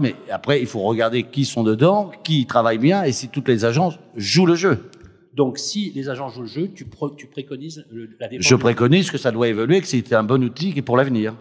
mais 0.00 0.14
après, 0.30 0.60
il 0.60 0.66
faut 0.66 0.80
regarder 0.82 1.24
qui 1.24 1.44
sont 1.44 1.62
dedans, 1.62 2.10
qui 2.24 2.46
travaillent 2.46 2.78
bien 2.78 3.02
et 3.04 3.12
si 3.12 3.28
toutes 3.28 3.48
les 3.48 3.64
agences 3.64 3.98
jouent 4.14 4.46
le 4.46 4.54
jeu. 4.54 4.90
Donc, 5.34 5.58
si 5.58 5.90
les 5.94 6.08
agents 6.08 6.28
jouent 6.30 6.42
le 6.42 6.46
jeu, 6.48 6.70
tu, 6.74 6.84
pro- 6.86 7.10
tu 7.10 7.26
préconises 7.26 7.84
le- 7.90 8.08
la 8.18 8.28
défense. 8.28 8.46
Je 8.46 8.54
préconise 8.54 9.10
que 9.10 9.18
ça 9.18 9.30
doit 9.32 9.48
évoluer, 9.48 9.80
que 9.80 9.86
c'est 9.86 10.12
un 10.14 10.22
bon 10.22 10.42
outil 10.42 10.80
pour 10.82 10.96
l'avenir. 10.96 11.34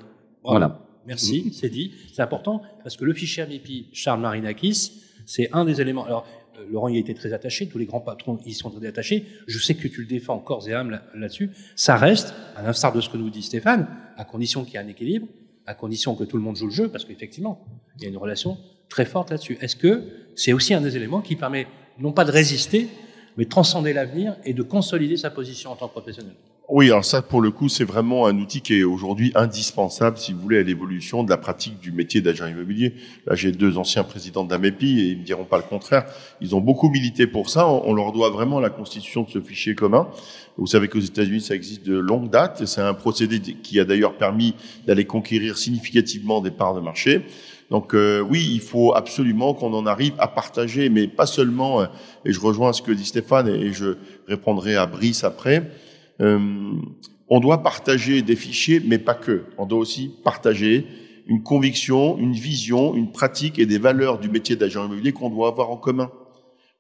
Voilà. 0.43 0.81
Merci, 1.07 1.53
c'est 1.53 1.69
dit. 1.69 1.93
C'est 2.13 2.21
important 2.21 2.61
parce 2.83 2.97
que 2.97 3.05
le 3.05 3.13
fichier 3.13 3.43
AMIPI 3.43 3.87
Charles 3.93 4.19
Marinakis, 4.21 5.01
c'est 5.25 5.49
un 5.53 5.63
des 5.63 5.79
éléments. 5.79 6.03
Alors, 6.05 6.25
euh, 6.59 6.65
Laurent 6.71 6.87
y 6.89 6.97
a 6.97 6.99
été 6.99 7.13
très 7.13 7.31
attaché, 7.31 7.67
tous 7.67 7.77
les 7.77 7.85
grands 7.85 7.99
patrons 8.01 8.39
y 8.45 8.53
sont 8.53 8.69
très 8.71 8.85
attachés. 8.87 9.25
Je 9.47 9.59
sais 9.59 9.75
que 9.75 9.87
tu 9.87 10.01
le 10.01 10.07
défends 10.07 10.39
corps 10.39 10.67
et 10.67 10.73
âme 10.73 10.89
là- 10.89 11.03
là-dessus. 11.15 11.51
Ça 11.75 11.95
reste, 11.95 12.33
à 12.55 12.63
l'instar 12.63 12.91
de 12.91 13.01
ce 13.01 13.09
que 13.09 13.17
nous 13.17 13.29
dit 13.29 13.43
Stéphane, 13.43 13.87
à 14.17 14.25
condition 14.25 14.63
qu'il 14.65 14.73
y 14.73 14.77
ait 14.77 14.79
un 14.79 14.87
équilibre, 14.87 15.27
à 15.67 15.73
condition 15.73 16.15
que 16.15 16.23
tout 16.23 16.37
le 16.37 16.43
monde 16.43 16.55
joue 16.55 16.67
le 16.67 16.73
jeu, 16.73 16.89
parce 16.89 17.05
qu'effectivement, 17.05 17.65
il 17.97 18.03
y 18.03 18.05
a 18.05 18.09
une 18.09 18.17
relation 18.17 18.57
très 18.89 19.05
forte 19.05 19.31
là-dessus. 19.31 19.57
Est-ce 19.61 19.75
que 19.75 20.03
c'est 20.35 20.53
aussi 20.53 20.73
un 20.73 20.81
des 20.81 20.95
éléments 20.95 21.21
qui 21.21 21.35
permet 21.35 21.67
non 21.99 22.11
pas 22.11 22.25
de 22.25 22.31
résister, 22.31 22.87
mais 23.37 23.45
de 23.45 23.49
transcender 23.49 23.93
l'avenir 23.93 24.35
et 24.45 24.53
de 24.53 24.63
consolider 24.63 25.17
sa 25.17 25.29
position 25.29 25.71
en 25.71 25.75
tant 25.75 25.87
que 25.87 25.93
professionnel? 25.93 26.35
Oui, 26.67 26.87
alors 26.87 27.05
ça, 27.05 27.21
pour 27.21 27.41
le 27.41 27.51
coup, 27.51 27.69
c'est 27.69 27.83
vraiment 27.83 28.25
un 28.25 28.39
outil 28.39 28.59
qui 28.61 28.79
est 28.79 28.83
aujourd'hui 28.83 29.31
indispensable, 29.35 30.17
si 30.17 30.33
vous 30.33 30.39
voulez, 30.39 30.57
à 30.57 30.63
l'évolution 30.63 31.23
de 31.23 31.29
la 31.29 31.37
pratique 31.37 31.79
du 31.79 31.91
métier 31.91 32.21
d'agent 32.21 32.47
immobilier. 32.47 32.95
Là, 33.27 33.35
j'ai 33.35 33.51
deux 33.51 33.77
anciens 33.77 34.03
présidents 34.03 34.43
d'AMEPI 34.43 34.99
et 34.99 35.03
ils 35.09 35.19
me 35.19 35.23
diront 35.23 35.43
pas 35.43 35.57
le 35.57 35.63
contraire. 35.63 36.05
Ils 36.41 36.55
ont 36.55 36.61
beaucoup 36.61 36.89
milité 36.89 37.27
pour 37.27 37.51
ça. 37.51 37.67
On 37.67 37.93
leur 37.93 38.11
doit 38.13 38.31
vraiment 38.31 38.59
la 38.59 38.71
constitution 38.71 39.21
de 39.21 39.29
ce 39.29 39.39
fichier 39.41 39.75
commun. 39.75 40.07
Vous 40.57 40.65
savez 40.65 40.87
qu'aux 40.87 40.99
États-Unis, 40.99 41.41
ça 41.41 41.53
existe 41.53 41.85
de 41.85 41.99
longue 41.99 42.31
date. 42.31 42.65
C'est 42.65 42.81
un 42.81 42.95
procédé 42.95 43.39
qui 43.39 43.79
a 43.79 43.85
d'ailleurs 43.85 44.17
permis 44.17 44.55
d'aller 44.87 45.05
conquérir 45.05 45.59
significativement 45.59 46.41
des 46.41 46.51
parts 46.51 46.73
de 46.73 46.81
marché. 46.81 47.27
Donc 47.69 47.93
euh, 47.93 48.21
oui, 48.21 48.49
il 48.51 48.61
faut 48.61 48.95
absolument 48.95 49.53
qu'on 49.53 49.73
en 49.73 49.85
arrive 49.85 50.13
à 50.17 50.27
partager, 50.27 50.89
mais 50.89 51.07
pas 51.07 51.27
seulement. 51.27 51.81
euh, 51.81 51.85
et 52.25 52.33
je 52.33 52.39
rejoins 52.39 52.73
ce 52.73 52.81
que 52.81 52.91
dit 52.91 53.05
Stéphane 53.05 53.47
et 53.49 53.71
je 53.71 53.97
répondrai 54.27 54.75
à 54.75 54.87
Brice 54.87 55.23
après. 55.23 55.69
Euh, 56.21 56.71
on 57.27 57.39
doit 57.39 57.63
partager 57.63 58.21
des 58.21 58.35
fichiers, 58.35 58.81
mais 58.85 58.99
pas 58.99 59.15
que. 59.15 59.43
On 59.57 59.65
doit 59.65 59.79
aussi 59.79 60.11
partager 60.23 60.85
une 61.27 61.41
conviction, 61.41 62.17
une 62.17 62.33
vision, 62.33 62.95
une 62.95 63.11
pratique 63.11 63.57
et 63.57 63.65
des 63.65 63.79
valeurs 63.79 64.19
du 64.19 64.29
métier 64.29 64.55
d'agent 64.55 64.85
immobilier 64.85 65.11
qu'on 65.11 65.29
doit 65.29 65.47
avoir 65.47 65.71
en 65.71 65.77
commun. 65.77 66.11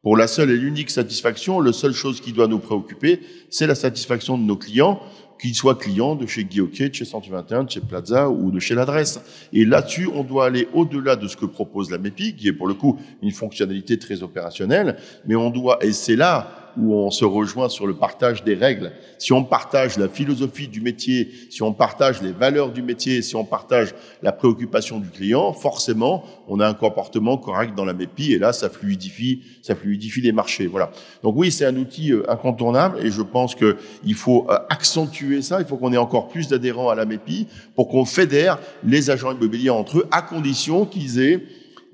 Pour 0.03 0.15
la 0.17 0.27
seule 0.27 0.51
et 0.51 0.55
l'unique 0.55 0.91
satisfaction, 0.91 1.59
la 1.59 1.73
seule 1.73 1.93
chose 1.93 2.21
qui 2.21 2.31
doit 2.31 2.47
nous 2.47 2.59
préoccuper, 2.59 3.21
c'est 3.49 3.65
la 3.65 3.73
satisfaction 3.73 4.37
de 4.37 4.43
nos 4.43 4.55
clients, 4.55 4.99
qu'ils 5.41 5.55
soient 5.55 5.73
clients 5.73 6.15
de 6.15 6.27
chez 6.27 6.47
Hockey, 6.59 6.89
de 6.89 6.93
chez 6.93 7.05
121, 7.05 7.63
de 7.63 7.71
chez 7.71 7.81
Plaza 7.81 8.29
ou 8.29 8.51
de 8.51 8.59
chez 8.59 8.75
l'adresse. 8.75 9.19
Et 9.51 9.65
là-dessus, 9.65 10.07
on 10.13 10.23
doit 10.23 10.45
aller 10.45 10.67
au-delà 10.75 11.15
de 11.15 11.27
ce 11.27 11.35
que 11.35 11.47
propose 11.47 11.89
la 11.89 11.97
MEPI, 11.97 12.35
qui 12.35 12.47
est 12.47 12.53
pour 12.53 12.67
le 12.67 12.75
coup 12.75 12.99
une 13.23 13.31
fonctionnalité 13.31 13.97
très 13.97 14.21
opérationnelle, 14.21 14.97
mais 15.25 15.35
on 15.35 15.49
doit, 15.49 15.83
et 15.83 15.91
c'est 15.91 16.15
là 16.15 16.64
où 16.77 16.93
on 16.93 17.11
se 17.11 17.25
rejoint 17.25 17.69
sur 17.69 17.87
le 17.87 17.95
partage 17.95 18.43
des 18.43 18.55
règles. 18.55 18.91
Si 19.17 19.33
on 19.33 19.43
partage 19.43 19.97
la 19.97 20.09
philosophie 20.09 20.67
du 20.67 20.81
métier, 20.81 21.29
si 21.49 21.63
on 21.63 21.73
partage 21.73 22.21
les 22.21 22.31
valeurs 22.31 22.71
du 22.71 22.81
métier, 22.81 23.21
si 23.21 23.35
on 23.35 23.45
partage 23.45 23.93
la 24.21 24.31
préoccupation 24.31 24.99
du 24.99 25.09
client, 25.09 25.53
forcément, 25.53 26.23
on 26.47 26.59
a 26.59 26.67
un 26.67 26.73
comportement 26.73 27.37
correct 27.37 27.75
dans 27.75 27.85
la 27.85 27.93
MEPI 27.93 28.33
et 28.33 28.39
là, 28.39 28.53
ça 28.53 28.69
fluidifie, 28.69 29.41
ça 29.61 29.75
fluidifie 29.75 30.21
les 30.21 30.31
marchés. 30.31 30.67
Voilà. 30.67 30.91
Donc 31.23 31.35
oui, 31.37 31.51
c'est 31.51 31.65
un 31.65 31.75
outil 31.75 32.11
euh, 32.11 32.29
incontournable 32.29 32.99
et 33.05 33.11
je 33.11 33.21
pense 33.21 33.55
que 33.55 33.77
il 34.03 34.15
faut 34.15 34.45
euh, 34.49 34.57
accentuer 34.69 35.41
ça. 35.41 35.59
Il 35.61 35.65
faut 35.65 35.77
qu'on 35.77 35.93
ait 35.93 35.97
encore 35.97 36.27
plus 36.27 36.47
d'adhérents 36.47 36.89
à 36.89 36.95
la 36.95 37.05
MEPI 37.05 37.47
pour 37.75 37.87
qu'on 37.87 38.05
fédère 38.05 38.59
les 38.83 39.09
agents 39.09 39.31
immobiliers 39.31 39.69
entre 39.69 39.99
eux, 39.99 40.07
à 40.11 40.21
condition 40.21 40.85
qu'ils 40.85 41.19
aient 41.19 41.43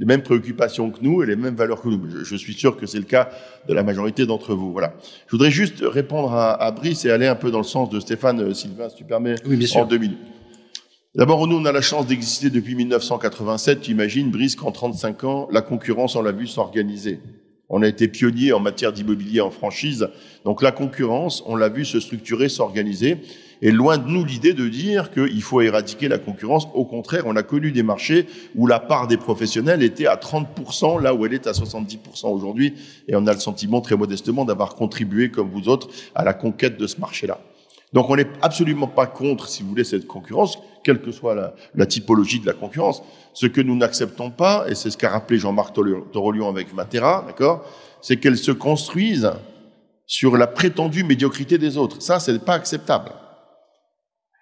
les 0.02 0.08
mêmes 0.08 0.24
préoccupations 0.24 0.90
que 0.90 0.98
nous 1.04 1.22
et 1.22 1.28
les 1.28 1.36
mêmes 1.36 1.54
valeurs 1.54 1.80
que 1.80 1.88
nous. 1.88 2.02
Je, 2.10 2.24
je 2.24 2.36
suis 2.36 2.54
sûr 2.56 2.76
que 2.76 2.88
c'est 2.88 2.98
le 2.98 3.04
cas 3.06 3.30
de 3.70 3.74
la 3.76 3.84
majorité 3.84 4.26
d'entre 4.26 4.56
vous. 4.56 4.72
Voilà. 4.72 4.96
Je 5.28 5.32
voudrais 5.32 5.52
juste 5.52 5.84
répondre 5.84 6.34
à, 6.34 6.54
à 6.60 6.72
Brice 6.72 7.06
et 7.06 7.12
aller 7.12 7.28
un 7.28 7.36
peu 7.36 7.52
dans 7.52 7.60
le 7.60 7.64
sens 7.64 7.88
de 7.92 8.00
Stéphane 8.00 8.42
euh, 8.42 8.54
Sylvain, 8.56 8.90
si 8.90 8.96
tu 8.96 9.04
permets, 9.04 9.36
Oui, 9.46 9.58
bien 9.58 9.68
sûr. 9.68 9.82
en 9.82 9.86
deux 9.86 10.00
minutes. 10.00 10.18
D'abord, 11.14 11.46
nous, 11.46 11.56
on 11.58 11.66
a 11.66 11.72
la 11.72 11.82
chance 11.82 12.08
d'exister 12.08 12.50
depuis 12.50 12.74
1987. 12.74 13.82
Tu 13.82 13.92
imagines, 13.92 14.32
Brice, 14.32 14.56
qu'en 14.56 14.72
35 14.72 15.24
ans, 15.24 15.48
la 15.52 15.62
concurrence, 15.62 16.16
on 16.16 16.24
l'a 16.24 16.32
vu 16.32 16.48
s'organiser. 16.48 17.20
On 17.70 17.84
a 17.84 17.88
été 17.88 18.08
pionnier 18.08 18.54
en 18.54 18.60
matière 18.60 18.94
d'immobilier 18.94 19.40
en 19.42 19.52
franchise. 19.52 20.08
Donc 20.46 20.64
la 20.64 20.72
concurrence, 20.72 21.44
on 21.46 21.56
l'a 21.56 21.70
vu 21.70 21.86
se 21.86 22.00
structurer, 22.00 22.50
s'organiser. 22.50 23.18
Et 23.62 23.72
loin 23.72 23.98
de 23.98 24.08
nous 24.08 24.26
l'idée 24.26 24.54
de 24.54 24.68
dire 24.68 25.12
qu'il 25.12 25.42
faut 25.42 25.62
éradiquer 25.62 26.08
la 26.08 26.18
concurrence. 26.18 26.68
Au 26.74 26.84
contraire, 26.84 27.24
on 27.28 27.36
a 27.36 27.44
connu 27.44 27.72
des 27.72 27.84
marchés 27.84 28.26
où 28.56 28.66
la 28.66 28.80
part 28.80 29.08
des 29.08 29.18
professionnels 29.18 29.84
était 29.84 30.08
à 30.08 30.16
30%, 30.16 31.00
là 31.00 31.14
où 31.14 31.26
elle 31.26 31.34
est 31.34 31.46
à 31.46 31.52
70% 31.52 32.28
aujourd'hui. 32.28 32.74
Et 33.08 33.16
on 33.16 33.28
a 33.28 33.34
le 33.34 33.40
sentiment 33.40 33.82
très 33.82 33.96
modestement 33.96 34.46
d'avoir 34.46 34.74
contribué, 34.74 35.30
comme 35.30 35.50
vous 35.50 35.70
autres, 35.70 35.90
à 36.16 36.24
la 36.24 36.34
conquête 36.34 36.78
de 36.78 36.88
ce 36.88 37.00
marché-là. 37.00 37.40
Donc 37.94 38.10
on 38.10 38.16
n'est 38.16 38.28
absolument 38.42 38.88
pas 38.88 39.06
contre, 39.06 39.48
si 39.48 39.64
vous 39.64 39.70
voulez, 39.70 39.84
cette 39.84 40.08
concurrence, 40.08 40.58
quelle 40.84 41.02
que 41.02 41.12
soit 41.12 41.54
la, 41.76 41.86
typologie 41.86 42.40
de 42.40 42.48
la 42.48 42.54
concurrence. 42.54 43.04
Ce 43.34 43.46
que 43.46 43.62
nous 43.62 43.76
n'acceptons 43.76 44.32
pas, 44.32 44.66
et 44.70 44.76
c'est 44.76 44.90
ce 44.90 44.98
qu'a 44.98 45.10
rappelé 45.10 45.38
Jean-Marc 45.40 45.76
Torolion 46.12 46.50
avec 46.50 46.74
Matera, 46.74 47.26
d'accord, 47.28 47.66
c'est 48.02 48.18
qu'elle 48.18 48.38
se 48.38 48.52
construise 48.52 49.30
sur 50.08 50.36
la 50.36 50.48
prétendue 50.48 51.04
médiocrité 51.04 51.58
des 51.58 51.78
autres. 51.78 52.02
Ça, 52.02 52.20
c'est 52.20 52.44
pas 52.44 52.54
acceptable. 52.54 53.12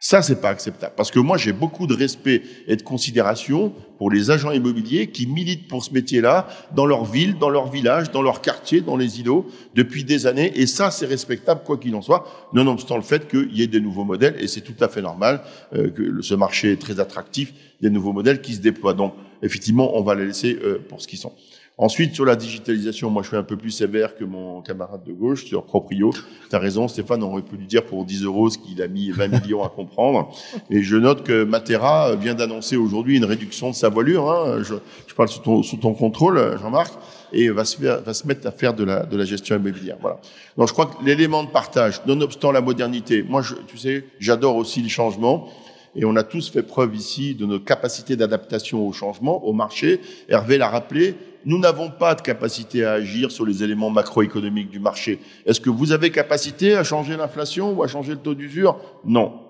Ça, 0.01 0.21
c'est 0.21 0.39
pas 0.39 0.49
acceptable. 0.49 0.93
Parce 0.95 1.11
que 1.11 1.19
moi, 1.19 1.37
j'ai 1.37 1.51
beaucoup 1.51 1.85
de 1.85 1.93
respect 1.93 2.41
et 2.67 2.77
de 2.77 2.81
considération 2.81 3.73
pour 3.97 4.09
les 4.09 4.31
agents 4.31 4.51
immobiliers 4.51 5.07
qui 5.07 5.27
militent 5.27 5.67
pour 5.67 5.83
ce 5.83 5.93
métier-là 5.93 6.47
dans 6.73 6.85
leur 6.85 7.03
ville, 7.03 7.37
dans 7.37 7.49
leur 7.49 7.69
village, 7.69 8.09
dans 8.09 8.21
leur 8.21 8.39
quartier, 8.39 8.79
dans 8.79 8.95
les 8.95 9.19
îlots 9.19 9.45
depuis 9.75 10.05
des 10.05 10.25
années. 10.25 10.53
Et 10.55 10.67
ça, 10.67 10.89
c'est 10.89 11.05
respectable, 11.05 11.63
quoi 11.65 11.77
qu'il 11.77 11.93
en 11.95 12.01
soit, 12.01 12.25
nonobstant 12.53 12.95
le 12.95 13.03
fait 13.03 13.27
qu'il 13.27 13.53
y 13.53 13.61
ait 13.61 13.67
des 13.67 13.81
nouveaux 13.81 14.05
modèles. 14.05 14.35
Et 14.39 14.47
c'est 14.47 14.61
tout 14.61 14.81
à 14.81 14.87
fait 14.87 15.01
normal 15.01 15.41
euh, 15.75 15.89
que 15.89 16.21
ce 16.21 16.33
marché 16.33 16.71
est 16.71 16.81
très 16.81 17.01
attractif, 17.01 17.53
des 17.81 17.89
nouveaux 17.89 18.13
modèles 18.13 18.39
qui 18.39 18.53
se 18.53 18.61
déploient. 18.61 18.93
Donc, 18.93 19.15
effectivement, 19.43 19.97
on 19.97 20.01
va 20.01 20.15
les 20.15 20.25
laisser 20.25 20.57
euh, 20.63 20.79
pour 20.87 21.01
ce 21.01 21.09
qu'ils 21.09 21.19
sont. 21.19 21.33
Ensuite, 21.81 22.13
sur 22.13 22.25
la 22.25 22.35
digitalisation, 22.35 23.09
moi, 23.09 23.23
je 23.23 23.29
suis 23.29 23.37
un 23.37 23.43
peu 23.43 23.55
plus 23.55 23.71
sévère 23.71 24.17
que 24.17 24.25
mon 24.25 24.61
camarade 24.61 25.01
de 25.05 25.13
gauche 25.13 25.45
sur 25.45 25.63
Proprio. 25.63 26.11
Tu 26.49 26.53
as 26.53 26.59
raison, 26.59 26.89
Stéphane, 26.89 27.23
aurait 27.23 27.41
pu 27.41 27.55
lui 27.55 27.67
dire 27.67 27.85
pour 27.85 28.03
10 28.03 28.25
euros 28.25 28.49
ce 28.49 28.57
qu'il 28.57 28.81
a 28.81 28.89
mis 28.89 29.11
20 29.11 29.27
millions 29.29 29.63
à 29.63 29.69
comprendre. 29.69 30.29
Et 30.69 30.83
je 30.83 30.97
note 30.97 31.23
que 31.23 31.45
Matera 31.45 32.17
vient 32.17 32.33
d'annoncer 32.33 32.75
aujourd'hui 32.75 33.15
une 33.15 33.23
réduction 33.23 33.69
de 33.69 33.75
sa 33.75 33.87
voilure. 33.87 34.29
Hein. 34.29 34.61
Je, 34.61 34.75
je, 35.07 35.15
parle 35.15 35.29
sous 35.29 35.39
ton, 35.39 35.63
sous 35.63 35.77
ton 35.77 35.93
contrôle, 35.93 36.57
Jean-Marc, 36.61 36.91
et 37.31 37.49
va 37.49 37.63
se, 37.63 37.81
va 37.81 38.13
se 38.13 38.27
mettre 38.27 38.45
à 38.45 38.51
faire 38.51 38.73
de 38.73 38.83
la, 38.83 39.05
de 39.05 39.15
la 39.15 39.23
gestion 39.23 39.55
immobilière. 39.55 39.95
Voilà. 40.01 40.19
Donc, 40.57 40.67
je 40.67 40.73
crois 40.73 40.87
que 40.87 41.05
l'élément 41.05 41.45
de 41.45 41.49
partage, 41.49 42.01
nonobstant 42.05 42.51
la 42.51 42.59
modernité, 42.59 43.23
moi, 43.23 43.41
je, 43.41 43.55
tu 43.67 43.77
sais, 43.77 44.03
j'adore 44.19 44.57
aussi 44.57 44.81
le 44.81 44.89
changement. 44.89 45.47
Et 45.95 46.05
on 46.05 46.15
a 46.17 46.23
tous 46.23 46.49
fait 46.49 46.61
preuve 46.61 46.95
ici 46.95 47.35
de 47.35 47.45
notre 47.45 47.65
capacité 47.65 48.15
d'adaptation 48.15 48.85
au 48.85 48.91
changement, 48.91 49.43
au 49.45 49.53
marché. 49.53 50.01
Hervé 50.27 50.57
l'a 50.57 50.69
rappelé, 50.69 51.15
nous 51.45 51.59
n'avons 51.59 51.89
pas 51.89 52.15
de 52.15 52.21
capacité 52.21 52.83
à 52.85 52.93
agir 52.93 53.31
sur 53.31 53.45
les 53.45 53.63
éléments 53.63 53.89
macroéconomiques 53.89 54.69
du 54.69 54.79
marché. 54.79 55.19
Est-ce 55.45 55.61
que 55.61 55.69
vous 55.69 55.91
avez 55.91 56.11
capacité 56.11 56.75
à 56.75 56.83
changer 56.83 57.15
l'inflation 57.15 57.73
ou 57.73 57.83
à 57.83 57.87
changer 57.87 58.11
le 58.11 58.19
taux 58.19 58.35
d'usure? 58.35 58.77
Non. 59.05 59.41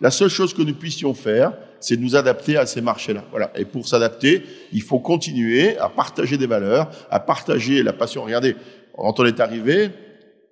La 0.00 0.10
seule 0.10 0.28
chose 0.28 0.54
que 0.54 0.62
nous 0.62 0.74
puissions 0.74 1.14
faire, 1.14 1.52
c'est 1.78 1.96
nous 1.96 2.16
adapter 2.16 2.56
à 2.56 2.66
ces 2.66 2.80
marchés-là. 2.80 3.24
Voilà. 3.30 3.50
Et 3.54 3.64
pour 3.64 3.86
s'adapter, 3.86 4.42
il 4.72 4.82
faut 4.82 4.98
continuer 4.98 5.76
à 5.78 5.88
partager 5.88 6.38
des 6.38 6.46
valeurs, 6.46 6.90
à 7.10 7.20
partager 7.20 7.82
la 7.82 7.92
passion. 7.92 8.24
Regardez, 8.24 8.56
quand 8.96 9.18
on 9.20 9.24
est 9.24 9.40
arrivé, 9.40 9.90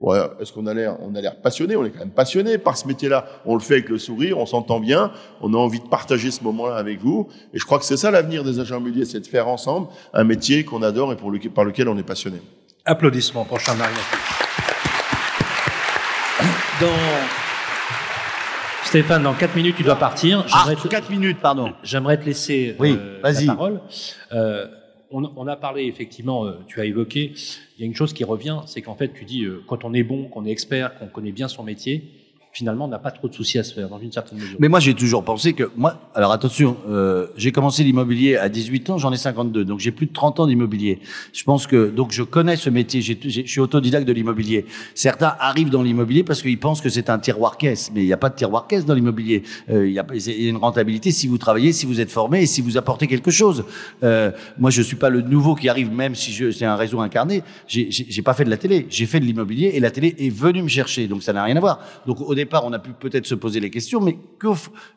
Ouais, 0.00 0.20
est-ce 0.40 0.52
qu'on 0.52 0.66
a 0.66 0.74
l'air, 0.74 0.96
on 1.00 1.14
a 1.16 1.20
l'air 1.20 1.34
passionné 1.40 1.74
On 1.74 1.84
est 1.84 1.90
quand 1.90 1.98
même 1.98 2.11
passionné 2.11 2.56
par 2.56 2.76
ce 2.76 2.87
métier-là. 2.87 3.24
On 3.44 3.54
le 3.54 3.61
fait 3.61 3.74
avec 3.74 3.88
le 3.88 3.98
sourire, 3.98 4.38
on 4.38 4.46
s'entend 4.46 4.78
bien, 4.78 5.11
on 5.40 5.52
a 5.54 5.56
envie 5.56 5.80
de 5.80 5.88
partager 5.88 6.30
ce 6.30 6.44
moment-là 6.44 6.76
avec 6.76 7.00
vous. 7.00 7.28
Et 7.52 7.58
je 7.58 7.64
crois 7.64 7.80
que 7.80 7.84
c'est 7.84 7.96
ça 7.96 8.12
l'avenir 8.12 8.44
des 8.44 8.61
agents 8.61 8.76
immobiliers, 8.76 9.04
c'est 9.04 9.20
de 9.20 9.26
faire 9.26 9.48
ensemble 9.48 9.88
un 10.14 10.22
métier 10.22 10.64
qu'on 10.64 10.82
adore 10.82 11.12
et 11.12 11.16
pour 11.16 11.32
le, 11.32 11.40
par 11.50 11.64
lequel 11.64 11.88
on 11.88 11.98
est 11.98 12.04
passionné. 12.04 12.40
Applaudissements 12.84 13.44
pour 13.44 13.58
Charles 13.58 13.78
Dans 16.80 16.87
Stéphane, 18.84 19.22
dans 19.22 19.34
4 19.34 19.54
minutes, 19.56 19.76
tu 19.76 19.82
dois 19.82 19.96
partir. 19.96 20.46
Ah, 20.50 20.66
4 20.88 21.11
minutes, 21.11 21.38
pardon. 21.42 21.74
J'aimerais 21.82 22.18
te 22.18 22.24
laisser 22.24 22.74
oui, 22.78 22.96
euh, 22.98 23.20
la 23.22 23.54
parole. 23.54 23.80
Euh, 24.32 24.66
on, 25.11 25.25
on, 25.37 25.47
a 25.47 25.57
parlé 25.57 25.85
effectivement, 25.85 26.44
euh, 26.44 26.53
tu 26.66 26.81
as 26.81 26.85
évoqué, 26.85 27.33
il 27.77 27.81
y 27.81 27.83
a 27.83 27.87
une 27.87 27.94
chose 27.94 28.12
qui 28.12 28.25
revient, 28.25 28.61
c'est 28.66 28.83
qu'en 28.83 28.94
fait, 28.94 29.12
tu 29.12 29.25
dis, 29.25 29.44
euh, 29.44 29.62
quand 29.66 29.85
on 29.85 29.94
est 29.94 30.03
bon, 30.03 30.29
qu'on 30.29 30.44
est 30.44 30.51
expert, 30.51 30.99
qu'on 30.99 31.07
connaît 31.07 31.33
bien 31.33 31.49
son 31.49 31.62
métier, 31.62 32.05
finalement, 32.59 32.88
n'a 32.88 32.99
pas 32.99 33.12
trop 33.12 33.29
de 33.29 33.35
soucis 33.35 33.57
à 33.61 33.62
se 33.62 33.73
faire, 33.73 33.88
dans 33.88 34.01
une 34.01 34.11
certaine 34.11 34.38
mesure. 34.38 34.57
Mais 34.59 34.68
moi, 34.68 34.81
j'ai 34.81 34.92
toujours 34.92 35.23
pensé 35.23 35.53
que, 35.53 35.71
moi, 35.77 36.11
alors 36.12 36.33
attention, 36.33 36.77
euh, 36.90 37.29
j'ai 37.37 37.53
commencé 37.53 37.85
l'immobilier 37.85 38.37
à 38.37 38.49
18 38.49 38.90
ans, 38.90 38.99
j'en 38.99 39.12
ai 39.12 39.16
52, 39.16 39.64
donc 39.64 39.79
j'ai 39.79 39.92
plus 39.92 40.07
de 40.07 40.12
30 40.12 40.40
ans 40.40 40.47
d'immobilier. 40.49 40.99
Je 41.33 41.44
pense 41.44 41.68
que, 41.68 41.88
donc 41.88 42.11
je 42.11 42.25
connais 42.25 42.57
ce 42.57 42.68
métier, 42.68 43.01
je 43.01 43.42
suis 43.47 43.61
autodidacte 43.61 44.09
de 44.09 44.12
l'immobilier. 44.12 44.66
Certains 44.97 45.37
arrivent 45.38 45.71
dans 45.71 45.85
l'immobilier 45.85 46.25
parce 46.25 46.42
qu'ils 46.42 46.59
pensent 46.59 46.81
que 46.81 46.88
c'est 46.88 47.11
un 47.11 47.21
tiroir-caisse, 47.21 47.92
mais 47.94 48.03
il 48.03 48.07
n'y 48.07 48.12
a 48.12 48.16
pas 48.16 48.29
de 48.29 48.35
tiroir-caisse 48.35 48.85
dans 48.85 48.94
l'immobilier. 48.94 49.44
Euh, 49.71 49.87
il, 49.87 49.92
y 49.92 50.01
a, 50.01 50.49
une 50.49 50.57
rentabilité 50.57 51.12
si 51.12 51.29
vous 51.29 51.38
travaillez, 51.38 51.73
si 51.73 51.87
vous 51.87 52.01
êtes 52.01 52.11
formé 52.11 52.42
et 52.42 52.47
si 52.47 52.61
vous 52.61 52.77
apportez 52.77 53.07
quelque 53.07 53.31
chose. 53.31 53.64
Euh, 54.03 54.33
moi, 54.59 54.71
je 54.71 54.83
suis 54.83 54.97
pas 54.97 55.11
le 55.11 55.21
nouveau 55.21 55.55
qui 55.55 55.68
arrive, 55.68 55.92
même 55.92 56.16
si 56.16 56.33
c'est 56.53 56.64
un 56.64 56.75
réseau 56.75 56.99
incarné. 57.01 57.44
J'ai 57.68 58.23
pas 58.23 58.35
fait 58.35 58.44
de 58.44 58.51
la 58.51 58.57
télé, 58.57 58.88
j'ai 58.90 59.07
fait 59.07 59.21
de 59.21 59.27
l'immobilier 59.27 59.71
et 59.75 59.81
la 59.81 59.92
télé 59.92 60.16
est 60.18 60.31
venue 60.31 60.62
me 60.62 60.68
chercher, 60.68 61.07
donc 61.07 61.23
ça 61.23 61.33
n'a 61.33 61.44
rien 61.44 61.57
à 61.57 61.61
voir. 61.61 61.79
Donc 62.05 62.21
au 62.21 62.35
on 62.52 62.72
a 62.72 62.78
pu 62.78 62.90
peut-être 62.92 63.26
se 63.26 63.34
poser 63.34 63.61
les 63.61 63.70
questions, 63.70 64.00
mais 64.00 64.16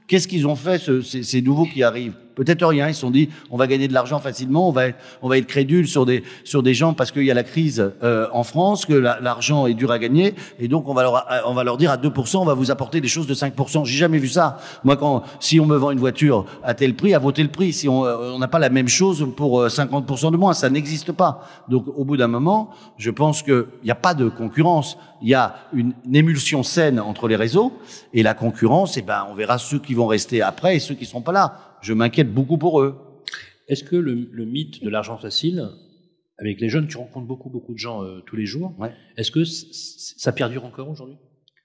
qu'est-ce 0.07 0.27
qu'ils 0.27 0.47
ont 0.47 0.55
fait, 0.55 0.77
ce, 0.77 1.01
ces, 1.01 1.23
ces, 1.23 1.41
nouveaux 1.41 1.65
qui 1.65 1.83
arrivent? 1.83 2.15
Peut-être 2.35 2.65
rien. 2.65 2.87
Ils 2.87 2.93
se 2.93 3.01
sont 3.01 3.11
dit, 3.11 3.29
on 3.49 3.57
va 3.57 3.67
gagner 3.67 3.87
de 3.87 3.93
l'argent 3.93 4.19
facilement, 4.19 4.69
on 4.69 4.71
va, 4.71 4.87
être, 4.87 4.97
on 5.21 5.29
va 5.29 5.37
être 5.37 5.47
crédule 5.47 5.87
sur 5.87 6.05
des, 6.05 6.23
sur 6.43 6.63
des 6.63 6.73
gens 6.73 6.93
parce 6.93 7.11
qu'il 7.11 7.23
y 7.23 7.31
a 7.31 7.33
la 7.33 7.43
crise 7.43 7.91
euh, 8.03 8.27
en 8.33 8.43
France, 8.43 8.85
que 8.85 8.93
l'argent 8.93 9.67
est 9.67 9.73
dur 9.73 9.91
à 9.91 9.99
gagner, 9.99 10.35
et 10.59 10.67
donc 10.67 10.87
on 10.87 10.93
va 10.93 11.03
leur, 11.03 11.27
on 11.45 11.53
va 11.53 11.63
leur 11.63 11.77
dire 11.77 11.91
à 11.91 11.97
2%, 11.97 12.37
on 12.37 12.45
va 12.45 12.53
vous 12.53 12.71
apporter 12.71 13.01
des 13.01 13.07
choses 13.07 13.27
de 13.27 13.33
5%. 13.33 13.85
J'ai 13.85 13.97
jamais 13.97 14.17
vu 14.17 14.27
ça. 14.27 14.57
Moi, 14.83 14.97
quand 14.97 15.23
si 15.39 15.59
on 15.59 15.65
me 15.65 15.75
vend 15.75 15.91
une 15.91 15.99
voiture 15.99 16.45
à 16.63 16.73
tel 16.73 16.95
prix, 16.95 17.13
à 17.13 17.19
voter 17.19 17.43
le 17.43 17.49
prix. 17.49 17.73
Si 17.73 17.87
on 17.87 18.05
euh, 18.05 18.37
n'a 18.37 18.47
pas 18.47 18.59
la 18.59 18.69
même 18.69 18.87
chose 18.87 19.27
pour 19.35 19.65
50% 19.65 20.27
euh, 20.27 20.31
de 20.31 20.37
moins, 20.37 20.53
ça 20.53 20.69
n'existe 20.69 21.11
pas. 21.11 21.47
Donc, 21.67 21.85
au 21.95 22.05
bout 22.05 22.17
d'un 22.17 22.27
moment, 22.27 22.71
je 22.97 23.11
pense 23.11 23.43
qu'il 23.43 23.65
n'y 23.83 23.91
a 23.91 23.95
pas 23.95 24.13
de 24.13 24.29
concurrence. 24.29 24.97
Il 25.21 25.29
y 25.29 25.33
a 25.33 25.55
une, 25.73 25.93
émulsion 26.13 26.63
saine 26.63 26.99
entre 26.99 27.27
les 27.27 27.35
réseaux 27.35 27.73
et 28.13 28.23
la 28.23 28.33
concurrence. 28.33 28.97
Et 28.97 29.01
eh 29.01 29.03
ben, 29.03 29.27
on 29.29 29.35
verra 29.35 29.57
ceux 29.57 29.79
qui 29.79 29.93
vont 29.93 30.07
rester 30.07 30.41
après 30.41 30.75
et 30.75 30.79
ceux 30.79 30.95
qui 30.95 31.05
seront 31.05 31.21
pas 31.21 31.31
là 31.31 31.70
je 31.81 31.93
m'inquiète 31.93 32.33
beaucoup 32.33 32.57
pour 32.57 32.81
eux. 32.81 32.97
Est-ce 33.67 33.83
que 33.83 33.95
le, 33.95 34.29
le, 34.31 34.45
mythe 34.45 34.83
de 34.83 34.89
l'argent 34.89 35.17
facile, 35.17 35.69
avec 36.37 36.59
les 36.59 36.69
jeunes, 36.69 36.87
tu 36.87 36.97
rencontres 36.97 37.27
beaucoup, 37.27 37.49
beaucoup 37.49 37.73
de 37.73 37.79
gens 37.79 38.03
euh, 38.03 38.21
tous 38.25 38.35
les 38.35 38.45
jours, 38.45 38.73
ouais. 38.79 38.91
est-ce 39.17 39.31
que 39.31 39.43
ça 39.45 40.31
perdure 40.31 40.65
encore 40.65 40.89
aujourd'hui? 40.89 41.17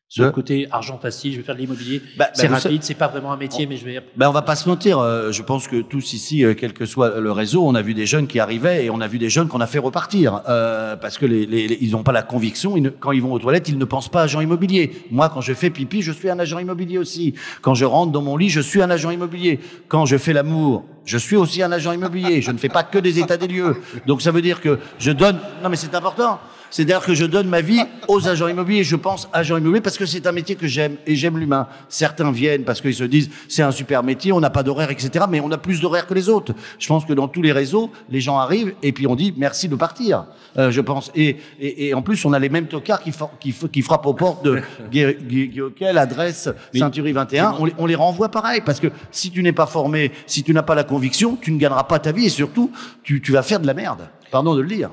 Sur 0.08 0.24
le 0.24 0.30
côté 0.30 0.68
argent 0.70 0.98
facile, 0.98 1.32
je 1.32 1.38
vais 1.38 1.42
faire 1.42 1.56
de 1.56 1.60
l'immobilier, 1.60 2.00
bah, 2.16 2.28
c'est 2.32 2.46
bah, 2.46 2.58
rapide, 2.58 2.84
c'est 2.84 2.94
pas 2.94 3.08
vraiment 3.08 3.32
un 3.32 3.36
métier, 3.36 3.66
on, 3.66 3.68
mais 3.68 3.76
je 3.76 3.84
vais. 3.84 4.00
Ben 4.16 4.28
on 4.28 4.32
va 4.32 4.42
pas 4.42 4.54
se 4.54 4.68
mentir. 4.68 5.00
Euh, 5.00 5.32
je 5.32 5.42
pense 5.42 5.66
que 5.66 5.82
tous 5.82 6.12
ici, 6.12 6.44
euh, 6.44 6.54
quel 6.54 6.72
que 6.72 6.86
soit 6.86 7.18
le 7.18 7.32
réseau, 7.32 7.66
on 7.66 7.74
a 7.74 7.82
vu 7.82 7.92
des 7.92 8.06
jeunes 8.06 8.28
qui 8.28 8.38
arrivaient 8.38 8.84
et 8.84 8.90
on 8.90 9.00
a 9.00 9.08
vu 9.08 9.18
des 9.18 9.28
jeunes 9.28 9.48
qu'on 9.48 9.60
a 9.60 9.66
fait 9.66 9.80
repartir 9.80 10.42
euh, 10.48 10.94
parce 10.94 11.18
que 11.18 11.26
les, 11.26 11.44
les, 11.44 11.66
les 11.66 11.78
ils 11.80 11.90
n'ont 11.90 12.04
pas 12.04 12.12
la 12.12 12.22
conviction. 12.22 12.76
Ils 12.76 12.84
ne, 12.84 12.90
quand 12.90 13.10
ils 13.10 13.20
vont 13.20 13.32
aux 13.32 13.40
toilettes, 13.40 13.68
ils 13.68 13.78
ne 13.78 13.84
pensent 13.84 14.08
pas 14.08 14.22
agent 14.22 14.40
immobilier. 14.40 14.92
Moi, 15.10 15.28
quand 15.28 15.40
je 15.40 15.52
fais 15.54 15.70
pipi, 15.70 16.02
je 16.02 16.12
suis 16.12 16.30
un 16.30 16.38
agent 16.38 16.60
immobilier 16.60 16.98
aussi. 16.98 17.34
Quand 17.60 17.74
je 17.74 17.84
rentre 17.84 18.12
dans 18.12 18.22
mon 18.22 18.36
lit, 18.36 18.48
je 18.48 18.60
suis 18.60 18.80
un 18.82 18.90
agent 18.90 19.10
immobilier. 19.10 19.58
Quand 19.88 20.06
je 20.06 20.18
fais 20.18 20.32
l'amour, 20.32 20.84
je 21.04 21.18
suis 21.18 21.36
aussi 21.36 21.62
un 21.64 21.72
agent 21.72 21.90
immobilier. 21.90 22.42
Je 22.42 22.52
ne 22.52 22.58
fais 22.58 22.68
pas 22.68 22.84
que 22.84 22.98
des 22.98 23.18
états 23.18 23.36
des 23.36 23.48
lieux. 23.48 23.76
Donc 24.06 24.22
ça 24.22 24.30
veut 24.30 24.42
dire 24.42 24.60
que 24.60 24.78
je 25.00 25.10
donne. 25.10 25.40
Non, 25.64 25.68
mais 25.68 25.76
c'est 25.76 25.96
important. 25.96 26.38
C'est-à-dire 26.76 27.00
que 27.00 27.14
je 27.14 27.24
donne 27.24 27.48
ma 27.48 27.62
vie 27.62 27.80
aux 28.06 28.28
agents 28.28 28.48
immobiliers. 28.48 28.84
Je 28.84 28.96
pense 28.96 29.30
agents 29.32 29.56
immobiliers 29.56 29.80
parce 29.80 29.96
que 29.96 30.04
c'est 30.04 30.26
un 30.26 30.32
métier 30.32 30.56
que 30.56 30.66
j'aime 30.66 30.96
et 31.06 31.16
j'aime 31.16 31.38
l'humain. 31.38 31.68
Certains 31.88 32.30
viennent 32.30 32.64
parce 32.64 32.82
qu'ils 32.82 32.94
se 32.94 33.04
disent 33.04 33.30
c'est 33.48 33.62
un 33.62 33.70
super 33.70 34.02
métier, 34.02 34.30
on 34.30 34.40
n'a 34.40 34.50
pas 34.50 34.62
d'horaire, 34.62 34.90
etc. 34.90 35.24
Mais 35.30 35.40
on 35.40 35.50
a 35.52 35.56
plus 35.56 35.80
d'horaire 35.80 36.06
que 36.06 36.12
les 36.12 36.28
autres. 36.28 36.52
Je 36.78 36.86
pense 36.86 37.06
que 37.06 37.14
dans 37.14 37.28
tous 37.28 37.40
les 37.40 37.50
réseaux, 37.50 37.90
les 38.10 38.20
gens 38.20 38.36
arrivent 38.36 38.74
et 38.82 38.92
puis 38.92 39.06
on 39.06 39.14
dit 39.14 39.32
merci 39.38 39.68
de 39.70 39.74
partir. 39.74 40.26
Euh, 40.58 40.70
je 40.70 40.82
pense. 40.82 41.10
Et, 41.14 41.38
et, 41.58 41.88
et, 41.88 41.94
en 41.94 42.02
plus, 42.02 42.22
on 42.26 42.34
a 42.34 42.38
les 42.38 42.50
mêmes 42.50 42.66
tocards 42.66 43.00
qui, 43.00 43.10
qui, 43.40 43.54
qui 43.54 43.80
frappent 43.80 44.04
aux 44.04 44.12
portes 44.12 44.44
de 44.44 44.60
Guéoquel, 44.90 45.96
adresse 45.96 46.50
Ceinturie 46.74 47.12
21. 47.12 47.54
On 47.58 47.64
les, 47.64 47.72
on 47.78 47.86
les 47.86 47.94
renvoie 47.94 48.28
pareil 48.28 48.60
parce 48.62 48.80
que 48.80 48.88
si 49.10 49.30
tu 49.30 49.42
n'es 49.42 49.52
pas 49.52 49.64
formé, 49.64 50.12
si 50.26 50.42
tu 50.42 50.52
n'as 50.52 50.62
pas 50.62 50.74
la 50.74 50.84
conviction, 50.84 51.38
tu 51.40 51.52
ne 51.52 51.58
gagneras 51.58 51.84
pas 51.84 52.00
ta 52.00 52.12
vie 52.12 52.26
et 52.26 52.28
surtout, 52.28 52.70
tu, 53.02 53.22
tu 53.22 53.32
vas 53.32 53.42
faire 53.42 53.60
de 53.60 53.66
la 53.66 53.72
merde. 53.72 54.10
Pardon 54.30 54.54
de 54.54 54.60
le 54.60 54.68
dire. 54.68 54.90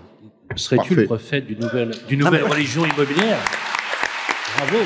Serais-tu 0.56 0.96
le 0.96 1.06
prophète 1.06 1.46
d'une 1.46 1.60
nouvelle, 1.60 1.92
d'une 2.08 2.20
nouvelle 2.20 2.44
religion 2.44 2.86
immobilière 2.86 3.40
Bravo. 4.58 4.78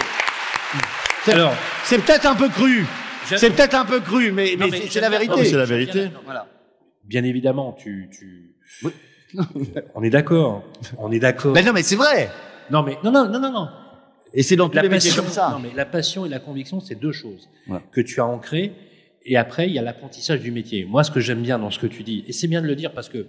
Alors, 1.28 1.54
c'est 1.84 2.00
peut-être 2.00 2.26
un 2.26 2.36
peu 2.36 2.50
cru. 2.50 2.86
C'est 3.26 3.50
peut-être 3.52 3.76
un 3.76 3.86
peu 3.86 4.00
cru, 4.00 4.32
mais, 4.32 4.56
mais, 4.58 4.68
mais 4.72 4.82
c'est 4.90 5.02
la 5.02 5.10
vérité. 5.10 5.46
C'est 5.46 5.58
la 5.58 5.66
vérité. 5.66 6.08
Bien, 6.08 6.22
voilà. 6.24 6.48
Bien 7.04 7.24
évidemment, 7.24 7.74
tu, 7.74 8.10
tu... 8.12 8.56
Oui. 8.84 8.92
on 9.96 10.04
est 10.04 10.10
d'accord. 10.10 10.64
On 10.98 11.12
est 11.12 11.20
d'accord. 11.20 11.54
Mais 11.54 11.64
non, 11.64 11.74
mais 11.74 11.84
c'est 11.84 11.96
vrai. 11.96 12.30
Non, 12.70 12.84
mais 12.84 12.98
non, 13.04 13.12
non, 13.12 13.28
non, 13.28 13.40
non, 13.40 13.52
non. 13.52 13.68
Et 14.34 14.44
c'est 14.44 14.56
dans 14.56 14.70
tous 14.70 14.76
la 14.76 14.84
les 14.84 14.90
passion, 14.90 15.10
métiers 15.10 15.24
comme 15.24 15.32
ça. 15.32 15.50
Non, 15.52 15.60
mais 15.60 15.72
la 15.76 15.86
passion 15.86 16.26
et 16.26 16.30
la 16.30 16.40
conviction, 16.40 16.80
c'est 16.80 16.96
deux 16.96 17.12
choses 17.12 17.50
ouais. 17.68 17.80
que 17.92 18.02
tu 18.02 18.20
as 18.20 18.26
ancrées. 18.26 18.74
Et 19.26 19.36
après, 19.36 19.68
il 19.68 19.74
y 19.74 19.80
a 19.80 19.82
l'apprentissage 19.82 20.40
du 20.40 20.52
métier. 20.52 20.86
Moi, 20.86 21.04
ce 21.04 21.12
que 21.12 21.20
j'aime 21.20 21.42
bien 21.42 21.60
dans 21.60 21.70
ce 21.70 21.80
que 21.80 21.88
tu 21.88 22.04
dis, 22.04 22.24
et 22.28 22.32
c'est 22.32 22.48
bien 22.48 22.62
de 22.62 22.68
le 22.68 22.76
dire 22.76 22.94
parce 22.94 23.10
que 23.10 23.28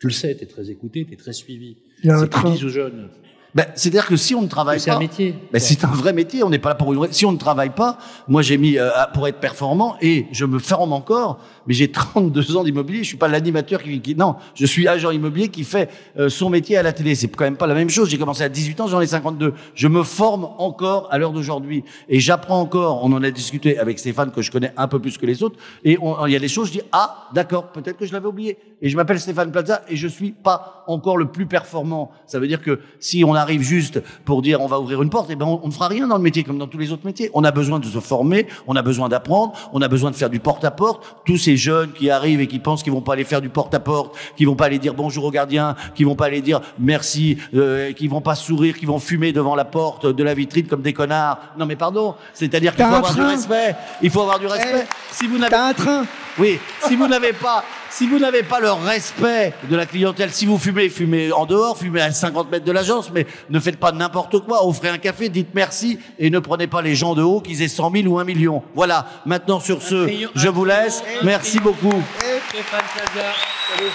tu 0.00 0.06
le 0.06 0.12
sais, 0.12 0.36
tu 0.36 0.44
es 0.44 0.46
très 0.46 0.70
écouté, 0.70 1.04
tu 1.04 1.14
es 1.14 1.16
très 1.16 1.32
suivi. 1.32 1.76
Il 2.02 2.08
y 2.08 2.10
a 2.10 2.18
un 2.18 2.26
train. 2.26 2.52
aux 2.52 2.68
jeunes. 2.68 3.10
Ben, 3.54 3.66
c'est-à-dire 3.76 4.06
que 4.08 4.16
si 4.16 4.34
on 4.34 4.42
ne 4.42 4.48
travaille 4.48 4.80
C'est 4.80 4.90
pas, 4.90 4.96
un 4.96 5.00
métier. 5.00 5.36
ben, 5.52 5.60
c'est 5.60 5.84
un 5.84 5.88
vrai 5.92 6.12
métier. 6.12 6.42
On 6.42 6.50
n'est 6.50 6.58
pas 6.58 6.70
là 6.70 6.74
pour 6.74 6.92
une 6.92 6.98
vraie- 6.98 7.12
Si 7.12 7.24
on 7.24 7.30
ne 7.30 7.38
travaille 7.38 7.70
pas, 7.70 7.98
moi 8.26 8.42
j'ai 8.42 8.56
mis 8.58 8.78
euh, 8.78 8.90
pour 9.12 9.28
être 9.28 9.38
performant 9.38 9.96
et 10.02 10.26
je 10.32 10.44
me 10.44 10.58
forme 10.58 10.92
encore. 10.92 11.38
Mais 11.68 11.74
j'ai 11.74 11.88
32 11.92 12.56
ans 12.56 12.64
d'immobilier. 12.64 13.04
Je 13.04 13.08
suis 13.08 13.16
pas 13.16 13.28
l'animateur 13.28 13.80
qui, 13.82 14.00
qui- 14.00 14.16
non, 14.16 14.34
je 14.56 14.66
suis 14.66 14.88
agent 14.88 15.10
immobilier 15.12 15.48
qui 15.48 15.62
fait 15.62 15.88
euh, 16.18 16.28
son 16.28 16.50
métier 16.50 16.76
à 16.76 16.82
la 16.82 16.92
télé. 16.92 17.14
C'est 17.14 17.28
quand 17.28 17.44
même 17.44 17.56
pas 17.56 17.68
la 17.68 17.74
même 17.74 17.90
chose. 17.90 18.08
J'ai 18.08 18.18
commencé 18.18 18.42
à 18.42 18.48
18 18.48 18.80
ans, 18.80 18.86
j'en 18.88 19.00
ai 19.00 19.06
52. 19.06 19.54
Je 19.76 19.86
me 19.88 20.02
forme 20.02 20.48
encore 20.58 21.06
à 21.12 21.18
l'heure 21.18 21.32
d'aujourd'hui 21.32 21.84
et 22.08 22.18
j'apprends 22.18 22.60
encore. 22.60 23.04
On 23.04 23.12
en 23.12 23.22
a 23.22 23.30
discuté 23.30 23.78
avec 23.78 24.00
Stéphane 24.00 24.32
que 24.32 24.42
je 24.42 24.50
connais 24.50 24.72
un 24.76 24.88
peu 24.88 24.98
plus 24.98 25.16
que 25.16 25.26
les 25.26 25.44
autres. 25.44 25.60
Et 25.84 25.96
il 26.26 26.32
y 26.32 26.36
a 26.36 26.40
des 26.40 26.48
choses. 26.48 26.68
Je 26.68 26.72
dis 26.72 26.82
ah 26.90 27.28
d'accord, 27.32 27.68
peut-être 27.70 27.98
que 27.98 28.04
je 28.06 28.12
l'avais 28.12 28.26
oublié. 28.26 28.58
Et 28.82 28.88
je 28.88 28.96
m'appelle 28.96 29.20
Stéphane 29.20 29.52
Plaza 29.52 29.82
et 29.88 29.94
je 29.96 30.08
suis 30.08 30.32
pas 30.32 30.84
encore 30.88 31.16
le 31.16 31.26
plus 31.26 31.46
performant. 31.46 32.10
Ça 32.26 32.38
veut 32.40 32.48
dire 32.48 32.60
que 32.60 32.80
si 32.98 33.24
on 33.24 33.32
a 33.32 33.43
arrive 33.44 33.62
juste 33.62 34.02
pour 34.24 34.42
dire 34.42 34.60
on 34.60 34.66
va 34.66 34.80
ouvrir 34.80 35.00
une 35.02 35.10
porte, 35.10 35.28
eh 35.30 35.36
ben 35.36 35.46
on, 35.46 35.60
on 35.62 35.68
ne 35.68 35.72
fera 35.72 35.88
rien 35.88 36.08
dans 36.08 36.16
le 36.16 36.22
métier 36.22 36.42
comme 36.42 36.58
dans 36.58 36.66
tous 36.66 36.78
les 36.78 36.90
autres 36.92 37.06
métiers. 37.06 37.30
On 37.34 37.44
a 37.44 37.52
besoin 37.52 37.78
de 37.78 37.86
se 37.86 38.00
former, 38.00 38.46
on 38.66 38.74
a 38.74 38.82
besoin 38.82 39.08
d'apprendre, 39.08 39.52
on 39.72 39.80
a 39.80 39.88
besoin 39.88 40.10
de 40.10 40.16
faire 40.16 40.30
du 40.30 40.40
porte-à-porte. 40.40 41.22
Tous 41.24 41.38
ces 41.38 41.56
jeunes 41.56 41.92
qui 41.92 42.10
arrivent 42.10 42.40
et 42.40 42.46
qui 42.46 42.58
pensent 42.58 42.82
qu'ils 42.82 42.92
vont 42.92 43.00
pas 43.00 43.12
aller 43.12 43.24
faire 43.24 43.40
du 43.40 43.48
porte-à-porte, 43.48 44.16
qui 44.36 44.44
vont 44.44 44.56
pas 44.56 44.66
aller 44.66 44.78
dire 44.78 44.94
bonjour 44.94 45.24
au 45.24 45.30
gardien, 45.30 45.76
qui 45.94 46.04
vont 46.04 46.16
pas 46.16 46.26
aller 46.26 46.42
dire 46.42 46.60
merci, 46.78 47.38
euh, 47.54 47.92
qui 47.92 48.08
vont 48.08 48.20
pas 48.20 48.34
sourire, 48.34 48.76
qui 48.76 48.86
vont 48.86 48.98
fumer 48.98 49.32
devant 49.32 49.54
la 49.54 49.64
porte 49.64 50.06
de 50.06 50.24
la 50.24 50.34
vitrine 50.34 50.66
comme 50.66 50.82
des 50.82 50.92
connards. 50.92 51.38
Non 51.58 51.66
mais 51.66 51.76
pardon, 51.76 52.14
c'est-à-dire 52.32 52.74
qu'il 52.74 52.84
faut 52.84 52.94
avoir 52.94 53.14
du 53.14 53.22
respect. 53.22 53.76
Il 54.02 54.10
faut 54.10 54.22
avoir 54.22 54.38
du 54.38 54.46
respect. 54.46 54.84
Eh, 54.84 54.94
si 55.12 55.26
vous 55.26 55.38
n'avez 55.38 55.56
un 55.56 55.72
train. 55.72 56.04
oui, 56.38 56.58
si 56.86 56.96
vous 56.96 57.06
n'avez 57.06 57.32
pas, 57.32 57.64
si 57.94 58.08
vous 58.08 58.18
n'avez 58.18 58.42
pas 58.42 58.58
le 58.58 58.72
respect 58.72 59.54
de 59.70 59.76
la 59.76 59.86
clientèle, 59.86 60.32
si 60.32 60.46
vous 60.46 60.58
fumez, 60.58 60.88
fumez 60.88 61.30
en 61.30 61.46
dehors, 61.46 61.78
fumez 61.78 62.00
à 62.00 62.10
50 62.10 62.50
mètres 62.50 62.64
de 62.64 62.72
l'agence, 62.72 63.12
mais 63.12 63.24
ne 63.50 63.60
faites 63.60 63.78
pas 63.78 63.92
n'importe 63.92 64.40
quoi. 64.40 64.66
Offrez 64.66 64.88
un 64.88 64.98
café, 64.98 65.28
dites 65.28 65.50
merci 65.54 66.00
et 66.18 66.28
ne 66.28 66.40
prenez 66.40 66.66
pas 66.66 66.82
les 66.82 66.96
gens 66.96 67.14
de 67.14 67.22
haut 67.22 67.40
qu'ils 67.40 67.62
aient 67.62 67.68
100 67.68 67.92
000 67.92 68.08
ou 68.08 68.18
1 68.18 68.24
million. 68.24 68.64
Voilà. 68.74 69.06
Maintenant 69.26 69.60
sur 69.60 69.80
ce, 69.80 70.10
je 70.34 70.48
vous 70.48 70.64
laisse. 70.64 71.04
Merci 71.22 71.60
beaucoup. 71.60 72.02
Stéphane 72.48 72.82
Plaza. 72.94 73.32
Salut. 73.76 73.90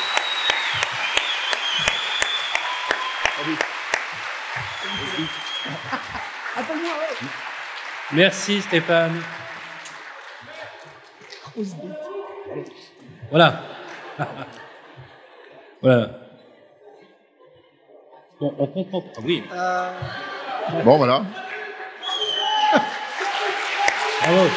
Merci 8.14 8.62
Stéphane. 8.62 9.22
Voilà. 13.30 13.62
voilà. 15.82 16.10
Bon, 18.40 18.54
on 18.58 18.68
comprend. 18.68 19.04
ah 19.16 19.22
Oui. 19.24 19.44
Bon, 20.84 20.98
voilà. 20.98 21.24
Bravo. 24.22 24.50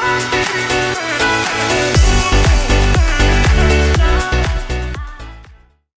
No 0.00 0.06
quiero 0.52 1.97